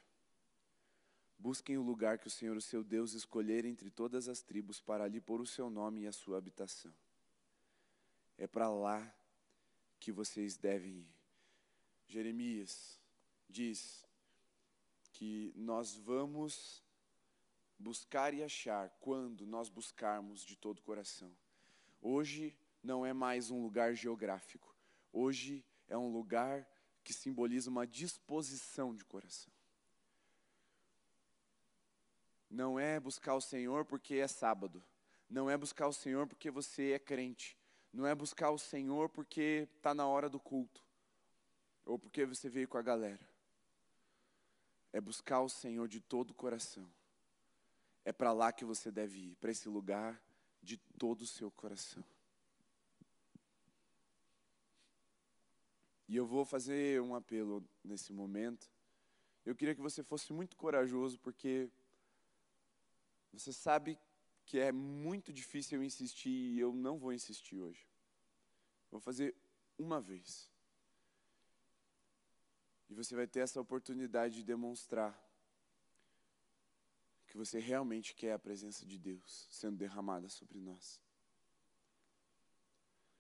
busquem 1.39 1.77
o 1.77 1.83
lugar 1.83 2.19
que 2.19 2.27
o 2.27 2.31
Senhor, 2.31 2.57
o 2.57 2.63
seu 2.63 2.83
Deus, 2.83 3.13
escolher 3.13 3.65
entre 3.65 3.91
todas 3.91 4.29
as 4.29 4.41
tribos 4.41 4.81
para 4.81 5.05
ali 5.05 5.21
pôr 5.21 5.41
o 5.41 5.47
seu 5.47 5.71
nome 5.71 6.03
e 6.03 6.07
a 6.07 6.13
sua 6.13 6.39
habitação. 6.39 6.93
É 8.37 8.47
para 8.47 8.69
lá 8.69 9.15
que 10.01 10.11
vocês 10.11 10.57
devem 10.57 10.99
ir. 10.99 11.15
Jeremias 12.07 13.01
diz 13.49 14.05
que 15.13 15.53
nós 15.55 15.95
vamos 15.95 16.83
buscar 17.79 18.35
e 18.35 18.43
achar 18.43 18.91
quando 19.01 19.47
nós 19.47 19.69
buscarmos 19.69 20.45
de 20.45 20.57
todo 20.57 20.79
o 20.79 20.83
coração. 20.83 21.31
Hoje 22.01 22.57
não 22.83 23.05
é 23.07 23.13
mais 23.13 23.51
um 23.51 23.63
lugar 23.63 23.95
geográfico. 23.95 24.75
Hoje 25.13 25.65
é 25.89 25.97
um 25.97 26.13
lugar 26.13 26.69
que 27.05 27.13
simboliza 27.13 27.71
uma 27.71 27.87
disposição 27.87 28.95
de 28.95 29.05
coração. 29.05 29.53
Não 32.49 32.79
é 32.79 32.99
buscar 32.99 33.35
o 33.35 33.41
Senhor 33.41 33.85
porque 33.85 34.15
é 34.15 34.27
sábado. 34.27 34.83
Não 35.29 35.51
é 35.51 35.57
buscar 35.57 35.87
o 35.87 35.93
Senhor 35.93 36.27
porque 36.27 36.51
você 36.51 36.93
é 36.93 36.99
crente. 36.99 37.57
Não 37.93 38.07
é 38.07 38.15
buscar 38.15 38.51
o 38.51 38.59
Senhor 38.59 39.09
porque 39.09 39.69
está 39.77 39.95
na 39.95 40.07
hora 40.07 40.29
do 40.29 40.41
culto. 40.41 40.83
Ou 41.85 41.99
porque 41.99 42.25
você 42.25 42.49
veio 42.49 42.67
com 42.67 42.79
a 42.79 42.83
galera. 42.83 43.29
É 44.93 45.01
buscar 45.01 45.41
o 45.41 45.49
Senhor 45.49 45.87
de 45.89 46.01
todo 46.01 46.31
o 46.31 46.35
coração. 46.35 46.89
É 48.05 48.13
para 48.13 48.33
lá 48.33 48.53
que 48.53 48.65
você 48.65 48.91
deve 48.91 49.19
ir, 49.19 49.37
para 49.37 49.51
esse 49.51 49.69
lugar 49.69 50.21
de 50.63 50.77
todo 50.99 51.23
o 51.23 51.27
seu 51.27 51.51
coração. 51.51 52.05
E 56.09 56.17
eu 56.17 56.27
vou 56.27 56.45
fazer 56.45 57.01
um 57.01 57.15
apelo 57.15 57.65
nesse 57.83 58.13
momento. 58.13 58.71
Eu 59.45 59.55
queria 59.55 59.75
que 59.75 59.81
você 59.81 60.03
fosse 60.03 60.33
muito 60.33 60.57
corajoso, 60.57 61.19
porque 61.19 61.71
Você 63.33 63.53
sabe 63.53 63.99
que 64.47 64.61
é 64.61 64.71
muito 64.71 65.33
difícil 65.33 65.79
eu 65.79 65.83
insistir 65.83 66.31
e 66.31 66.61
eu 66.61 66.73
não 66.73 66.99
vou 66.99 67.13
insistir 67.13 67.59
hoje. 67.59 67.85
Vou 68.93 69.01
fazer 69.01 69.35
uma 69.77 70.01
vez. 70.01 70.49
E 72.89 72.95
você 72.95 73.17
vai 73.17 73.27
ter 73.27 73.41
essa 73.41 73.61
oportunidade 73.61 74.37
de 74.37 74.45
demonstrar 74.45 75.21
que 77.27 77.37
você 77.37 77.59
realmente 77.59 78.15
quer 78.15 78.33
a 78.33 78.39
presença 78.39 78.87
de 78.87 78.97
Deus 78.97 79.49
sendo 79.51 79.77
derramada 79.77 80.29
sobre 80.29 80.61
nós. 80.61 81.01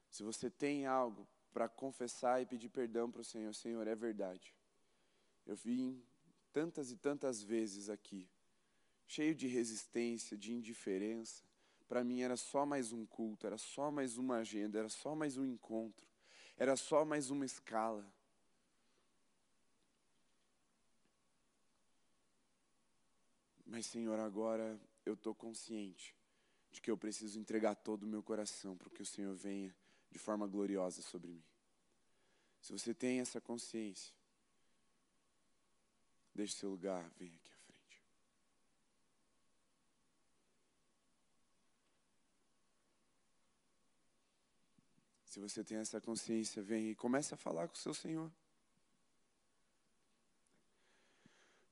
Se 0.08 0.22
você 0.22 0.48
tem 0.48 0.86
algo 0.86 1.26
para 1.54 1.68
confessar 1.68 2.42
e 2.42 2.46
pedir 2.46 2.68
perdão 2.68 3.08
para 3.08 3.20
o 3.20 3.24
Senhor, 3.24 3.54
Senhor, 3.54 3.86
é 3.86 3.94
verdade. 3.94 4.52
Eu 5.46 5.54
vim 5.54 6.04
tantas 6.52 6.90
e 6.90 6.96
tantas 6.96 7.44
vezes 7.44 7.88
aqui, 7.88 8.28
cheio 9.06 9.36
de 9.36 9.46
resistência, 9.46 10.36
de 10.36 10.52
indiferença. 10.52 11.44
Para 11.86 12.02
mim 12.02 12.22
era 12.22 12.36
só 12.36 12.66
mais 12.66 12.92
um 12.92 13.06
culto, 13.06 13.46
era 13.46 13.56
só 13.56 13.88
mais 13.88 14.18
uma 14.18 14.38
agenda, 14.38 14.80
era 14.80 14.88
só 14.88 15.14
mais 15.14 15.36
um 15.36 15.44
encontro, 15.44 16.08
era 16.56 16.74
só 16.74 17.04
mais 17.04 17.30
uma 17.30 17.46
escala. 17.46 18.04
Mas, 23.64 23.86
Senhor, 23.86 24.18
agora 24.18 24.80
eu 25.06 25.14
estou 25.14 25.34
consciente 25.34 26.16
de 26.72 26.80
que 26.80 26.90
eu 26.90 26.98
preciso 26.98 27.38
entregar 27.38 27.76
todo 27.76 28.02
o 28.02 28.08
meu 28.08 28.24
coração 28.24 28.76
para 28.76 28.90
que 28.90 29.02
o 29.02 29.06
Senhor 29.06 29.34
venha 29.36 29.74
de 30.14 30.18
forma 30.20 30.46
gloriosa 30.46 31.02
sobre 31.02 31.32
mim. 31.32 31.44
Se 32.60 32.72
você 32.72 32.94
tem 32.94 33.18
essa 33.18 33.40
consciência, 33.40 34.14
deixe 36.32 36.54
seu 36.54 36.70
lugar, 36.70 37.10
vem 37.18 37.34
aqui 37.34 37.50
à 37.52 37.56
frente. 37.56 38.00
Se 45.24 45.40
você 45.40 45.64
tem 45.64 45.78
essa 45.78 46.00
consciência, 46.00 46.62
vem 46.62 46.90
e 46.90 46.94
comece 46.94 47.34
a 47.34 47.36
falar 47.36 47.66
com 47.66 47.74
o 47.74 47.78
seu 47.78 47.92
Senhor. 47.92 48.30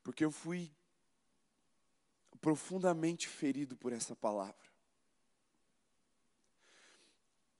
Porque 0.02 0.24
eu 0.24 0.32
fui 0.32 0.74
profundamente 2.40 3.28
ferido 3.28 3.76
por 3.76 3.92
essa 3.92 4.16
palavra. 4.16 4.71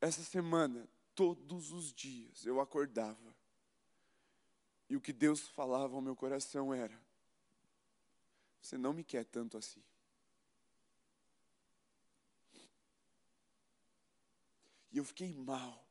Essa 0.03 0.25
semana, 0.25 0.89
todos 1.15 1.71
os 1.71 1.93
dias, 1.95 2.45
eu 2.45 2.61
acordava 2.61 3.33
e 4.89 4.97
o 4.97 5.01
que 5.01 5.13
Deus 5.13 5.49
falava 5.49 5.95
ao 5.95 6.03
meu 6.03 6.17
coração 6.17 6.75
era: 6.75 7.01
Você 8.61 8.77
não 8.77 8.93
me 8.93 9.05
quer 9.05 9.25
tanto 9.25 9.57
assim. 9.57 9.81
E 14.91 14.99
eu 14.99 15.05
fiquei 15.05 15.33
mal, 15.35 15.87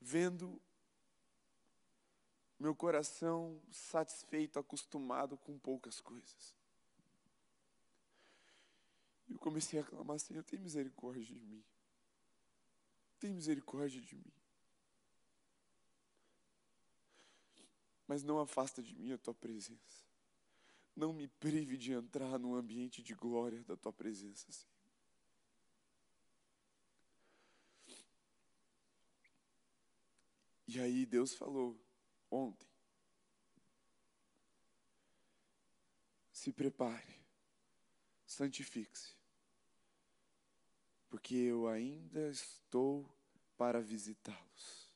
vendo 0.00 0.62
meu 2.60 2.76
coração 2.76 3.60
satisfeito, 3.72 4.56
acostumado 4.56 5.36
com 5.36 5.58
poucas 5.58 6.00
coisas. 6.00 6.54
Eu 9.28 9.38
comecei 9.40 9.80
a 9.80 9.84
clamar, 9.84 10.20
Senhor, 10.20 10.44
tem 10.44 10.60
misericórdia 10.60 11.24
de 11.24 11.34
mim. 11.34 11.64
Tem 13.22 13.32
misericórdia 13.32 14.00
de 14.00 14.16
mim. 14.16 14.32
Mas 18.04 18.24
não 18.24 18.40
afasta 18.40 18.82
de 18.82 18.96
mim 18.96 19.12
a 19.12 19.18
tua 19.18 19.32
presença. 19.32 20.02
Não 20.96 21.12
me 21.12 21.28
prive 21.28 21.76
de 21.76 21.92
entrar 21.92 22.36
num 22.36 22.56
ambiente 22.56 23.00
de 23.00 23.14
glória 23.14 23.62
da 23.62 23.76
tua 23.76 23.92
presença, 23.92 24.50
Senhor. 24.50 24.74
E 30.66 30.80
aí 30.80 31.06
Deus 31.06 31.32
falou: 31.32 31.80
ontem. 32.28 32.66
Se 36.32 36.52
prepare, 36.52 37.20
santifique-se, 38.26 39.14
porque 41.12 41.34
eu 41.34 41.68
ainda 41.68 42.30
estou 42.30 43.06
para 43.58 43.82
visitá-los 43.82 44.90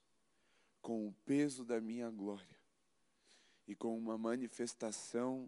com 0.81 1.07
o 1.07 1.13
peso 1.27 1.63
da 1.63 1.79
minha 1.79 2.11
glória 2.11 2.59
e 3.69 3.75
com 3.75 3.95
uma 3.99 4.17
manifestação 4.17 5.47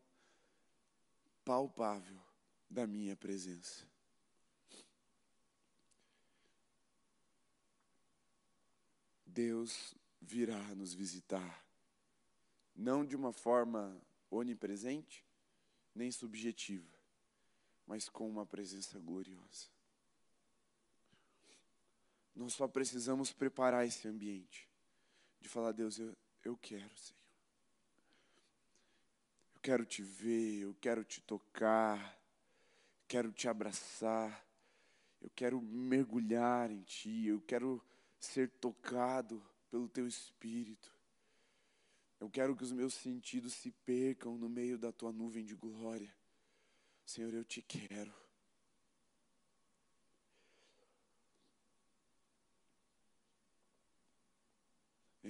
palpável 1.42 2.20
da 2.68 2.86
minha 2.86 3.16
presença. 3.16 3.88
Deus 9.24 9.94
virá 10.20 10.62
nos 10.74 10.92
visitar 10.92 11.64
não 12.76 13.06
de 13.06 13.16
uma 13.16 13.32
forma 13.32 13.98
onipresente, 14.30 15.24
nem 15.94 16.12
subjetiva, 16.12 16.94
mas 17.86 18.06
com 18.06 18.28
uma 18.28 18.44
presença 18.44 18.98
gloriosa. 18.98 19.77
Nós 22.38 22.52
só 22.52 22.68
precisamos 22.68 23.32
preparar 23.32 23.84
esse 23.84 24.06
ambiente, 24.06 24.68
de 25.40 25.48
falar, 25.48 25.72
Deus, 25.72 25.98
eu, 25.98 26.16
eu 26.44 26.56
quero, 26.56 26.96
Senhor. 26.96 27.18
Eu 29.56 29.60
quero 29.60 29.84
te 29.84 30.02
ver, 30.02 30.60
eu 30.60 30.76
quero 30.80 31.02
te 31.02 31.20
tocar, 31.20 32.16
quero 33.08 33.32
te 33.32 33.48
abraçar, 33.48 34.46
eu 35.20 35.28
quero 35.34 35.60
mergulhar 35.60 36.70
em 36.70 36.80
Ti, 36.82 37.26
eu 37.26 37.40
quero 37.40 37.84
ser 38.20 38.48
tocado 38.48 39.42
pelo 39.68 39.88
Teu 39.88 40.06
Espírito. 40.06 40.96
Eu 42.20 42.30
quero 42.30 42.54
que 42.54 42.62
os 42.62 42.70
meus 42.70 42.94
sentidos 42.94 43.52
se 43.52 43.72
percam 43.84 44.38
no 44.38 44.48
meio 44.48 44.78
da 44.78 44.92
tua 44.92 45.10
nuvem 45.10 45.44
de 45.44 45.56
glória. 45.56 46.14
Senhor, 47.04 47.34
eu 47.34 47.44
te 47.44 47.60
quero. 47.62 48.14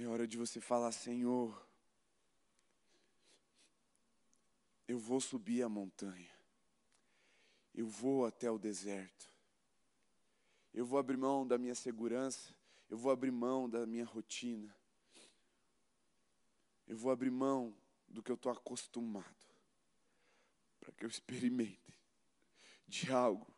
É 0.01 0.07
hora 0.07 0.25
de 0.25 0.37
você 0.37 0.61
falar, 0.61 0.93
Senhor, 0.93 1.61
eu 4.87 4.97
vou 4.97 5.19
subir 5.19 5.61
a 5.61 5.67
montanha, 5.67 6.31
eu 7.75 7.85
vou 7.85 8.25
até 8.25 8.49
o 8.49 8.57
deserto, 8.57 9.29
eu 10.73 10.85
vou 10.85 10.97
abrir 10.97 11.17
mão 11.17 11.45
da 11.45 11.57
minha 11.57 11.75
segurança, 11.75 12.55
eu 12.89 12.97
vou 12.97 13.11
abrir 13.11 13.29
mão 13.29 13.69
da 13.69 13.85
minha 13.85 14.05
rotina, 14.05 14.73
eu 16.87 16.95
vou 16.95 17.11
abrir 17.11 17.29
mão 17.29 17.75
do 18.07 18.23
que 18.23 18.31
eu 18.31 18.35
estou 18.35 18.53
acostumado, 18.53 19.53
para 20.79 20.93
que 20.93 21.03
eu 21.03 21.09
experimente 21.09 21.93
de 22.87 23.11
algo 23.11 23.53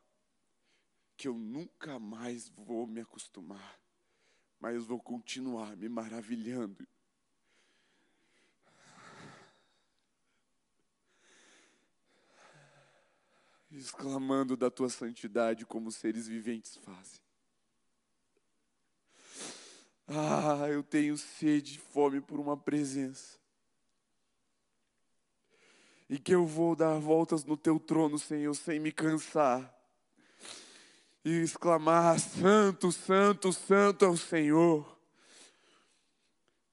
que 1.16 1.28
eu 1.28 1.36
nunca 1.36 2.00
mais 2.00 2.50
vou 2.50 2.88
me 2.88 3.02
acostumar, 3.02 3.81
mas 4.62 4.86
vou 4.86 5.00
continuar 5.00 5.76
me 5.76 5.90
maravilhando. 5.90 6.88
Exclamando 13.72 14.56
da 14.56 14.70
tua 14.70 14.90
santidade 14.90 15.66
como 15.66 15.92
seres 15.92 16.28
viventes 16.28 16.76
fazem. 16.78 17.20
Ah, 20.08 20.68
eu 20.70 20.84
tenho 20.84 21.18
sede 21.18 21.76
e 21.76 21.80
fome 21.80 22.22
por 22.22 22.40
uma 22.40 22.56
presença. 22.56 23.40
E 26.10 26.20
que 26.20 26.36
eu 26.36 26.46
vou 26.46 26.76
dar 26.76 27.00
voltas 27.00 27.46
no 27.46 27.56
teu 27.56 27.80
trono, 27.80 28.20
Senhor, 28.20 28.54
sem 28.54 28.80
me 28.80 28.92
cansar. 28.92 29.74
E 31.24 31.30
exclamar: 31.42 32.20
Santo, 32.20 32.92
Santo, 32.92 33.54
Santo 33.54 34.06
é 34.06 34.08
o 34.08 34.18
Senhor. 34.18 35.00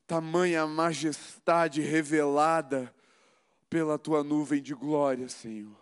Tamanha 0.06 0.66
majestade 0.66 1.80
revelada 1.80 2.94
pela 3.68 3.98
tua 3.98 4.24
nuvem 4.24 4.62
de 4.62 4.74
glória, 4.74 5.28
Senhor. 5.28 5.76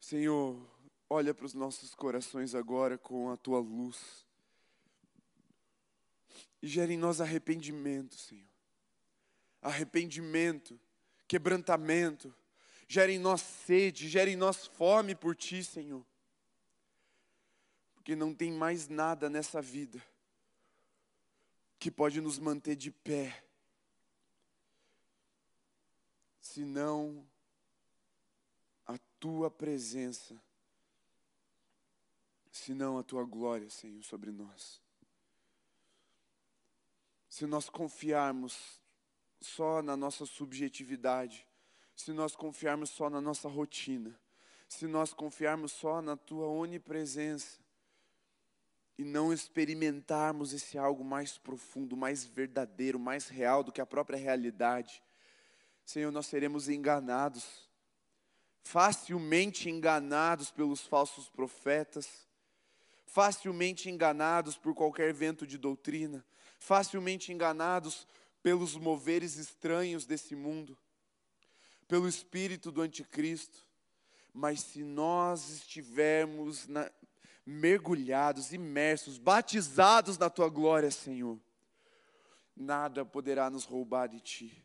Senhor, 0.00 0.72
Olha 1.14 1.34
para 1.34 1.44
os 1.44 1.52
nossos 1.52 1.94
corações 1.94 2.54
agora 2.54 2.96
com 2.96 3.30
a 3.30 3.36
tua 3.36 3.60
luz. 3.60 4.26
E 6.62 6.66
gera 6.66 6.90
em 6.90 6.96
nós 6.96 7.20
arrependimento, 7.20 8.14
Senhor. 8.14 8.48
Arrependimento, 9.60 10.80
quebrantamento. 11.28 12.34
Gera 12.92 13.10
em 13.10 13.18
nós 13.18 13.40
sede, 13.40 14.08
gera 14.08 14.28
em 14.28 14.36
nós 14.36 14.66
fome 14.66 15.14
por 15.14 15.34
ti, 15.34 15.62
Senhor. 15.64 16.04
Porque 17.94 18.14
não 18.14 18.34
tem 18.34 18.52
mais 18.52 18.88
nada 18.88 19.30
nessa 19.30 19.62
vida 19.62 20.04
que 21.78 21.90
pode 21.90 22.20
nos 22.20 22.38
manter 22.38 22.76
de 22.76 22.90
pé. 22.90 23.42
senão 26.52 27.26
a 28.86 28.98
tua 29.18 29.50
presença, 29.50 30.38
senão 32.50 32.98
a 32.98 33.02
tua 33.02 33.24
glória, 33.24 33.70
Senhor, 33.70 34.02
sobre 34.02 34.30
nós. 34.30 34.82
Se 37.30 37.46
nós 37.46 37.70
confiarmos 37.70 38.82
só 39.40 39.80
na 39.80 39.96
nossa 39.96 40.26
subjetividade, 40.26 41.46
se 41.94 42.12
nós 42.12 42.34
confiarmos 42.34 42.90
só 42.90 43.08
na 43.08 43.20
nossa 43.20 43.48
rotina, 43.48 44.18
se 44.68 44.86
nós 44.86 45.12
confiarmos 45.12 45.72
só 45.72 46.00
na 46.00 46.16
tua 46.16 46.46
onipresença 46.46 47.58
e 48.96 49.04
não 49.04 49.32
experimentarmos 49.32 50.52
esse 50.52 50.78
algo 50.78 51.04
mais 51.04 51.36
profundo, 51.38 51.96
mais 51.96 52.24
verdadeiro, 52.24 52.98
mais 52.98 53.28
real 53.28 53.62
do 53.62 53.72
que 53.72 53.80
a 53.80 53.86
própria 53.86 54.18
realidade, 54.18 55.02
Senhor, 55.84 56.10
nós 56.10 56.26
seremos 56.26 56.68
enganados, 56.68 57.68
facilmente 58.62 59.68
enganados 59.68 60.50
pelos 60.50 60.80
falsos 60.86 61.28
profetas, 61.28 62.26
facilmente 63.06 63.90
enganados 63.90 64.56
por 64.56 64.74
qualquer 64.74 65.12
vento 65.12 65.46
de 65.46 65.58
doutrina, 65.58 66.24
facilmente 66.58 67.32
enganados 67.32 68.06
pelos 68.42 68.76
moveres 68.76 69.36
estranhos 69.36 70.06
desse 70.06 70.34
mundo, 70.34 70.78
pelo 71.92 72.08
espírito 72.08 72.72
do 72.72 72.80
anticristo. 72.80 73.68
Mas 74.32 74.60
se 74.60 74.82
nós 74.82 75.50
estivermos 75.50 76.66
na, 76.66 76.90
mergulhados, 77.44 78.50
imersos, 78.50 79.18
batizados 79.18 80.16
na 80.16 80.30
tua 80.30 80.48
glória, 80.48 80.90
Senhor, 80.90 81.38
nada 82.56 83.04
poderá 83.04 83.50
nos 83.50 83.66
roubar 83.66 84.08
de 84.08 84.20
ti, 84.20 84.64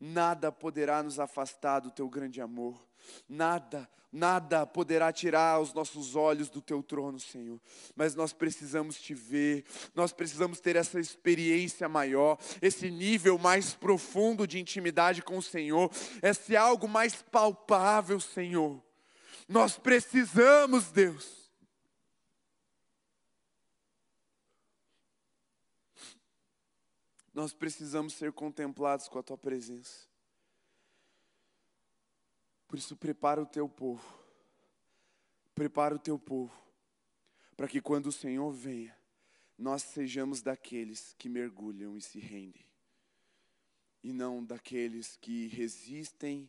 nada 0.00 0.52
poderá 0.52 1.02
nos 1.02 1.18
afastar 1.18 1.80
do 1.80 1.90
teu 1.90 2.08
grande 2.08 2.40
amor, 2.40 2.86
nada, 3.28 3.88
nada 4.12 4.66
poderá 4.66 5.12
tirar 5.12 5.60
os 5.60 5.72
nossos 5.72 6.14
olhos 6.16 6.48
do 6.48 6.60
teu 6.60 6.82
trono, 6.82 7.18
Senhor. 7.18 7.60
Mas 7.94 8.14
nós 8.14 8.32
precisamos 8.32 9.00
te 9.00 9.14
ver, 9.14 9.64
nós 9.94 10.12
precisamos 10.12 10.60
ter 10.60 10.76
essa 10.76 11.00
experiência 11.00 11.88
maior, 11.88 12.38
esse 12.60 12.90
nível 12.90 13.38
mais 13.38 13.74
profundo 13.74 14.46
de 14.46 14.58
intimidade 14.58 15.22
com 15.22 15.38
o 15.38 15.42
Senhor, 15.42 15.90
esse 16.22 16.56
algo 16.56 16.88
mais 16.88 17.22
palpável, 17.22 18.20
Senhor. 18.20 18.82
Nós 19.48 19.78
precisamos, 19.78 20.90
Deus. 20.90 21.45
Nós 27.36 27.52
precisamos 27.52 28.14
ser 28.14 28.32
contemplados 28.32 29.08
com 29.08 29.18
a 29.18 29.22
tua 29.22 29.36
presença. 29.36 30.08
Por 32.66 32.78
isso, 32.78 32.96
prepara 32.96 33.42
o 33.42 33.44
teu 33.44 33.68
povo. 33.68 34.18
Prepara 35.54 35.94
o 35.94 35.98
teu 35.98 36.18
povo. 36.18 36.58
Para 37.54 37.68
que 37.68 37.82
quando 37.82 38.06
o 38.06 38.12
Senhor 38.12 38.50
venha, 38.50 38.96
nós 39.58 39.82
sejamos 39.82 40.40
daqueles 40.40 41.14
que 41.18 41.28
mergulham 41.28 41.94
e 41.94 42.00
se 42.00 42.18
rendem. 42.18 42.64
E 44.02 44.14
não 44.14 44.42
daqueles 44.42 45.18
que 45.18 45.46
resistem 45.48 46.48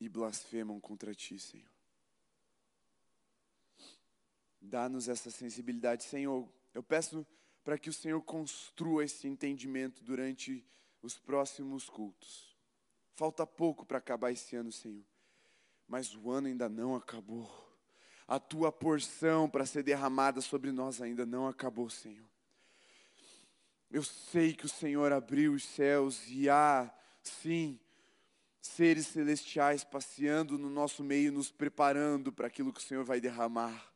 e 0.00 0.08
blasfemam 0.08 0.80
contra 0.80 1.14
ti, 1.14 1.38
Senhor. 1.38 1.70
Dá-nos 4.60 5.08
essa 5.08 5.30
sensibilidade, 5.30 6.02
Senhor. 6.02 6.48
Eu 6.74 6.82
peço 6.82 7.24
para 7.64 7.78
que 7.78 7.90
o 7.90 7.92
Senhor 7.92 8.20
construa 8.22 9.04
esse 9.04 9.28
entendimento 9.28 10.02
durante 10.02 10.64
os 11.02 11.18
próximos 11.18 11.88
cultos. 11.88 12.56
Falta 13.14 13.46
pouco 13.46 13.84
para 13.84 13.98
acabar 13.98 14.32
esse 14.32 14.56
ano, 14.56 14.72
Senhor. 14.72 15.04
Mas 15.86 16.14
o 16.14 16.30
ano 16.30 16.46
ainda 16.46 16.68
não 16.68 16.94
acabou. 16.94 17.50
A 18.26 18.38
tua 18.38 18.70
porção 18.70 19.48
para 19.48 19.66
ser 19.66 19.82
derramada 19.82 20.40
sobre 20.40 20.70
nós 20.70 21.02
ainda 21.02 21.26
não 21.26 21.46
acabou, 21.46 21.90
Senhor. 21.90 22.28
Eu 23.90 24.04
sei 24.04 24.54
que 24.54 24.66
o 24.66 24.68
Senhor 24.68 25.12
abriu 25.12 25.52
os 25.52 25.64
céus 25.64 26.22
e 26.28 26.48
há, 26.48 26.88
sim, 27.22 27.78
seres 28.60 29.08
celestiais 29.08 29.82
passeando 29.82 30.56
no 30.56 30.70
nosso 30.70 31.02
meio, 31.02 31.32
nos 31.32 31.50
preparando 31.50 32.32
para 32.32 32.46
aquilo 32.46 32.72
que 32.72 32.80
o 32.80 32.84
Senhor 32.84 33.04
vai 33.04 33.20
derramar. 33.20 33.89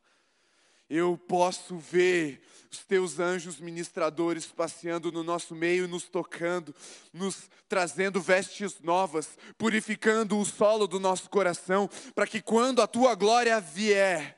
Eu 0.89 1.17
posso 1.17 1.77
ver 1.77 2.41
os 2.71 2.83
teus 2.83 3.19
anjos 3.19 3.59
ministradores 3.59 4.45
passeando 4.45 5.11
no 5.11 5.23
nosso 5.23 5.55
meio, 5.55 5.87
nos 5.87 6.03
tocando, 6.03 6.75
nos 7.11 7.49
trazendo 7.67 8.21
vestes 8.21 8.79
novas, 8.81 9.37
purificando 9.57 10.37
o 10.37 10.45
solo 10.45 10.87
do 10.87 10.99
nosso 10.99 11.29
coração, 11.29 11.89
para 12.13 12.27
que 12.27 12.41
quando 12.41 12.81
a 12.81 12.87
tua 12.87 13.15
glória 13.15 13.59
vier, 13.59 14.37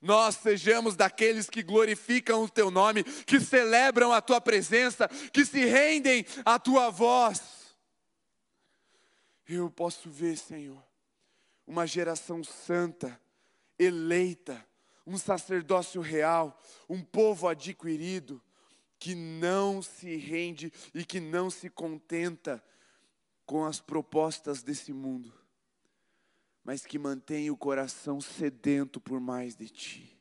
nós 0.00 0.36
sejamos 0.36 0.96
daqueles 0.96 1.48
que 1.48 1.62
glorificam 1.62 2.42
o 2.42 2.48
teu 2.48 2.70
nome, 2.70 3.04
que 3.04 3.40
celebram 3.40 4.12
a 4.12 4.20
tua 4.20 4.40
presença, 4.40 5.08
que 5.32 5.44
se 5.44 5.64
rendem 5.64 6.24
à 6.44 6.58
tua 6.58 6.90
voz. 6.90 7.42
Eu 9.48 9.70
posso 9.70 10.10
ver, 10.10 10.36
Senhor, 10.36 10.82
uma 11.66 11.86
geração 11.86 12.42
santa, 12.42 13.20
eleita, 13.78 14.64
um 15.06 15.16
sacerdócio 15.16 16.00
real, 16.00 16.60
um 16.88 17.00
povo 17.00 17.46
adquirido, 17.46 18.42
que 18.98 19.14
não 19.14 19.80
se 19.80 20.16
rende 20.16 20.72
e 20.94 21.04
que 21.04 21.20
não 21.20 21.48
se 21.48 21.70
contenta 21.70 22.62
com 23.44 23.64
as 23.64 23.80
propostas 23.80 24.62
desse 24.62 24.92
mundo, 24.92 25.32
mas 26.64 26.84
que 26.84 26.98
mantém 26.98 27.50
o 27.50 27.56
coração 27.56 28.20
sedento 28.20 29.00
por 29.00 29.20
mais 29.20 29.54
de 29.54 29.68
Ti. 29.68 30.18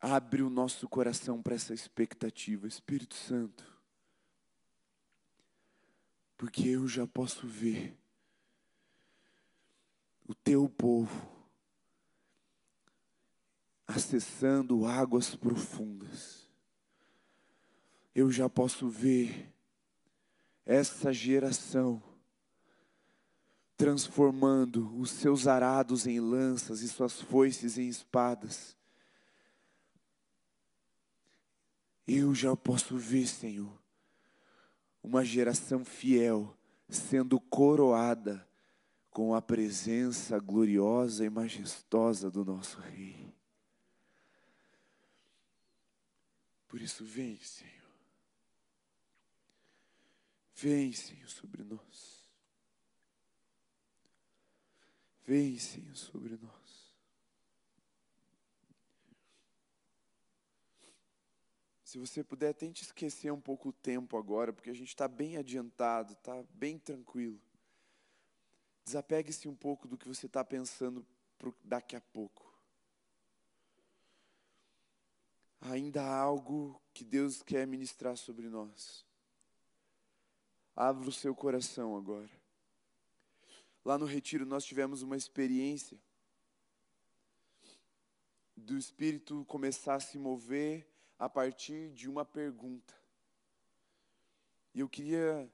Abre 0.00 0.42
o 0.42 0.50
nosso 0.50 0.88
coração 0.88 1.42
para 1.42 1.54
essa 1.54 1.74
expectativa, 1.74 2.66
Espírito 2.66 3.14
Santo, 3.14 3.64
porque 6.36 6.68
eu 6.68 6.86
já 6.86 7.06
posso 7.06 7.46
ver 7.46 7.98
o 10.26 10.34
Teu 10.34 10.68
povo 10.68 11.33
acessando 13.86 14.86
águas 14.86 15.34
profundas. 15.34 16.48
Eu 18.14 18.30
já 18.30 18.48
posso 18.48 18.88
ver 18.88 19.52
essa 20.64 21.12
geração 21.12 22.02
transformando 23.76 24.96
os 24.98 25.10
seus 25.10 25.46
arados 25.46 26.06
em 26.06 26.20
lanças 26.20 26.80
e 26.80 26.88
suas 26.88 27.20
foices 27.20 27.76
em 27.76 27.88
espadas. 27.88 28.76
Eu 32.06 32.34
já 32.34 32.54
posso 32.54 32.96
ver, 32.96 33.26
Senhor, 33.26 33.82
uma 35.02 35.24
geração 35.24 35.84
fiel 35.84 36.56
sendo 36.88 37.40
coroada 37.40 38.46
com 39.10 39.34
a 39.34 39.42
presença 39.42 40.38
gloriosa 40.38 41.24
e 41.24 41.30
majestosa 41.30 42.30
do 42.30 42.44
nosso 42.44 42.78
Rei. 42.80 43.33
Por 46.74 46.82
isso, 46.82 47.04
vem, 47.04 47.38
Senhor. 47.38 47.94
Vem, 50.56 50.92
Senhor, 50.92 51.28
sobre 51.28 51.62
nós. 51.62 52.28
Vem, 55.24 55.56
Senhor, 55.56 55.94
sobre 55.94 56.36
nós. 56.36 56.96
Se 61.84 61.96
você 61.96 62.24
puder, 62.24 62.52
tente 62.52 62.82
esquecer 62.82 63.32
um 63.32 63.40
pouco 63.40 63.68
o 63.68 63.72
tempo 63.72 64.18
agora, 64.18 64.52
porque 64.52 64.70
a 64.70 64.74
gente 64.74 64.88
está 64.88 65.06
bem 65.06 65.36
adiantado, 65.36 66.14
está 66.14 66.42
bem 66.54 66.76
tranquilo. 66.76 67.40
Desapegue-se 68.84 69.46
um 69.46 69.54
pouco 69.54 69.86
do 69.86 69.96
que 69.96 70.08
você 70.08 70.26
está 70.26 70.44
pensando 70.44 71.06
daqui 71.62 71.94
a 71.94 72.00
pouco. 72.00 72.43
Ainda 75.64 76.02
há 76.02 76.18
algo 76.18 76.80
que 76.92 77.02
Deus 77.02 77.42
quer 77.42 77.66
ministrar 77.66 78.16
sobre 78.16 78.48
nós. 78.48 79.04
Abra 80.76 81.08
o 81.08 81.12
seu 81.12 81.34
coração 81.34 81.96
agora. 81.96 82.30
Lá 83.84 83.96
no 83.96 84.04
retiro 84.04 84.44
nós 84.44 84.64
tivemos 84.64 85.02
uma 85.02 85.16
experiência 85.16 85.98
do 88.56 88.76
Espírito 88.76 89.44
começar 89.46 89.94
a 89.94 90.00
se 90.00 90.18
mover 90.18 90.86
a 91.18 91.28
partir 91.28 91.90
de 91.92 92.08
uma 92.08 92.24
pergunta. 92.24 92.94
E 94.74 94.80
eu 94.80 94.88
queria 94.88 95.50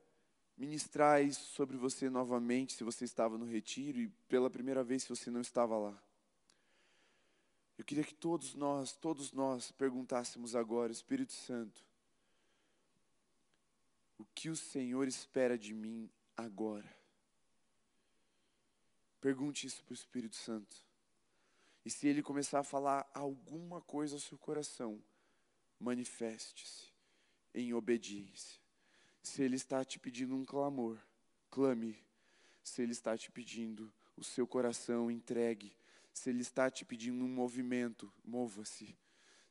ministrar 0.56 1.22
isso 1.22 1.46
sobre 1.52 1.76
você 1.76 2.11
novamente, 2.11 2.74
se 2.74 2.84
você 2.84 3.04
estava 3.04 3.38
no 3.38 3.44
retiro, 3.44 3.98
e 3.98 4.08
pela 4.28 4.50
primeira 4.50 4.82
vez, 4.82 5.02
se 5.02 5.08
você 5.08 5.30
não 5.30 5.40
estava 5.40 5.76
lá. 5.76 6.02
Eu 7.80 7.84
queria 7.84 8.04
que 8.04 8.14
todos 8.14 8.54
nós, 8.54 8.92
todos 8.92 9.32
nós 9.32 9.72
perguntássemos 9.72 10.54
agora, 10.54 10.92
Espírito 10.92 11.32
Santo, 11.32 11.82
O 14.18 14.24
que 14.34 14.50
o 14.50 14.54
Senhor 14.54 15.08
espera 15.08 15.56
de 15.56 15.72
mim 15.72 16.10
agora? 16.36 16.94
Pergunte 19.18 19.66
isso 19.66 19.82
para 19.82 19.92
o 19.92 19.94
Espírito 19.94 20.36
Santo. 20.36 20.76
E 21.82 21.90
se 21.90 22.06
ele 22.06 22.22
começar 22.22 22.58
a 22.58 22.62
falar 22.62 23.10
alguma 23.14 23.80
coisa 23.80 24.16
ao 24.16 24.20
seu 24.20 24.36
coração, 24.36 25.02
manifeste-se 25.78 26.92
em 27.54 27.72
obediência. 27.72 28.60
Se 29.22 29.42
ele 29.42 29.56
está 29.56 29.82
te 29.86 29.98
pedindo 29.98 30.36
um 30.36 30.44
clamor, 30.44 30.98
clame. 31.50 31.98
Se 32.62 32.82
ele 32.82 32.92
está 32.92 33.16
te 33.16 33.32
pedindo 33.32 33.90
o 34.18 34.22
seu 34.22 34.46
coração, 34.46 35.10
entregue. 35.10 35.79
Se 36.12 36.30
ele 36.30 36.42
está 36.42 36.70
te 36.70 36.84
pedindo 36.84 37.24
um 37.24 37.28
movimento, 37.28 38.12
mova-se. 38.24 38.96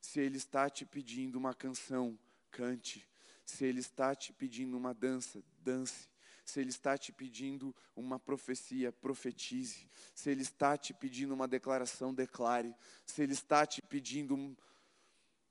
Se 0.00 0.20
ele 0.20 0.36
está 0.36 0.68
te 0.70 0.84
pedindo 0.84 1.36
uma 1.36 1.54
canção, 1.54 2.18
cante. 2.50 3.06
Se 3.44 3.64
ele 3.64 3.80
está 3.80 4.14
te 4.14 4.32
pedindo 4.32 4.76
uma 4.76 4.94
dança, 4.94 5.42
dance. 5.58 6.08
Se 6.44 6.60
ele 6.60 6.70
está 6.70 6.98
te 6.98 7.12
pedindo 7.12 7.74
uma 7.94 8.18
profecia, 8.18 8.92
profetize. 8.92 9.88
Se 10.14 10.30
ele 10.30 10.42
está 10.42 10.76
te 10.76 10.92
pedindo 10.92 11.34
uma 11.34 11.46
declaração, 11.46 12.12
declare. 12.12 12.74
Se 13.06 13.22
ele 13.22 13.32
está 13.32 13.66
te 13.66 13.80
pedindo 13.82 14.34
um, 14.34 14.56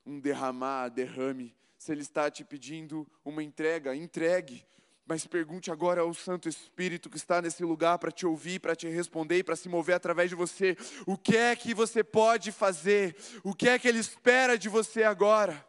um 0.04 0.20
derramar, 0.20 0.88
derrame. 0.88 1.54
Se 1.78 1.92
ele 1.92 2.02
está 2.02 2.30
te 2.30 2.44
pedindo 2.44 3.10
uma 3.24 3.42
entrega, 3.42 3.96
entregue. 3.96 4.64
Mas 5.10 5.26
pergunte 5.26 5.72
agora 5.72 6.02
ao 6.02 6.14
Santo 6.14 6.48
Espírito 6.48 7.10
que 7.10 7.16
está 7.16 7.42
nesse 7.42 7.64
lugar 7.64 7.98
para 7.98 8.12
te 8.12 8.24
ouvir, 8.24 8.60
para 8.60 8.76
te 8.76 8.88
responder 8.88 9.38
e 9.38 9.42
para 9.42 9.56
se 9.56 9.68
mover 9.68 9.96
através 9.96 10.30
de 10.30 10.36
você. 10.36 10.76
O 11.04 11.18
que 11.18 11.36
é 11.36 11.56
que 11.56 11.74
você 11.74 12.04
pode 12.04 12.52
fazer? 12.52 13.16
O 13.42 13.52
que 13.52 13.68
é 13.68 13.76
que 13.76 13.88
Ele 13.88 13.98
espera 13.98 14.56
de 14.56 14.68
você 14.68 15.02
agora? 15.02 15.66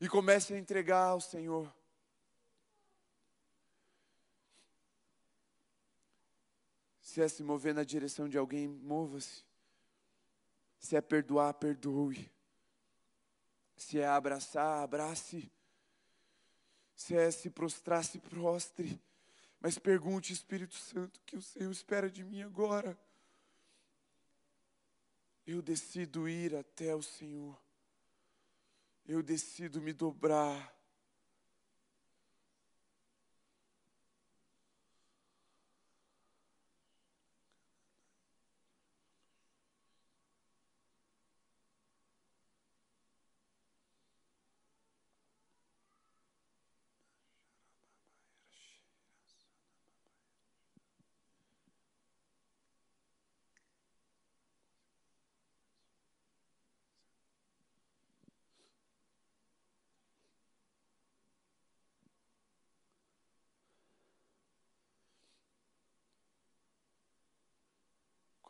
E 0.00 0.08
comece 0.08 0.54
a 0.54 0.58
entregar 0.60 1.06
ao 1.06 1.20
Senhor. 1.20 1.74
Se 7.00 7.20
é 7.20 7.26
se 7.26 7.42
mover 7.42 7.74
na 7.74 7.82
direção 7.82 8.28
de 8.28 8.38
alguém, 8.38 8.68
mova-se. 8.68 9.42
Se 10.78 10.94
é 10.94 11.00
perdoar, 11.00 11.52
perdoe. 11.54 12.30
Se 13.76 13.98
é 13.98 14.06
abraçar, 14.06 14.84
abrace. 14.84 15.50
Se 16.96 17.14
é 17.14 17.30
se 17.30 17.50
prostrar, 17.50 18.02
se 18.02 18.18
prostre. 18.18 19.00
Mas 19.60 19.78
pergunte, 19.78 20.32
Espírito 20.32 20.74
Santo, 20.74 21.18
o 21.18 21.24
que 21.24 21.36
o 21.36 21.42
Senhor 21.42 21.70
espera 21.70 22.10
de 22.10 22.24
mim 22.24 22.42
agora. 22.42 22.98
Eu 25.46 25.62
decido 25.62 26.28
ir 26.28 26.56
até 26.56 26.94
o 26.94 27.02
Senhor. 27.02 27.56
Eu 29.06 29.22
decido 29.22 29.80
me 29.80 29.92
dobrar. 29.92 30.75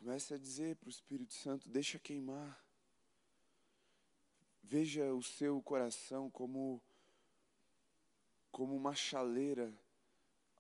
Comece 0.07 0.35
a 0.35 0.39
dizer 0.39 0.77
para 0.77 0.87
o 0.87 0.91
Espírito 0.91 1.35
Santo: 1.35 1.69
deixa 1.69 1.99
queimar. 1.99 2.65
Veja 4.63 5.13
o 5.13 5.21
seu 5.21 5.61
coração 5.61 6.31
como, 6.31 6.81
como 8.53 8.77
uma 8.77 8.95
chaleira 8.95 9.77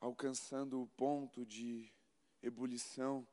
alcançando 0.00 0.82
o 0.82 0.88
ponto 0.88 1.46
de 1.46 1.88
ebulição, 2.42 3.24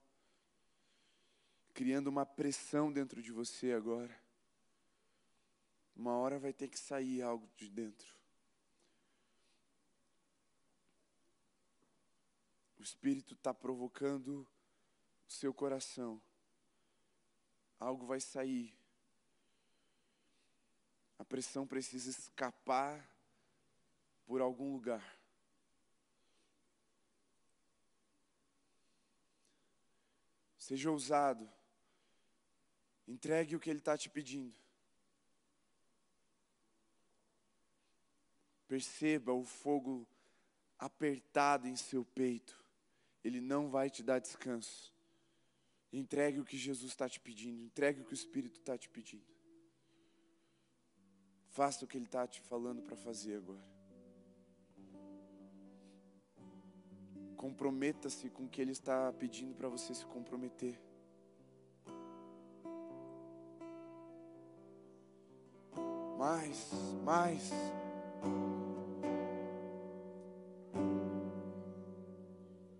criando 1.74 2.09
uma 2.09 2.28
pressão 2.28 2.93
dentro 2.93 3.20
de 3.20 3.32
você 3.32 3.72
agora. 3.72 4.16
Uma 5.95 6.16
hora 6.16 6.38
vai 6.38 6.53
ter 6.53 6.68
que 6.68 6.78
sair 6.78 7.24
algo 7.24 7.49
de 7.57 7.68
dentro. 7.72 8.16
O 12.78 12.84
Espírito 12.84 13.34
está 13.34 13.51
provocando 13.51 14.47
seu 15.34 15.54
coração, 15.54 16.22
algo 17.80 18.06
vai 18.06 18.20
sair. 18.20 18.74
A 21.18 21.26
pressão 21.26 21.66
precisa 21.66 22.10
escapar 22.10 23.10
por 24.26 24.42
algum 24.42 24.72
lugar. 24.72 25.18
Seja 30.58 30.92
ousado. 30.92 31.50
Entregue 33.08 33.56
o 33.56 33.60
que 33.60 33.70
Ele 33.70 33.80
está 33.80 33.98
te 33.98 34.10
pedindo. 34.10 34.58
Perceba 38.68 39.34
o 39.34 39.44
fogo 39.44 40.08
apertado 40.80 41.68
em 41.68 41.76
seu 41.76 42.06
peito. 42.06 42.64
Ele 43.24 43.42
não 43.42 43.70
vai 43.70 43.90
te 43.90 44.02
dar 44.02 44.20
descanso. 44.20 44.93
Entregue 45.94 46.39
o 46.39 46.44
que 46.44 46.58
Jesus 46.58 46.91
está 46.91 47.08
te 47.08 47.20
pedindo, 47.20 47.62
entregue 47.62 48.02
o 48.02 48.04
que 48.04 48.14
o 48.14 48.16
Espírito 48.16 48.60
está 48.60 48.76
te 48.76 48.89
pedindo. 48.89 49.32
Faça 51.52 51.86
o 51.86 51.88
que 51.88 51.96
Ele 51.96 52.06
está 52.06 52.26
te 52.26 52.41
falando 52.41 52.82
para 52.82 52.96
fazer 52.96 53.36
agora. 53.36 53.64
Comprometa-se 57.38 58.28
com 58.32 58.46
o 58.46 58.50
que 58.50 58.60
Ele 58.60 58.72
está 58.72 59.14
pedindo 59.14 59.54
para 59.54 59.70
você 59.70 59.94
se 59.94 60.04
comprometer. 60.08 60.82
Mais, 66.18 66.72
mais. 67.04 67.52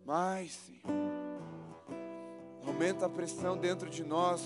Mais, 0.04 0.52
Senhor. 0.52 1.03
Aumenta 2.74 3.06
a 3.06 3.10
pressão 3.10 3.56
dentro 3.56 3.88
de 3.88 4.04
nós. 4.04 4.44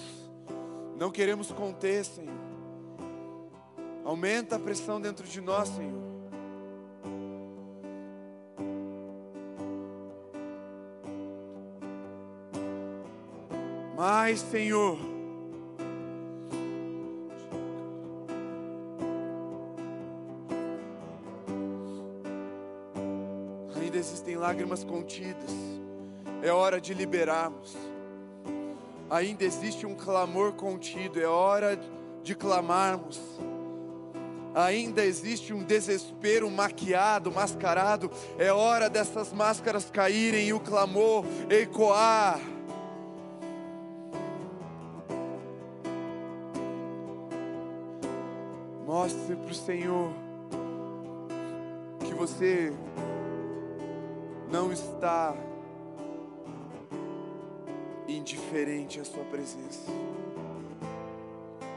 Não 0.98 1.10
queremos 1.10 1.50
conter, 1.50 2.04
Senhor. 2.04 2.36
Aumenta 4.04 4.58
a 4.58 4.60
pressão 4.60 5.00
dentro 5.00 5.26
de 5.26 5.40
nós, 5.40 5.70
Senhor. 5.70 6.04
Mais, 13.96 14.42
Senhor. 14.42 15.00
Ainda 23.74 23.98
existem 23.98 24.36
lágrimas 24.36 24.84
contidas. 24.84 25.50
É 26.44 26.52
hora 26.52 26.80
de 26.80 26.94
liberarmos 26.94 27.87
ainda 29.10 29.44
existe 29.44 29.86
um 29.86 29.96
clamor 29.96 30.54
contido, 30.54 31.20
é 31.20 31.28
hora 31.28 31.80
de 32.24 32.36
clamarmos. 32.36 33.20
Ainda 34.54 35.06
existe 35.06 35.54
um 35.54 35.64
desespero 35.64 36.50
maquiado, 36.50 37.32
mascarado, 37.32 38.10
é 38.40 38.52
hora 38.52 38.90
dessas 38.90 39.32
máscaras 39.32 39.90
caírem 39.90 40.48
e 40.48 40.54
o 40.54 40.60
clamor 40.60 41.24
ecoar. 41.50 42.40
Mostre 48.86 49.36
para 49.36 49.52
o 49.52 49.54
Senhor 49.54 50.12
que 52.00 52.14
você 52.16 52.74
não 54.50 54.72
está 54.72 55.36
indiferente 58.08 59.00
à 59.00 59.06
Sua 59.06 59.24
presença, 59.26 59.92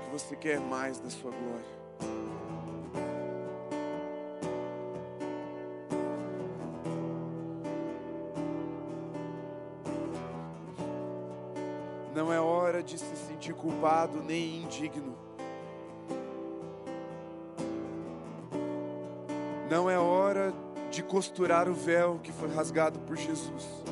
que 0.04 0.10
você 0.10 0.36
quer 0.36 0.60
mais 0.60 0.98
da 1.00 1.10
Sua 1.10 1.30
glória. 1.30 1.80
Não 12.14 12.32
é 12.32 12.40
hora 12.40 12.82
de 12.82 12.98
se 12.98 13.16
sentir 13.16 13.54
culpado 13.54 14.22
nem 14.22 14.62
indigno. 14.62 15.16
Não 19.70 19.88
é 19.88 19.98
hora 19.98 20.52
de 20.90 21.02
costurar 21.02 21.68
o 21.68 21.72
véu 21.74 22.18
que 22.22 22.32
foi 22.32 22.52
rasgado 22.52 22.98
por 23.00 23.16
Jesus. 23.16 23.89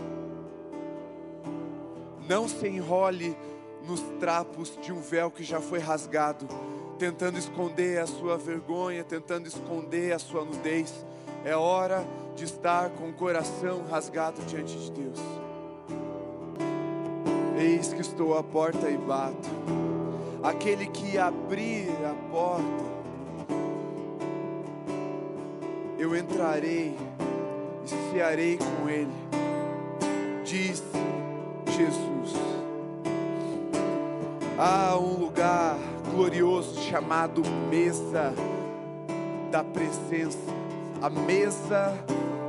Não 2.28 2.46
se 2.46 2.68
enrole 2.68 3.34
nos 3.86 4.00
trapos 4.20 4.78
de 4.82 4.92
um 4.92 5.00
véu 5.00 5.30
que 5.30 5.42
já 5.42 5.62
foi 5.62 5.78
rasgado, 5.78 6.46
tentando 6.98 7.38
esconder 7.38 7.98
a 8.00 8.06
sua 8.06 8.36
vergonha, 8.36 9.02
tentando 9.02 9.46
esconder 9.46 10.12
a 10.12 10.18
sua 10.18 10.44
nudez. 10.44 11.06
É 11.42 11.56
hora 11.56 12.06
de 12.36 12.44
estar 12.44 12.90
com 12.90 13.08
o 13.08 13.12
coração 13.14 13.84
rasgado 13.88 14.42
diante 14.42 14.76
de 14.76 14.90
Deus. 14.90 15.18
Eis 17.58 17.92
que 17.94 18.02
estou 18.02 18.36
à 18.36 18.42
porta 18.42 18.90
e 18.90 18.96
bato. 18.98 19.48
Aquele 20.42 20.86
que 20.86 21.16
abrir 21.18 21.88
a 22.04 22.14
porta, 22.30 22.84
eu 25.98 26.14
entrarei 26.14 26.94
e 27.84 28.12
cearei 28.12 28.58
com 28.58 28.88
ele. 28.88 29.12
Diz 30.44 30.82
Jesus. 31.66 32.17
Há 34.60 34.98
um 34.98 35.20
lugar 35.20 35.78
glorioso 36.10 36.80
chamado 36.80 37.42
mesa 37.70 38.34
da 39.52 39.62
presença, 39.62 40.52
a 41.00 41.08
mesa 41.08 41.96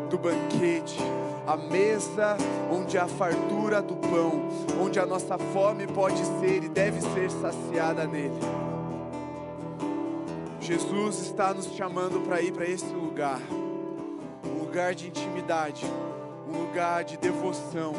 do 0.10 0.18
banquete, 0.18 0.97
a 1.45 1.55
mesa 1.55 2.36
onde 2.72 2.97
a 2.97 3.07
fartura 3.07 3.80
do 3.80 3.95
pão, 3.95 4.41
onde 4.84 4.99
a 4.99 5.05
nossa 5.05 5.38
fome 5.38 5.86
pode 5.86 6.18
ser 6.39 6.64
e 6.64 6.68
deve 6.68 6.99
ser 6.99 7.30
saciada 7.30 8.07
nele. 8.07 8.39
Jesus 10.60 11.20
está 11.20 11.53
nos 11.53 11.68
chamando 11.76 12.26
para 12.26 12.41
ir 12.41 12.51
para 12.51 12.66
esse 12.66 12.91
lugar, 12.91 13.39
um 14.43 14.64
lugar 14.64 14.95
de 14.95 15.10
intimidade, 15.10 15.86
um 16.47 16.57
lugar 16.57 17.03
de 17.03 17.18
devoção, 17.18 17.93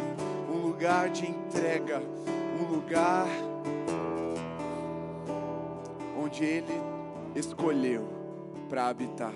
um 0.52 0.56
lugar 0.66 1.10
de 1.10 1.30
entrega, 1.30 2.02
um 2.60 2.74
lugar 2.74 3.28
onde 6.30 6.44
Ele 6.44 6.80
escolheu 7.34 8.08
para 8.68 8.86
habitar. 8.86 9.34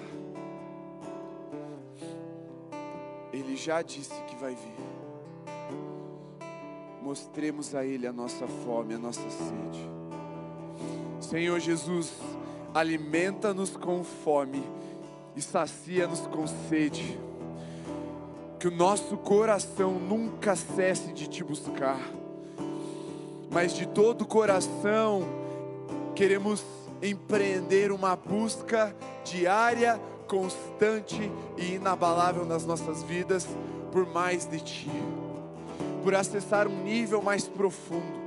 Ele 3.32 3.56
já 3.56 3.82
disse 3.82 4.14
que 4.28 4.36
vai 4.36 4.54
vir. 4.54 5.54
Mostremos 7.02 7.74
a 7.74 7.84
Ele 7.84 8.06
a 8.06 8.12
nossa 8.12 8.46
fome, 8.46 8.94
a 8.94 8.98
nossa 8.98 9.28
sede. 9.28 9.90
Senhor 11.20 11.58
Jesus, 11.58 12.12
alimenta-nos 12.72 13.76
com 13.76 14.04
fome 14.04 14.62
e 15.34 15.42
sacia-nos 15.42 16.20
com 16.20 16.46
sede. 16.46 17.18
Que 18.60 18.68
o 18.68 18.70
nosso 18.70 19.16
coração 19.16 19.98
nunca 19.98 20.54
cesse 20.54 21.12
de 21.12 21.26
te 21.26 21.42
buscar, 21.42 22.00
mas 23.50 23.74
de 23.74 23.86
todo 23.86 24.22
o 24.22 24.26
coração 24.26 25.22
queremos 26.14 26.64
empreender 27.04 27.92
uma 27.92 28.16
busca 28.16 28.94
diária, 29.24 30.00
constante 30.26 31.30
e 31.56 31.74
inabalável 31.74 32.44
nas 32.44 32.64
nossas 32.64 33.02
vidas 33.02 33.46
por 33.92 34.06
mais 34.06 34.46
de 34.46 34.58
Ti, 34.60 34.90
por 36.02 36.14
acessar 36.14 36.66
um 36.66 36.82
nível 36.82 37.22
mais 37.22 37.46
profundo, 37.46 38.24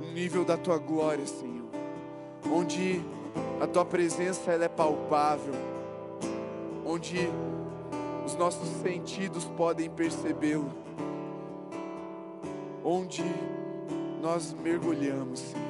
um 0.00 0.12
nível 0.12 0.44
da 0.44 0.56
Tua 0.56 0.78
glória, 0.78 1.26
Senhor, 1.26 1.66
onde 2.52 3.02
a 3.60 3.66
Tua 3.66 3.84
presença 3.84 4.52
ela 4.52 4.66
é 4.66 4.68
palpável, 4.68 5.54
onde 6.84 7.28
os 8.24 8.36
nossos 8.36 8.68
sentidos 8.82 9.44
podem 9.56 9.90
percebê-lo, 9.90 10.70
onde 12.84 13.24
nós 14.20 14.54
mergulhamos, 14.62 15.40
Senhor. 15.40 15.67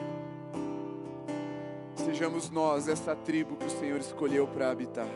Sejamos 2.08 2.48
nós 2.48 2.88
essa 2.88 3.14
tribo 3.14 3.54
que 3.54 3.66
o 3.66 3.70
Senhor 3.70 4.00
escolheu 4.00 4.46
para 4.48 4.70
habitar. 4.70 5.10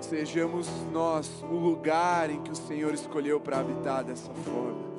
Sejamos 0.00 0.66
nós 0.92 1.30
o 1.48 1.54
lugar 1.54 2.28
em 2.30 2.42
que 2.42 2.50
o 2.50 2.56
Senhor 2.56 2.92
escolheu 2.92 3.38
para 3.38 3.60
habitar 3.60 4.02
dessa 4.02 4.34
forma. 4.34 4.90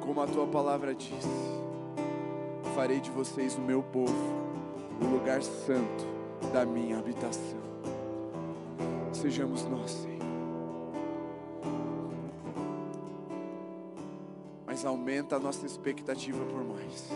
Como 0.00 0.18
a 0.18 0.26
tua 0.26 0.46
palavra 0.46 0.94
diz: 0.94 1.26
Farei 2.74 3.00
de 3.00 3.10
vocês 3.10 3.54
o 3.54 3.60
meu 3.60 3.82
povo, 3.82 4.16
o 4.98 5.04
lugar 5.04 5.42
santo 5.42 6.06
da 6.50 6.64
minha 6.64 6.98
habitação. 6.98 7.60
Sejamos 9.12 9.66
nós, 9.66 9.90
Senhor. 9.90 10.26
Mas 14.66 14.86
aumenta 14.86 15.36
a 15.36 15.38
nossa 15.38 15.66
expectativa 15.66 16.42
por 16.46 16.64
mais 16.64 17.10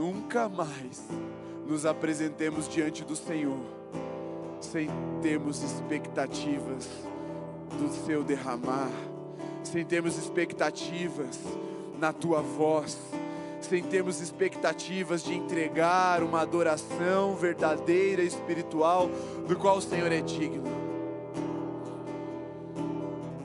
nunca 0.00 0.48
mais 0.48 1.06
nos 1.66 1.84
apresentemos 1.84 2.66
diante 2.66 3.04
do 3.04 3.14
Senhor 3.14 3.60
sem 4.58 4.88
termos 5.20 5.62
expectativas 5.62 6.88
do 7.78 8.06
seu 8.06 8.24
derramar, 8.24 8.90
sem 9.62 9.84
termos 9.84 10.16
expectativas 10.16 11.38
na 11.98 12.14
tua 12.14 12.40
voz, 12.40 12.96
sem 13.60 13.82
termos 13.82 14.22
expectativas 14.22 15.22
de 15.22 15.34
entregar 15.34 16.22
uma 16.22 16.40
adoração 16.40 17.36
verdadeira, 17.36 18.22
espiritual, 18.22 19.10
do 19.46 19.54
qual 19.54 19.76
o 19.76 19.82
Senhor 19.82 20.10
é 20.10 20.22
digno. 20.22 20.64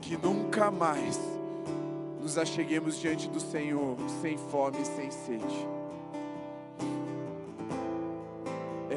Que 0.00 0.16
nunca 0.16 0.70
mais 0.70 1.20
nos 2.18 2.38
acheguemos 2.38 2.98
diante 2.98 3.28
do 3.28 3.40
Senhor 3.40 3.98
sem 4.22 4.38
fome 4.38 4.80
e 4.80 4.86
sem 4.86 5.10
sede 5.10 5.75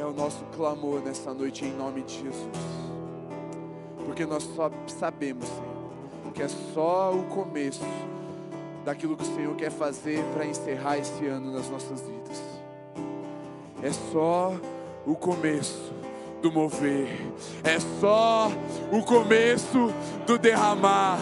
o 0.05 0.13
nosso 0.13 0.43
clamor 0.55 1.01
nessa 1.01 1.33
noite 1.33 1.65
em 1.65 1.73
nome 1.73 2.01
de 2.03 2.15
Jesus. 2.15 2.49
Porque 4.05 4.25
nós 4.25 4.43
só 4.55 4.71
sabemos, 4.87 5.47
Senhor, 5.47 6.33
que 6.33 6.43
é 6.43 6.47
só 6.73 7.13
o 7.13 7.23
começo 7.23 7.85
daquilo 8.85 9.15
que 9.15 9.23
o 9.23 9.35
Senhor 9.35 9.55
quer 9.55 9.71
fazer 9.71 10.23
para 10.33 10.45
encerrar 10.45 10.97
esse 10.97 11.25
ano 11.25 11.51
nas 11.51 11.69
nossas 11.69 12.01
vidas. 12.01 12.41
É 13.81 13.91
só 14.11 14.53
o 15.05 15.15
começo 15.15 15.93
do 16.41 16.51
mover, 16.51 17.19
é 17.63 17.79
só 17.99 18.49
o 18.91 19.03
começo 19.03 19.93
do 20.25 20.37
derramar. 20.37 21.19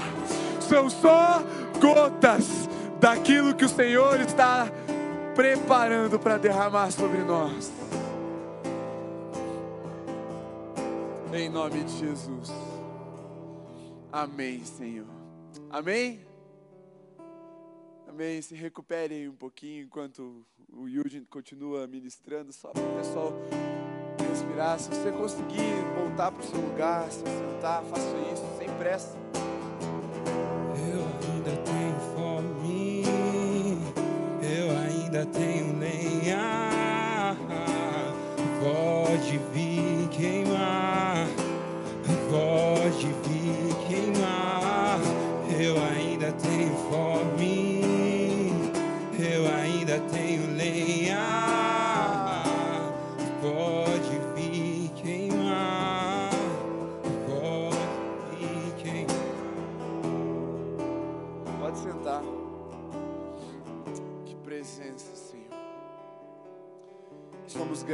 São 0.61 0.89
só 0.89 1.41
gotas 1.79 2.69
daquilo 2.99 3.55
que 3.55 3.65
o 3.65 3.69
Senhor 3.69 4.19
está 4.21 4.69
preparando 5.35 6.19
para 6.19 6.37
derramar 6.37 6.91
sobre 6.91 7.19
nós. 7.19 7.86
Em 11.37 11.49
nome 11.49 11.83
de 11.83 11.99
Jesus. 11.99 12.49
Amém, 14.11 14.65
Senhor. 14.65 15.05
Amém? 15.69 16.25
Amém. 18.07 18.41
Se 18.41 18.55
recuperem 18.55 19.29
um 19.29 19.35
pouquinho 19.35 19.83
enquanto 19.83 20.43
o 20.67 20.87
Yudin 20.87 21.25
continua 21.25 21.85
ministrando, 21.85 22.51
só 22.51 22.69
para 22.71 22.81
o 22.81 22.95
pessoal 22.97 23.33
respirar. 24.27 24.79
Se 24.79 24.89
você 24.89 25.11
conseguir 25.11 25.75
voltar 25.95 26.31
para 26.31 26.41
o 26.41 26.43
seu 26.43 26.59
lugar, 26.59 27.11
se 27.11 27.19
sentar, 27.19 27.83
faça 27.83 28.17
isso 28.33 28.57
sem 28.57 28.67
pressa. 28.79 29.26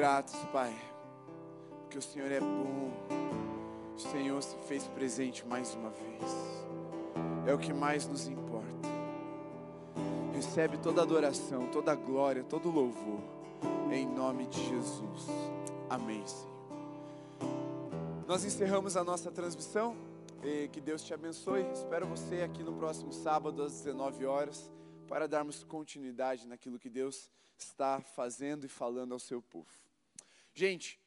Gratos, 0.03 0.35
Pai, 0.51 0.75
porque 1.79 1.97
o 1.97 2.01
Senhor 2.01 2.29
é 2.29 2.41
bom 2.41 2.91
o 3.95 3.99
Senhor 4.11 4.43
se 4.43 4.57
fez 4.67 4.85
presente 4.89 5.47
mais 5.47 5.73
uma 5.75 5.91
vez. 5.91 6.65
É 7.47 7.53
o 7.53 7.57
que 7.57 7.71
mais 7.71 8.05
nos 8.05 8.27
importa. 8.27 8.89
Recebe 10.33 10.77
toda 10.77 11.01
adoração, 11.01 11.71
toda 11.71 11.95
glória, 11.95 12.43
todo 12.43 12.69
louvor. 12.69 13.21
Em 13.93 14.05
nome 14.05 14.45
de 14.47 14.61
Jesus. 14.67 15.27
Amém, 15.89 16.21
Senhor. 16.27 16.51
Nós 18.27 18.43
encerramos 18.43 18.97
a 18.97 19.05
nossa 19.05 19.31
transmissão. 19.31 19.95
Que 20.73 20.81
Deus 20.81 21.01
te 21.01 21.13
abençoe. 21.13 21.61
Espero 21.71 22.05
você 22.07 22.41
aqui 22.41 22.61
no 22.61 22.73
próximo 22.73 23.13
sábado 23.13 23.63
às 23.63 23.71
19 23.71 24.25
horas 24.25 24.69
para 25.07 25.29
darmos 25.29 25.63
continuidade 25.63 26.45
naquilo 26.45 26.77
que 26.77 26.89
Deus 26.89 27.31
está 27.57 28.01
fazendo 28.01 28.65
e 28.65 28.67
falando 28.67 29.13
ao 29.13 29.19
seu 29.19 29.41
povo. 29.41 29.82
Gente, 30.55 30.99